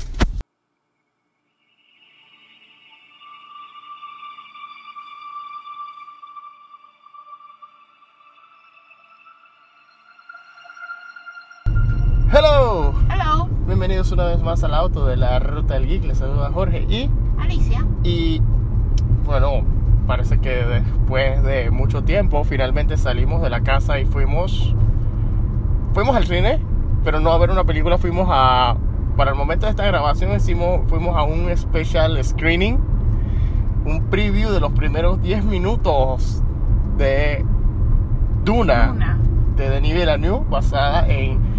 [14.25, 16.03] Una vez más al auto de la Ruta del Geek.
[16.03, 17.85] Les saluda Jorge y Alicia.
[18.03, 18.41] y
[19.23, 19.61] bueno,
[20.07, 24.73] parece que después de mucho tiempo finalmente salimos de la casa y fuimos
[25.93, 26.59] fuimos al cine,
[27.03, 28.77] pero no a ver una película, fuimos a
[29.15, 32.79] para el momento de esta grabación hicimos fuimos a un special screening,
[33.85, 36.41] un preview de los primeros 10 minutos
[36.97, 37.45] de
[38.43, 39.19] Duna, Una.
[39.55, 41.54] de Denis Villeneuve basada en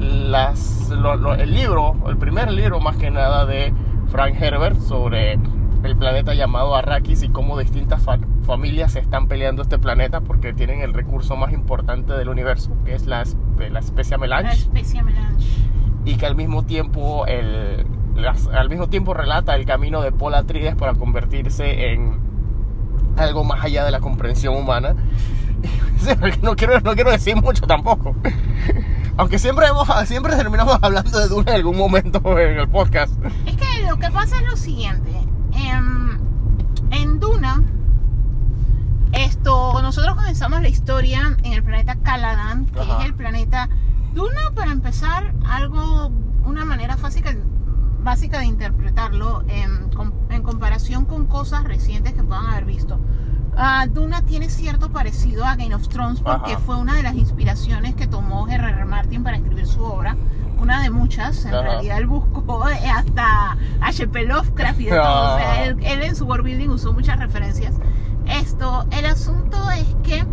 [0.00, 3.72] las, lo- lo- el libro, el primer libro más que nada de
[4.08, 5.38] Frank Herbert sobre
[5.82, 10.52] el planeta llamado Arrakis y cómo distintas fa- familias se están peleando este planeta porque
[10.52, 13.24] tienen el recurso más importante del universo, que es la,
[13.70, 15.46] la especie La melange, especie melange.
[16.04, 17.86] y que al mismo tiempo el,
[18.16, 22.18] las- al mismo tiempo relata el camino de Paul Atreides para convertirse en
[23.16, 24.96] algo más allá de la comprensión humana.
[26.42, 28.16] No quiero, no quiero decir mucho tampoco.
[29.20, 33.12] Aunque siempre, hemos, siempre terminamos hablando de Duna en algún momento en el podcast.
[33.44, 35.10] Es que lo que pasa es lo siguiente.
[35.52, 36.18] em,
[36.90, 37.62] en Duna,
[39.12, 43.00] esto, nosotros comenzamos la historia en el planeta Caladan, que Ajá.
[43.00, 43.68] es el planeta
[44.14, 46.10] Duna, para empezar, algo,
[46.44, 47.22] una manera fácil,
[48.02, 52.98] básica de interpretarlo en, com- en comparación con cosas recientes que puedan haber visto.
[53.56, 56.60] Ah, Duna tiene cierto parecido a Game of Thrones porque Ajá.
[56.60, 58.84] fue una de las inspiraciones que tomó R.R.
[58.84, 60.16] Martin para escribir su obra.
[60.58, 61.62] Una de muchas, en Ajá.
[61.62, 64.24] realidad él buscó eh, hasta H.P.
[64.26, 65.34] Lovecraft y de todo.
[65.34, 67.74] O sea, él, él en su world building usó muchas referencias.
[68.26, 70.24] Esto, el asunto es que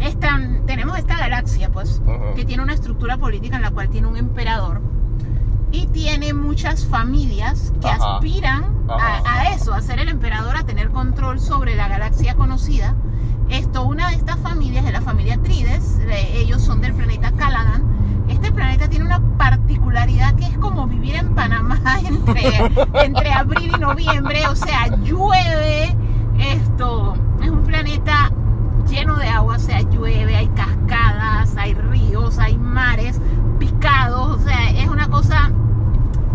[0.00, 2.00] esta- tenemos esta galaxia, pues,
[2.34, 4.80] que tiene una estructura política en la cual tiene un emperador
[5.72, 8.16] y tiene muchas familias que Ajá.
[8.16, 9.40] aspiran a, Ajá.
[9.40, 12.94] a eso, a ser el emperador, a tener control sobre la galaxia conocida.
[13.48, 15.98] Esto, una de estas familias es la familia Trides,
[16.34, 17.84] ellos son del planeta Caladan.
[18.28, 22.70] Este planeta tiene una particularidad que es como vivir en Panamá entre,
[23.04, 25.96] entre abril y noviembre, o sea, llueve,
[26.38, 28.30] esto es un planeta
[28.88, 33.20] lleno de agua, o sea, llueve, hay cascadas, hay ríos, hay mares
[33.58, 35.50] picados, o sea, es una cosa,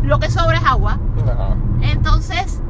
[0.06, 0.98] lo que sobra es agua.
[1.24, 1.56] Ajá.
[1.82, 2.62] Entonces,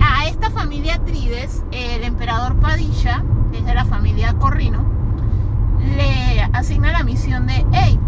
[0.00, 4.84] a esta familia Trides, el emperador Padilla, que es de la familia Corrino,
[5.80, 7.98] le asigna la misión de, hey,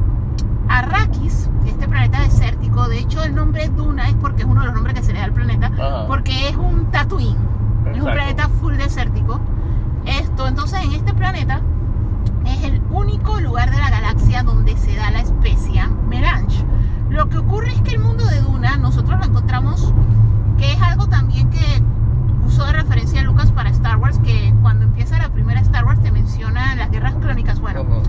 [0.69, 4.75] Arrakis, este planeta desértico, de hecho el nombre Duna es porque es uno de los
[4.75, 6.07] nombres que se le da al planeta, Ajá.
[6.07, 7.37] porque es un Tatooine,
[7.87, 8.13] es un Exacto.
[8.13, 9.41] planeta full desértico.
[10.07, 11.61] Esto, entonces en este planeta
[12.47, 16.65] es el único lugar de la galaxia donde se da la especia melange.
[17.11, 19.93] Lo que ocurre es que el mundo de Duna nosotros lo encontramos
[20.59, 21.83] que es algo también que
[22.47, 26.11] usó de referencia Lucas para Star Wars, que cuando empieza la primera Star Wars te
[26.13, 27.61] menciona las guerras clónicas.
[27.61, 28.03] Bueno, Ujú.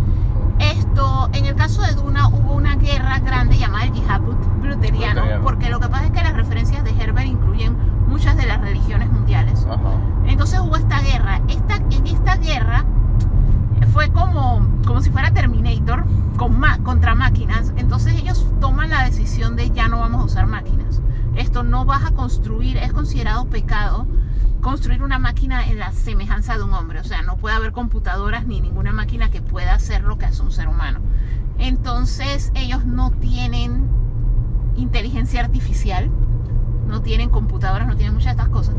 [0.59, 5.21] esto, en el caso de Duna hubo una guerra grande llamada el Yihad Blut- Bluteriano,
[5.21, 5.43] Bluteriano.
[5.43, 7.75] porque lo que pasa es que las referencias de Herbert incluyen
[8.07, 9.65] muchas de las religiones mundiales.
[9.69, 9.79] Ajá.
[10.25, 11.41] Entonces hubo esta guerra.
[11.47, 12.85] Esta, en esta guerra
[13.91, 16.05] fue como, como si fuera Terminator
[16.37, 17.73] con ma- contra máquinas.
[17.77, 21.01] Entonces ellos toman la decisión de ya no vamos a usar máquinas.
[21.35, 24.07] Esto no vas a construir, es considerado pecado
[24.61, 26.99] construir una máquina en la semejanza de un hombre.
[26.99, 30.41] O sea, no puede haber computadoras ni ninguna máquina que pueda hacer lo que hace
[30.41, 30.99] un ser humano.
[31.59, 33.87] Entonces ellos no tienen
[34.75, 36.09] inteligencia artificial,
[36.87, 38.75] no tienen computadoras, no tienen muchas de estas cosas.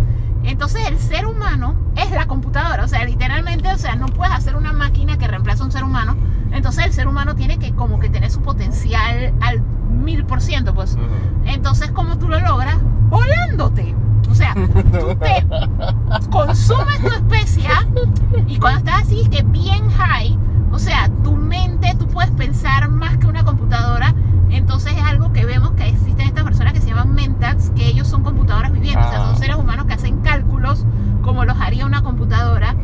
[0.47, 4.55] Entonces el ser humano es la computadora, o sea, literalmente, o sea, no puedes hacer
[4.55, 6.17] una máquina que reemplace a un ser humano.
[6.53, 10.73] Entonces el ser humano tiene que como que tener su potencial al mil por ciento,
[10.75, 10.97] pues.
[11.45, 12.77] Entonces, ¿cómo tú lo logras?
[13.09, 13.95] Volándote.
[14.31, 15.47] O sea, tú te
[16.31, 17.87] consumes tu especia
[18.47, 20.39] y cuando estás así, que bien high,
[20.73, 24.15] o sea, tu mente, tú puedes pensar más que una computadora.
[24.51, 28.07] Entonces es algo que vemos que existen estas personas que se llaman mentats, que ellos
[28.09, 29.27] son computadoras vivientes, o sea, Ah.
[29.31, 30.85] son seres humanos que hacen cálculos
[31.23, 32.75] como los haría una computadora.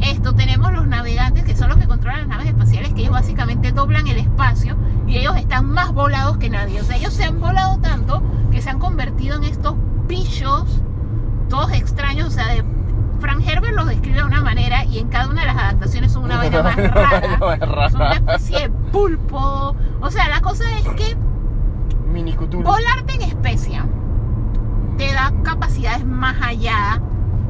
[0.00, 3.70] Esto tenemos los navegantes, que son los que controlan las naves espaciales, que ellos básicamente
[3.70, 6.80] doblan el espacio y ellos están más volados que nadie.
[6.80, 8.20] O sea, ellos se han volado tanto
[8.50, 9.74] que se han convertido en estos
[10.08, 10.82] bichos,
[11.48, 12.26] todos extraños.
[12.26, 12.64] O sea, de,
[13.22, 16.24] Frank Herbert los describe de una manera y en cada una de las adaptaciones son
[16.24, 17.20] una vaina más rara.
[17.60, 17.90] rara.
[17.90, 19.74] Son una especie de pulpo.
[20.00, 21.16] O sea, la cosa es que
[22.62, 23.86] volarte en especia
[24.98, 27.00] te da capacidades más allá.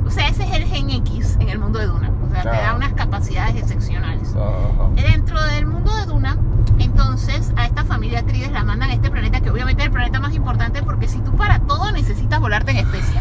[0.07, 2.11] O sea, ese es el gen X en el mundo de Duna.
[2.27, 2.75] O sea, te da Ah.
[2.77, 4.35] unas capacidades excepcionales.
[4.37, 4.89] Ajá.
[4.95, 6.37] Dentro del mundo de Duna,
[6.79, 10.21] entonces a esta familia Atrides la mandan a este planeta, que obviamente es el planeta
[10.21, 13.21] más importante porque si tú para todo necesitas volarte en especia.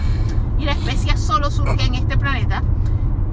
[0.62, 2.62] Y la especia solo surge en este planeta.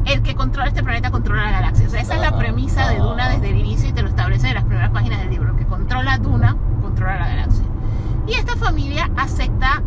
[0.06, 1.86] El que controla este planeta controla la galaxia.
[1.86, 4.48] O sea, esa es la premisa de Duna desde el inicio y te lo establece
[4.48, 5.50] en las primeras páginas del libro.
[5.50, 7.64] El que controla Duna, controla la galaxia.
[8.26, 9.82] Y esta familia acepta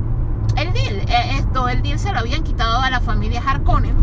[0.56, 0.98] el deal.
[0.98, 3.96] Eh, Esto, el deal se lo habían quitado a la familia Harkonnen.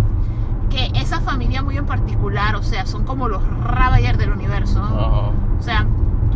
[0.68, 4.82] Que esa familia muy en particular, o sea, son como los Ravager del universo.
[4.82, 5.86] O sea,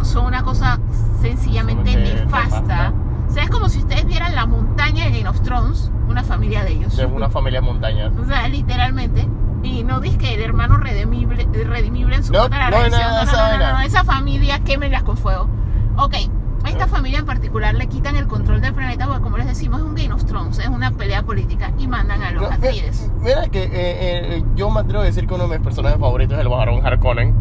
[0.05, 0.79] son una cosa
[1.21, 2.93] sencillamente nefasta.
[3.33, 6.65] O sea, es como si ustedes vieran la montaña de Game of Thrones, una familia
[6.65, 6.95] de ellos.
[6.99, 8.13] De una familia de montañas.
[8.21, 9.27] O sea, literalmente.
[9.63, 12.99] Y no dices que el hermano redimible, redimible en su No, la no no, esa
[12.99, 15.49] no, no, no, no, esa familia quémenlas con fuego.
[15.97, 16.15] Ok,
[16.63, 19.81] a esta familia en particular le quitan el control del planeta porque como les decimos
[19.81, 22.55] es un Game of Thrones, es una pelea política y mandan a los No, eh,
[22.55, 23.11] Atreides.
[23.19, 26.35] Mira que eh, eh, yo me atrevo a decir que uno de mis personajes favoritos
[26.37, 27.35] es el Barón Harkonnen.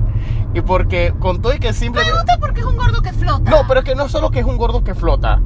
[0.53, 2.15] Y porque con todo y que Me simplemente...
[2.17, 3.51] gusta porque es un gordo que flota.
[3.51, 5.41] No, pero es que no solo que es un gordo que flota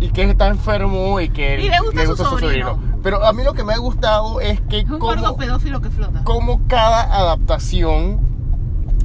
[0.00, 2.78] y que está enfermo y que Y le gusta su sobrino.
[3.02, 5.90] Pero a mí lo que me ha gustado es que es un como, pedófilo que
[5.90, 6.22] flota.
[6.24, 8.20] como cada adaptación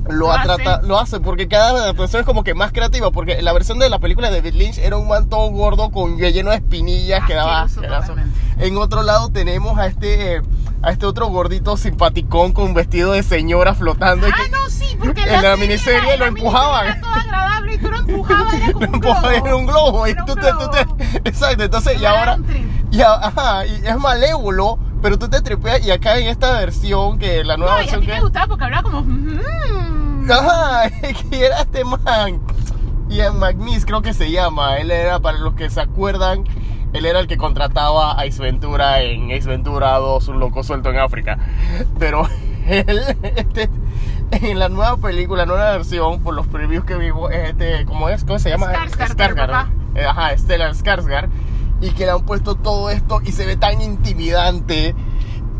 [0.07, 0.63] lo, Lo ha hace.
[0.87, 3.99] lo hace porque cada adaptación es como que más creativa porque la versión de la
[3.99, 7.87] película de David Lynch era un man todo gordo con lleno de espinillas Asqueroso que
[7.87, 8.15] daba-
[8.59, 10.41] en otro lado tenemos a este
[10.83, 14.95] a este otro gordito simpaticón con vestido de señora flotando y Ah, que- no, sí,
[14.99, 16.85] porque en la serie miniserie en lo la miniserie empujaban.
[16.87, 19.47] Era todo agradable y tú lo empujabas, era como lo un empujaba globo.
[19.47, 20.97] en un globo y un tú te, tú te- globo.
[21.23, 25.91] exacto entonces y ahora un y, ajá, y es malévolo pero tú te tripeas y
[25.91, 28.47] acá en esta versión que la nueva No, y a versión ti que te gustaba
[28.47, 29.01] porque hablaba como...
[29.03, 30.31] "Mm".
[30.31, 30.89] ajá
[31.29, 32.41] que era este man
[33.09, 36.43] Ian McNeese creo que se llama él era para los que se acuerdan
[36.93, 40.89] él era el que contrataba a Ace Ventura en Ace Ventura 2 un loco suelto
[40.89, 41.37] en África.
[41.99, 42.27] Pero
[42.67, 43.01] él
[43.35, 43.69] este,
[44.31, 48.23] en la nueva película nueva versión por los previews que vimos es este cómo es
[48.23, 51.29] cómo se llama Skarsgård, eh, ajá, Stellan Skarsgård,
[51.81, 54.95] y que le han puesto todo esto y se ve tan intimidante,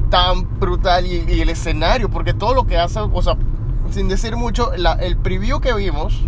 [0.10, 3.36] tan brutal y, y el escenario, porque todo lo que hace, o sea,
[3.92, 6.20] sin decir mucho, la- el preview que vimos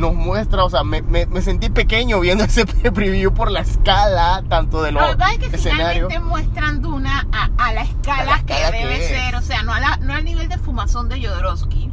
[0.00, 4.42] nos muestra, o sea, me, me- me sentí pequeño viendo ese preview por la escala,
[4.48, 6.08] tanto de Lo los que pasa es que escenarios.
[6.08, 9.08] finalmente muestran Duna a, a la escala, A la escala que que debe es.
[9.08, 11.90] ser, o sea, no, a la- no al nivel de fumazón de Jodorowsky.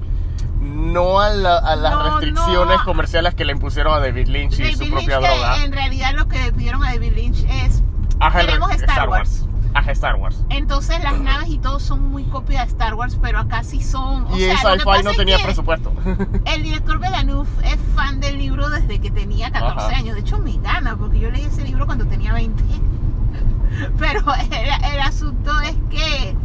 [0.61, 2.83] No a, la- a las No, restricciones no.
[2.85, 5.63] comerciales que le impusieron a David Lynch y David su Lynch, propia que droga.
[5.63, 7.83] en realidad lo que le pidieron a David Lynch es...
[8.19, 9.45] Ajá, queremos Star Wars.
[9.73, 10.43] Ajá, Star Wars.
[10.49, 14.25] Entonces las naves y todo son muy copia de Star Wars, pero acá sí son...
[14.25, 15.93] O y Sci-Fi no tenía presupuesto.
[16.45, 19.97] El director Villeneuve es fan del libro desde que tenía 14 Ajá.
[19.97, 20.15] años.
[20.15, 22.63] De hecho, me gana, porque yo leí ese libro cuando tenía 20.
[23.99, 26.35] Pero el, el asunto es que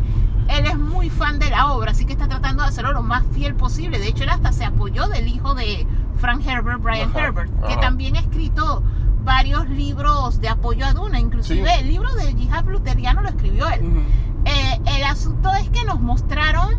[0.49, 3.24] él es muy fan de la obra, así que está tratando de hacerlo lo más
[3.32, 3.99] fiel posible.
[3.99, 5.86] De hecho, él hasta se apoyó del hijo de
[6.16, 7.81] Frank Herbert, Brian Ajá, Herbert, que ajá.
[7.81, 8.82] también ha escrito
[9.24, 11.19] varios libros de apoyo a Duna.
[11.20, 11.81] Inclusive Sí.
[11.81, 13.81] el libro del yihad luteriano lo escribió él.
[13.85, 14.01] Ujú.
[14.44, 16.74] Eh, el asunto es que nos mostraron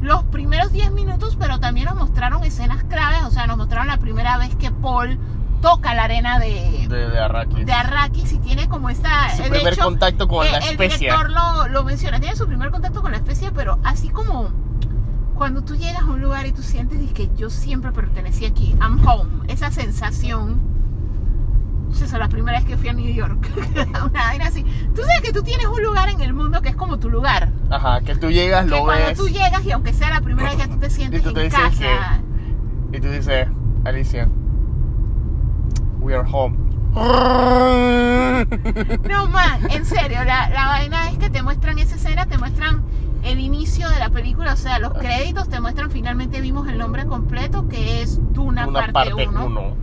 [0.00, 3.22] los primeros 10 minutos, pero también nos mostraron escenas claves.
[3.24, 5.18] O sea, nos mostraron la primera vez que Paul
[5.62, 7.66] toca la arena de, De, de Arrakis.
[7.66, 9.28] de Arrakis y tiene como esta...
[9.36, 10.96] Su de primer hecho, contacto con eh, la el especia.
[10.98, 14.48] director lo, lo menciona, tiene su primer contacto con la especie, pero así como
[15.34, 19.06] cuando tú llegas a un lugar y tú sientes que yo siempre pertenecí aquí, I'm
[19.06, 20.60] home, esa sensación.
[21.92, 23.48] Esa es la primera vez que fui a New York.
[23.76, 24.64] Una vaina así.
[24.94, 27.50] Tú sabes que tú tienes un lugar en el mundo que es como tu lugar.
[27.70, 29.18] Ajá, que tú llegas, Que lo cuando ves.
[29.18, 31.40] tú llegas y aunque sea la primera vez que tú te sientes Y tú te
[31.42, 32.20] en dices casa.
[32.92, 33.48] Y tú dices,
[33.84, 34.28] Alicia,
[36.00, 36.56] we are home.
[39.08, 42.82] No man, en serio, la, la vaina es que te muestran esa escena, te muestran
[43.22, 47.04] el inicio de la película, o sea, los créditos te muestran finalmente vimos el nombre
[47.06, 49.76] completo que es Duna Una parte parte 1.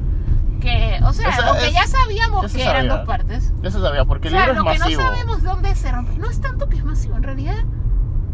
[0.61, 2.93] Que, o sea, O sea, lo que es- ya sabíamos ya que eran sabía.
[2.97, 3.53] dos partes.
[3.61, 5.01] Ya se sabía, porque O el sea, libro lo es que masivo.
[5.01, 6.17] no sabemos dónde se rompe.
[6.17, 7.57] No es tanto que es masivo, en realidad.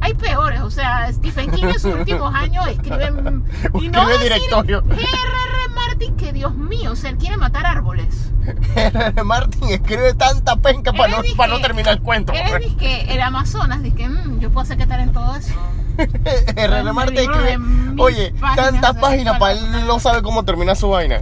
[0.01, 3.07] Hay peores, o sea, Stephen King en sus últimos años escribe.
[3.07, 4.83] y no Escribe decir directorio.
[4.83, 5.73] G.R.R.
[5.75, 8.31] Martin, que Dios mío, o sea, él quiere matar árboles.
[9.23, 12.33] Martin escribe tanta penca para no, dice- para no terminar el cuento.
[12.33, 15.35] Él es que el Amazonas, dice que "Mm, yo puedo hacer que estar en todo
[15.35, 15.53] eso.
[16.55, 16.91] R.R.
[16.93, 17.57] Martin escribe,
[17.99, 21.21] oye, tantas páginas para él no sabe cómo termina su vaina.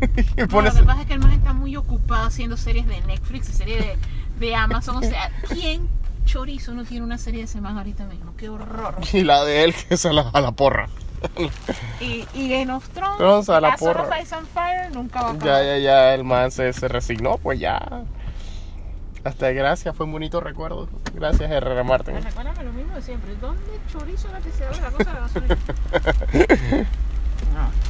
[0.36, 3.00] No, pone lo que pasa es que el man está muy ocupado haciendo series de
[3.02, 3.96] Netflix y series de,
[4.38, 4.96] de Amazon.
[4.96, 5.88] O sea, ¿quién
[6.24, 8.34] chorizo no tiene una serie de semana ahorita mismo?
[8.36, 8.96] ¡Qué horror!
[9.12, 10.88] y la de él que es a la, a la porra.
[12.00, 14.20] Y, y Game of Thrones, Thrones a la of porra.
[14.20, 15.64] Ice and Fire nunca va a Ya, acabar.
[15.64, 18.04] ya, ya, el man se, se resignó, pues ya.
[19.24, 20.88] Hasta gracias, fue un bonito recuerdo.
[21.14, 21.82] Gracias, R.R.
[21.84, 22.12] Martin.
[22.14, 23.34] Pues Recuérdame lo mismo de siempre.
[23.40, 26.86] ¿Dónde chorizo era que se abre la cosa de la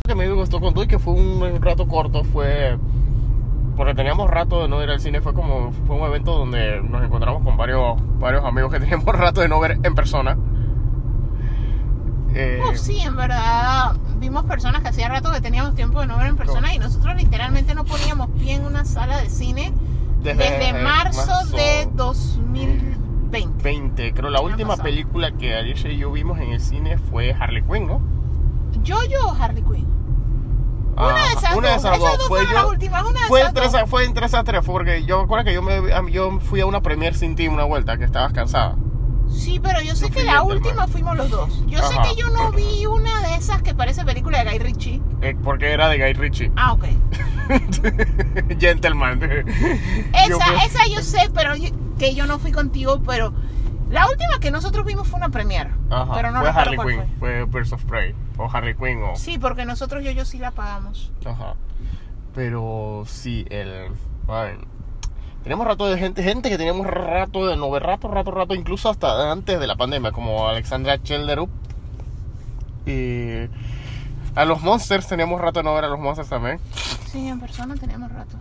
[0.06, 2.78] Lo que me gustó con y que fue un rato corto fue
[3.77, 7.05] porque teníamos rato de no ir al cine fue como fue un evento donde nos
[7.05, 10.36] encontramos con varios varios amigos que teníamos rato de no ver en persona
[12.35, 16.16] Eh, Uf, sí, en verdad vimos personas que hacía rato que teníamos tiempo de no
[16.18, 19.73] ver en persona y nosotros literalmente no poníamos pie en una sala de cine
[20.23, 23.62] desde, marzo, de 2020.
[23.62, 24.85] 20 creo la última pasado.
[24.85, 28.01] película que Alicia y yo vimos en el cine fue Harley Quinn ¿no?
[28.82, 29.86] Yo, yo, Harley Quinn.
[30.97, 31.85] Una de Ah, esas una de dos.
[31.85, 32.19] esas Esas dos.
[32.19, 33.90] dos Fue yo- las últimas, una de fue esas entre dos.
[33.90, 36.81] fue entre esas tres porque yo me acuerdo que yo me yo fui a una
[36.81, 38.77] premier sin ti una vuelta que estabas cansada
[39.28, 41.66] Sí, pero yo sé Yo que la última fuimos los dos.
[41.66, 45.03] Yo sé que yo no vi una de esas que parece película de Guy Ritchie.
[45.20, 46.85] eh, porque era de Guy Ritchie Ah, ok.
[48.59, 49.27] Gentleman Yo
[50.36, 53.32] Esa, fui- esa yo sé, pero yo- que yo no fui contigo, pero
[53.90, 55.70] la última que nosotros vimos fue una premiere.
[55.90, 57.44] Ajá, pero no fue Harley Quinn, fue.
[57.44, 59.06] Birds of Prey, o Harley Quinn, o...
[59.08, 59.16] fue.
[59.16, 61.12] Sí, porque nosotros yo, yo sí la pagamos.
[61.24, 61.54] Ajá.
[62.34, 63.92] Pero sí, el...
[64.28, 64.58] ay,
[65.42, 68.90] tenemos rato de gente, gente que teníamos rato de no ver, rato, rato, rato, incluso
[68.90, 71.50] hasta antes de la pandemia, como Alexandra Chelderup.
[72.86, 73.48] Y...
[74.34, 76.60] A los Monsters teníamos rato de no ver a los Monsters también.
[77.06, 78.36] Sí, en persona teníamos rato.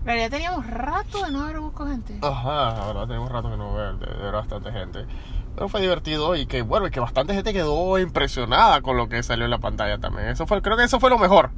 [0.00, 2.18] En realidad teníamos rato de no ver busco gente.
[2.22, 5.06] Ajá, la verdad tenemos rato que no ver, de, de ver bastante gente.
[5.54, 9.22] Pero fue divertido y que bueno, y que bastante gente quedó impresionada con lo que
[9.22, 10.28] salió en la pantalla también.
[10.28, 11.50] Eso fue, creo que eso fue lo mejor.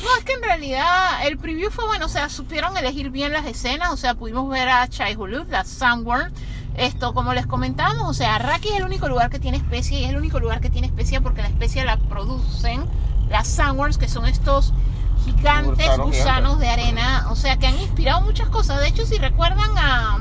[0.00, 3.44] No, es que en realidad el preview fue bueno, o sea, supieron elegir bien las
[3.44, 6.32] escenas, o sea, pudimos ver a Chai Hulud, la Sunworm.
[6.76, 10.04] Esto, como les comentábamos, o sea, Arrakis es el único lugar que tiene especie y
[10.04, 12.86] es el único lugar que tiene especie porque la especie la producen
[13.28, 14.72] las Sunworms, que son estos
[15.24, 18.80] gigantes Gusanos de arena, o sea, que han inspirado muchas cosas.
[18.80, 20.18] De hecho, si recuerdan a.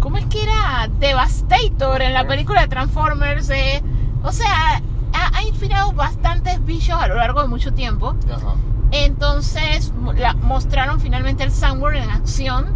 [0.00, 0.88] ¿Cómo es que era?
[0.98, 3.48] Devastator en la película de Transformers.
[3.50, 3.82] eh,
[4.24, 4.82] o sea,
[5.12, 8.14] ha, ha inspirado bastantes bichos a lo largo de mucho tiempo.
[8.32, 8.54] Ajá.
[8.90, 12.66] Entonces la- mostraron finalmente el Sunward en acción.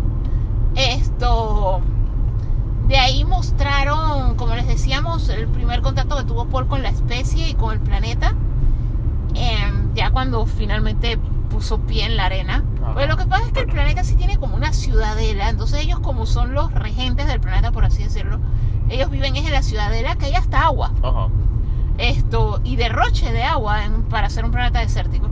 [0.76, 1.80] Esto.
[2.88, 7.48] De ahí mostraron, como les decíamos, el primer contacto que tuvo Paul con la especie
[7.48, 8.34] y con el planeta.
[10.16, 11.18] Cuando finalmente
[11.50, 12.64] puso pie en la arena.
[12.82, 12.94] Ajá.
[12.94, 15.50] Pues lo que pasa es que el planeta sí tiene como una ciudadela.
[15.50, 18.40] Entonces ellos como son los regentes del planeta, por así decirlo,
[18.88, 21.28] ellos viven en la ciudadela que hay hasta agua Ajá.
[21.98, 25.28] esto y derroche de agua en- para ser un planeta desértico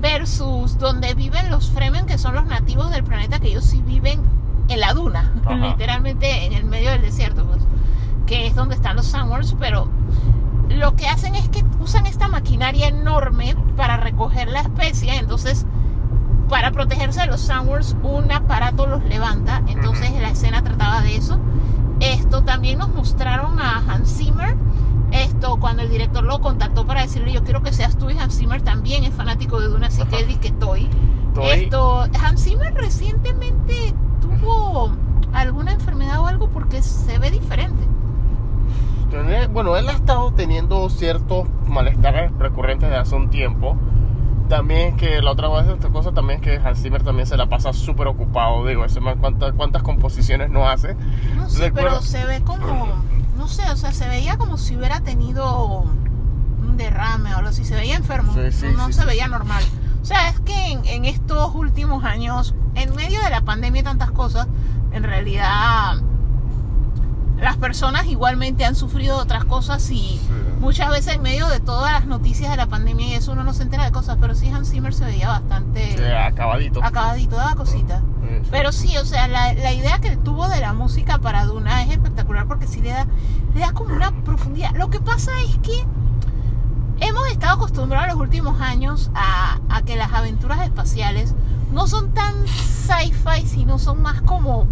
[0.00, 4.22] versus donde viven los Fremen que son los nativos del planeta que ellos sí viven
[4.68, 5.54] en la duna Ajá.
[5.76, 7.60] literalmente en el medio del desierto pues,
[8.26, 9.88] que es donde están los Sunworms pero
[10.78, 15.66] lo que hacen es que usan esta maquinaria enorme para recoger la especie entonces
[16.48, 21.40] para protegerse de los Sunworms un aparato los levanta entonces la escena trataba de eso.
[22.00, 24.56] Esto también nos mostraron a Hans Zimmer.
[25.12, 28.36] Esto cuando el director lo contactó para decirle yo quiero que seas tú y Hans
[28.36, 30.90] Zimmer también es fanático de Duna así que él dice que Estoy.
[31.52, 34.92] esto Hans Zimmer recientemente tuvo
[35.32, 37.91] alguna enfermedad o algo porque se ve diferente
[39.12, 43.76] Tiene- Bueno, él ha estado teniendo ciertos malestares recurrentes de hace un tiempo.
[44.48, 45.48] También que la otra
[45.92, 48.66] cosa también es que Hans Zimmer también se la pasa súper ocupado.
[48.66, 50.94] Digo, ese man, ¿cuántas, cuántas composiciones no hace?
[51.36, 52.88] No sé, Recuerdo- pero se ve como,
[53.38, 55.84] no sé, o sea, se veía como si hubiera tenido
[56.60, 59.62] un derrame o algo así, se veía enfermo, Sí, sí, no, sí, se veía normal.
[60.02, 63.84] O sea, es que en, en estos últimos años, en medio de la pandemia y
[63.84, 64.48] tantas cosas,
[64.92, 65.94] en realidad
[67.42, 70.20] las personas igualmente han sufrido otras cosas y
[70.60, 73.52] muchas veces en medio de todas las noticias de la pandemia y eso uno no
[73.52, 76.82] se entera de cosas, pero sí Hans Zimmer se veía bastante Sí, acabadito.
[76.84, 78.00] acabadito, daba cosita.
[78.22, 78.48] Sí.
[78.50, 81.82] Pero sí, o sea, la, la idea que él tuvo de la música para Duna
[81.82, 83.06] es espectacular porque sí le da,
[83.54, 84.70] le da como una profundidad.
[84.76, 85.84] Lo que pasa es que
[87.00, 91.34] hemos estado acostumbrados los últimos años a, a que las aventuras espaciales
[91.72, 94.66] no son tan sci-fi, sino son más como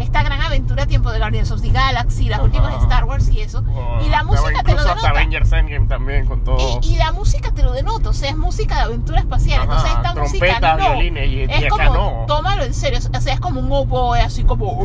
[0.00, 2.44] esta gran aventura tiempo de Guardians of the Galaxy, las Ajá.
[2.46, 3.62] últimas de Star Wars y eso.
[4.04, 5.08] Y la música te lo hasta denota.
[5.10, 6.80] Avengers Endgame también con todo.
[6.82, 9.60] Y, y la música te lo denota, o sea, es música de aventura espacial.
[9.62, 12.26] Ajá, Entonces esta música trompetas, no, violines, y- y es acá como, no.
[12.26, 14.78] tómalo en serio, o sea, es como un oboe, así como...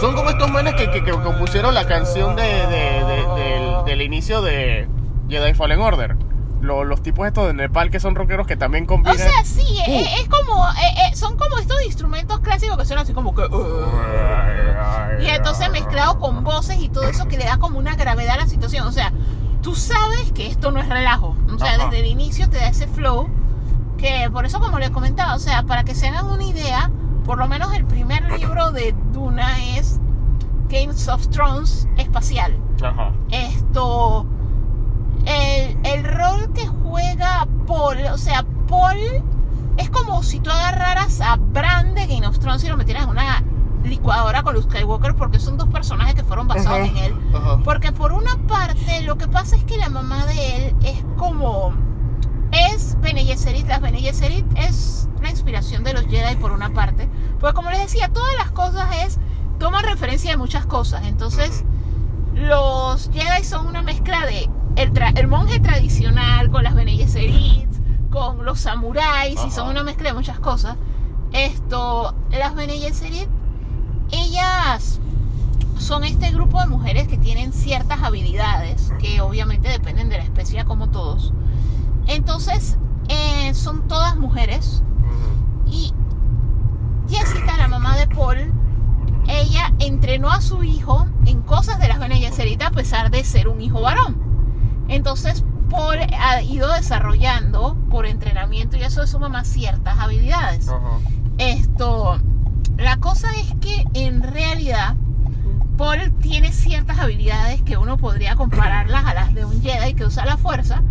[0.00, 4.02] Son como estos manes que, que, que compusieron la canción de, de- de- del, del
[4.02, 4.88] inicio de
[5.28, 6.16] Jedi Fallen Order.
[6.60, 9.14] Lo- los tipos estos de Nepal que son rockeros que también combinan.
[9.14, 9.90] O sea, sí, Uh.
[9.90, 13.42] eh, es, como, eh, eh, son como estos instrumentos clásicos que suenan así como que...
[15.20, 18.38] Y entonces mezclado con voces y todo eso que le da como una gravedad a
[18.38, 18.86] la situación.
[18.86, 19.12] O sea,
[19.62, 21.36] tú sabes que esto no es relajo.
[21.54, 21.84] O sea, Ajá.
[21.86, 23.28] desde el inicio te da ese flow.
[23.96, 26.90] Que por eso, como les comentaba, o sea, para que se hagan una idea,
[27.24, 29.98] por lo menos el primer libro de Duna es
[30.68, 32.56] Games of Thrones espacial.
[32.82, 33.12] Ajá.
[33.30, 34.24] Esto.
[35.26, 38.98] El, el rol que juega Paul, o sea, Paul
[39.76, 43.10] es como si tú agarraras a Bran de Game of Thrones y lo metieras en
[43.10, 43.42] una
[43.84, 47.14] licuadora con Luke Skywalker porque son dos personajes que fueron basados Ajá, en él.
[47.64, 51.72] Porque por una parte lo que pasa es que la mamá de él es como
[52.50, 57.08] es Bene Gesserit, las Bene Gesserit es la inspiración de los Jedi por una parte,
[57.40, 59.18] pues como les decía, todas las cosas es
[59.58, 61.64] toman referencia de muchas cosas, entonces
[62.34, 64.48] los Jedi son una mezcla de
[64.78, 67.68] el, tra- el monje tradicional con las Bene Gesserit,
[68.10, 70.76] con los samuráis y son una mezcla de muchas cosas.
[71.32, 73.28] Esto, las Bene Gesserit,
[74.10, 75.00] ellas
[75.78, 80.64] son este grupo de mujeres que tienen ciertas habilidades que obviamente dependen de la especie
[80.64, 81.32] como todos.
[82.06, 82.78] Entonces,
[83.08, 84.82] eh, son todas mujeres
[85.66, 85.92] y
[87.08, 88.52] Jessica, la mamá de Paul,
[89.26, 93.48] ella entrenó a su hijo en cosas de las Bene Gesserit a pesar de ser
[93.48, 94.27] un hijo varón.
[94.88, 100.70] Entonces, Paul ha ido desarrollando por entrenamiento y eso de su mamá ciertas habilidades.
[101.38, 102.18] Esto,
[102.76, 104.96] la cosa es que en realidad
[105.76, 110.24] Paul tiene ciertas habilidades que uno podría compararlas a las de un Jedi que usa
[110.24, 110.82] la fuerza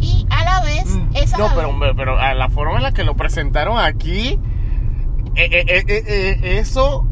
[0.00, 1.80] y a la vez esas Mm.
[1.80, 4.38] No, pero, a la forma en la que lo presentaron aquí,
[5.34, 7.06] eh, eh, eh, eso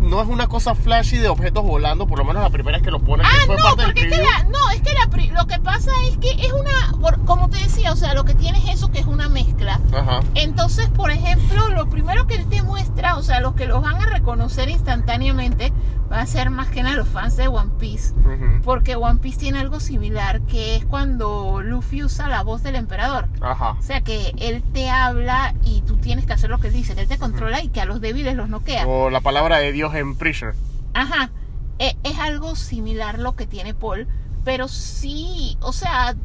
[0.00, 3.00] no es una cosa flashy de objetos volando, por lo menos la primera que lo
[3.00, 5.08] ponen, Ah, fue no, parte del porque es que la, no, es que la
[5.38, 8.58] lo que pasa es que es una, como te decía, o sea, lo que tiene
[8.58, 9.80] es eso que es una mezcla.
[9.92, 10.20] Ajá.
[10.34, 14.02] Entonces, por ejemplo, lo primero que él te muestra, o sea, los que los van
[14.02, 15.72] a reconocer instantáneamente,
[16.10, 18.14] va a ser más que nada los fans de One Piece.
[18.14, 18.62] Ujú.
[18.64, 23.28] Porque One Piece tiene algo similar, que es cuando Luffy usa la voz del emperador.
[23.40, 23.76] Ajá.
[23.78, 26.94] O sea, que él te habla y tú tienes que hacer lo que él dice,
[26.94, 28.86] que él te controla y que a los débiles los noquea.
[28.86, 30.54] O la palabra de Dios en Preacher.
[30.94, 31.30] Ajá,
[31.78, 34.06] e- es algo similar lo que tiene Paul,
[34.44, 36.16] pero sí, o sea,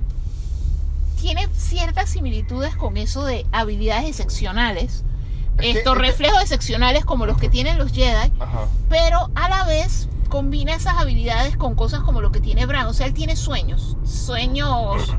[1.19, 5.03] tiene ciertas similitudes con eso de habilidades excepcionales.
[5.57, 8.67] Es que- Estos es que- reflejos excepcionales como los que tienen los Jedi, Ajá.
[8.89, 12.87] pero a la vez combina esas habilidades con cosas como lo que tiene Bran.
[12.87, 15.13] O sea, él tiene sueños, sueños,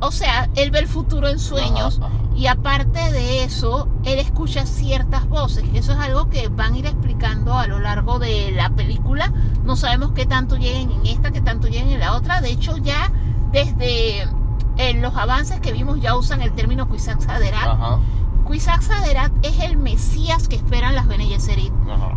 [0.00, 2.36] o sea, él ve el futuro en sueños Ajá, ajá.
[2.36, 5.64] y aparte de eso, él escucha ciertas voces.
[5.74, 9.32] Eso es algo que van a ir explicando a lo largo de la película.
[9.64, 12.40] No sabemos qué tanto lleguen en esta, qué tanto lleguen en la otra.
[12.40, 13.10] De hecho, ya
[13.52, 14.28] desde
[14.76, 16.88] en los avances que vimos ya usan el término
[17.28, 17.66] Haderach.
[17.66, 17.98] Ajá.
[18.44, 21.72] Kwisatz Haderach es el mesías que esperan las Bene Gesserit.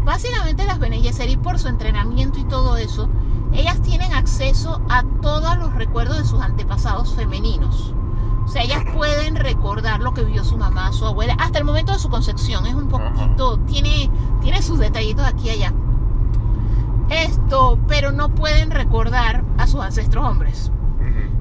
[0.05, 3.09] Básicamente las Bene Gesserit por su entrenamiento y todo eso,
[3.53, 7.93] ellas tienen acceso a todos los recuerdos de sus antepasados femeninos.
[8.45, 11.93] O sea, ellas pueden recordar lo que vivió su mamá, su abuela, hasta el momento
[11.93, 12.65] de su concepción.
[12.65, 14.09] Es un poquito, tiene,
[14.41, 15.73] tiene sus detallitos aquí y allá.
[17.09, 20.71] Esto, pero no pueden recordar a sus ancestros hombres.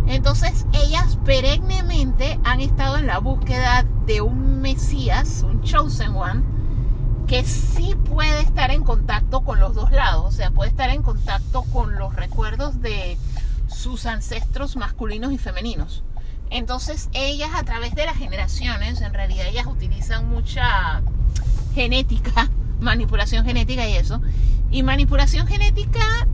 [0.07, 6.43] Entonces ellas perennemente han estado en la búsqueda de un Mesías, un Chosen One,
[7.27, 11.03] que sí puede estar en contacto con los dos lados, o sea, puede estar en
[11.03, 13.17] contacto con los recuerdos de
[13.69, 16.03] sus ancestros masculinos y femeninos.
[16.51, 21.03] Entonces ellas a través de las generaciones, en realidad ellas utilizan mucha
[21.75, 24.21] genética, manipulación genética y eso.
[24.71, 26.27] Y manipulación genética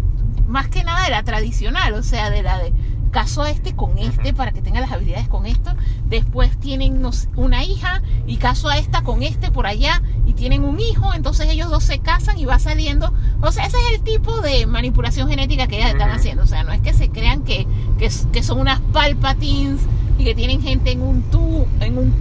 [0.47, 2.73] más que nada de la tradicional, o sea, de la de
[3.17, 5.71] caso a este con este para que tenga las habilidades con esto.
[6.07, 7.03] Después tienen
[7.35, 11.49] una hija y caso a esta con este por allá y tienen un hijo, entonces
[11.49, 13.15] ellos dos se casan y va saliendo.
[13.41, 16.43] O sea, ese es el tipo de manipulación genética que ellas están haciendo.
[16.43, 17.67] O sea, no es que se crean que,
[17.99, 19.81] que, que son unas palpatines
[20.19, 22.15] y que tienen gente en un tubo, en un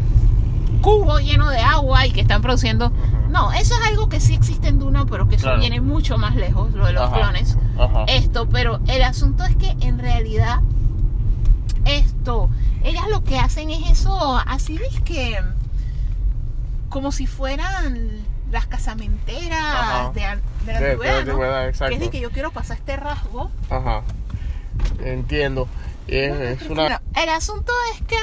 [0.81, 2.93] cubo lleno de agua y que están produciendo.
[3.29, 5.59] No, eso es algo que sí existe en Duna, pero que eso Claro.
[5.59, 7.57] viene mucho más lejos, lo de los Ajá, clones.
[7.77, 8.05] ajá.
[8.07, 10.61] Esto, pero el asunto es que en realidad
[12.25, 12.49] esto,
[12.83, 15.39] ellas lo que hacen es eso, así es que
[16.89, 20.11] como si fueran las casamenteras Ajá.
[20.11, 20.35] de, la
[20.79, 22.09] De- de la antigüedad, Que es de exacto.
[22.11, 24.01] que yo quiero pasar este rasgo Ajá.
[25.03, 25.67] Entiendo.
[26.07, 26.99] Es, es una.
[27.15, 28.17] El asunto es que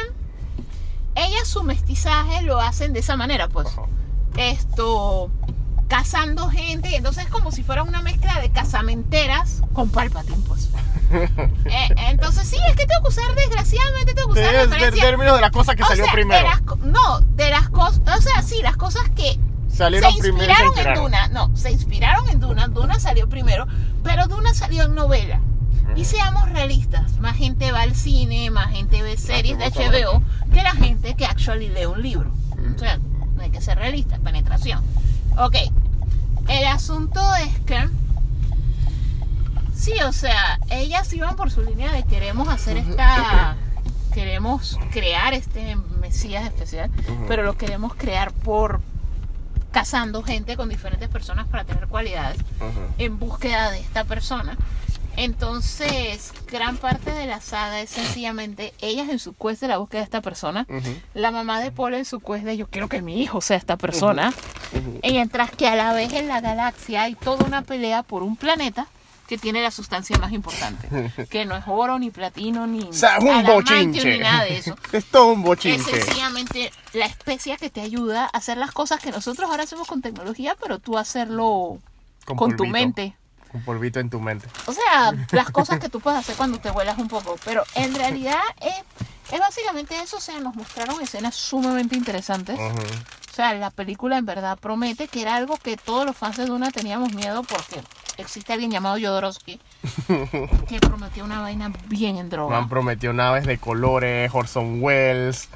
[1.14, 3.68] ellas su mestizaje lo hacen de esa manera, pues.
[3.68, 3.82] Ajá.
[4.36, 5.30] Esto,
[5.92, 10.70] cazando gente, y entonces es como si fuera una mezcla de casamenteras con Palpatine, pues.
[11.12, 15.04] Eh, entonces sí, es que tengo que usar, desgraciadamente tengo que usar es de referencias-
[15.04, 16.38] términos de las cosas que o salió sea, primero.
[16.38, 19.38] De las, no, de las cosas, o sea, sí, las cosas que
[19.68, 20.94] Salieron se inspiraron en.
[20.94, 21.28] Duna.
[21.28, 22.68] No, se inspiraron en Duna.
[22.68, 23.66] Duna salió primero,
[24.02, 25.40] pero Duna salió en novela.
[25.96, 30.62] Y seamos realistas, más gente va al cine, más gente ve series de HBO que
[30.62, 32.32] la gente que actually lee un libro.
[32.74, 32.98] O sea,
[33.38, 34.82] hay que ser realistas, penetración.
[35.38, 35.56] Ok,
[36.48, 37.88] el asunto es que
[39.74, 43.56] sí, o sea, ellas iban por su línea de queremos hacer esta,
[44.12, 46.90] queremos crear este Mesías especial,
[47.28, 48.80] pero lo queremos crear por
[49.70, 52.36] cazando gente con diferentes personas para tener cualidades
[52.98, 54.56] en búsqueda de esta persona.
[55.16, 60.00] Entonces, gran parte de la saga es sencillamente ellas en su quest de la búsqueda
[60.00, 60.66] de esta persona,
[61.14, 63.76] la mamá de Paul en su quest de yo quiero que mi hijo sea esta
[63.76, 64.32] persona,
[65.02, 68.36] y mientras que a la vez en la galaxia hay toda una pelea por un
[68.36, 68.86] planeta
[69.28, 73.16] que tiene la sustancia más importante, que no es oro, ni platino, ni O sea,
[73.16, 74.04] es un bochinche.
[74.04, 74.76] ni nada de eso.
[74.92, 76.02] Es todo un Es bochinche.
[76.02, 80.02] sencillamente la especia que te ayuda a hacer las cosas que nosotros ahora hacemos con
[80.02, 81.78] tecnología, pero tú hacerlo
[82.26, 83.16] Con con, tu mente.
[83.54, 84.46] Un polvito en tu mente.
[84.66, 87.36] O sea, las cosas que tú puedes hacer cuando te vuelas un poco.
[87.44, 88.74] Pero en realidad es,
[89.32, 90.16] es básicamente eso.
[90.16, 92.58] O sea, nos mostraron escenas sumamente interesantes.
[92.58, 96.46] O sea, la película en verdad promete que era algo que todos los fans de
[96.46, 97.80] Duna teníamos miedo porque
[98.18, 99.58] existe alguien llamado Jodorowsky
[100.68, 102.58] que prometió una vaina bien en droga.
[102.58, 105.48] han prometido naves de colores, Orson Welles,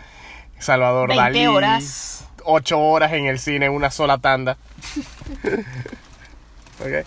[0.59, 1.47] Salvador 20 Dalí.
[1.47, 2.25] horas.
[2.45, 4.57] 8 horas en el cine, una sola tanda.
[6.81, 7.07] ok,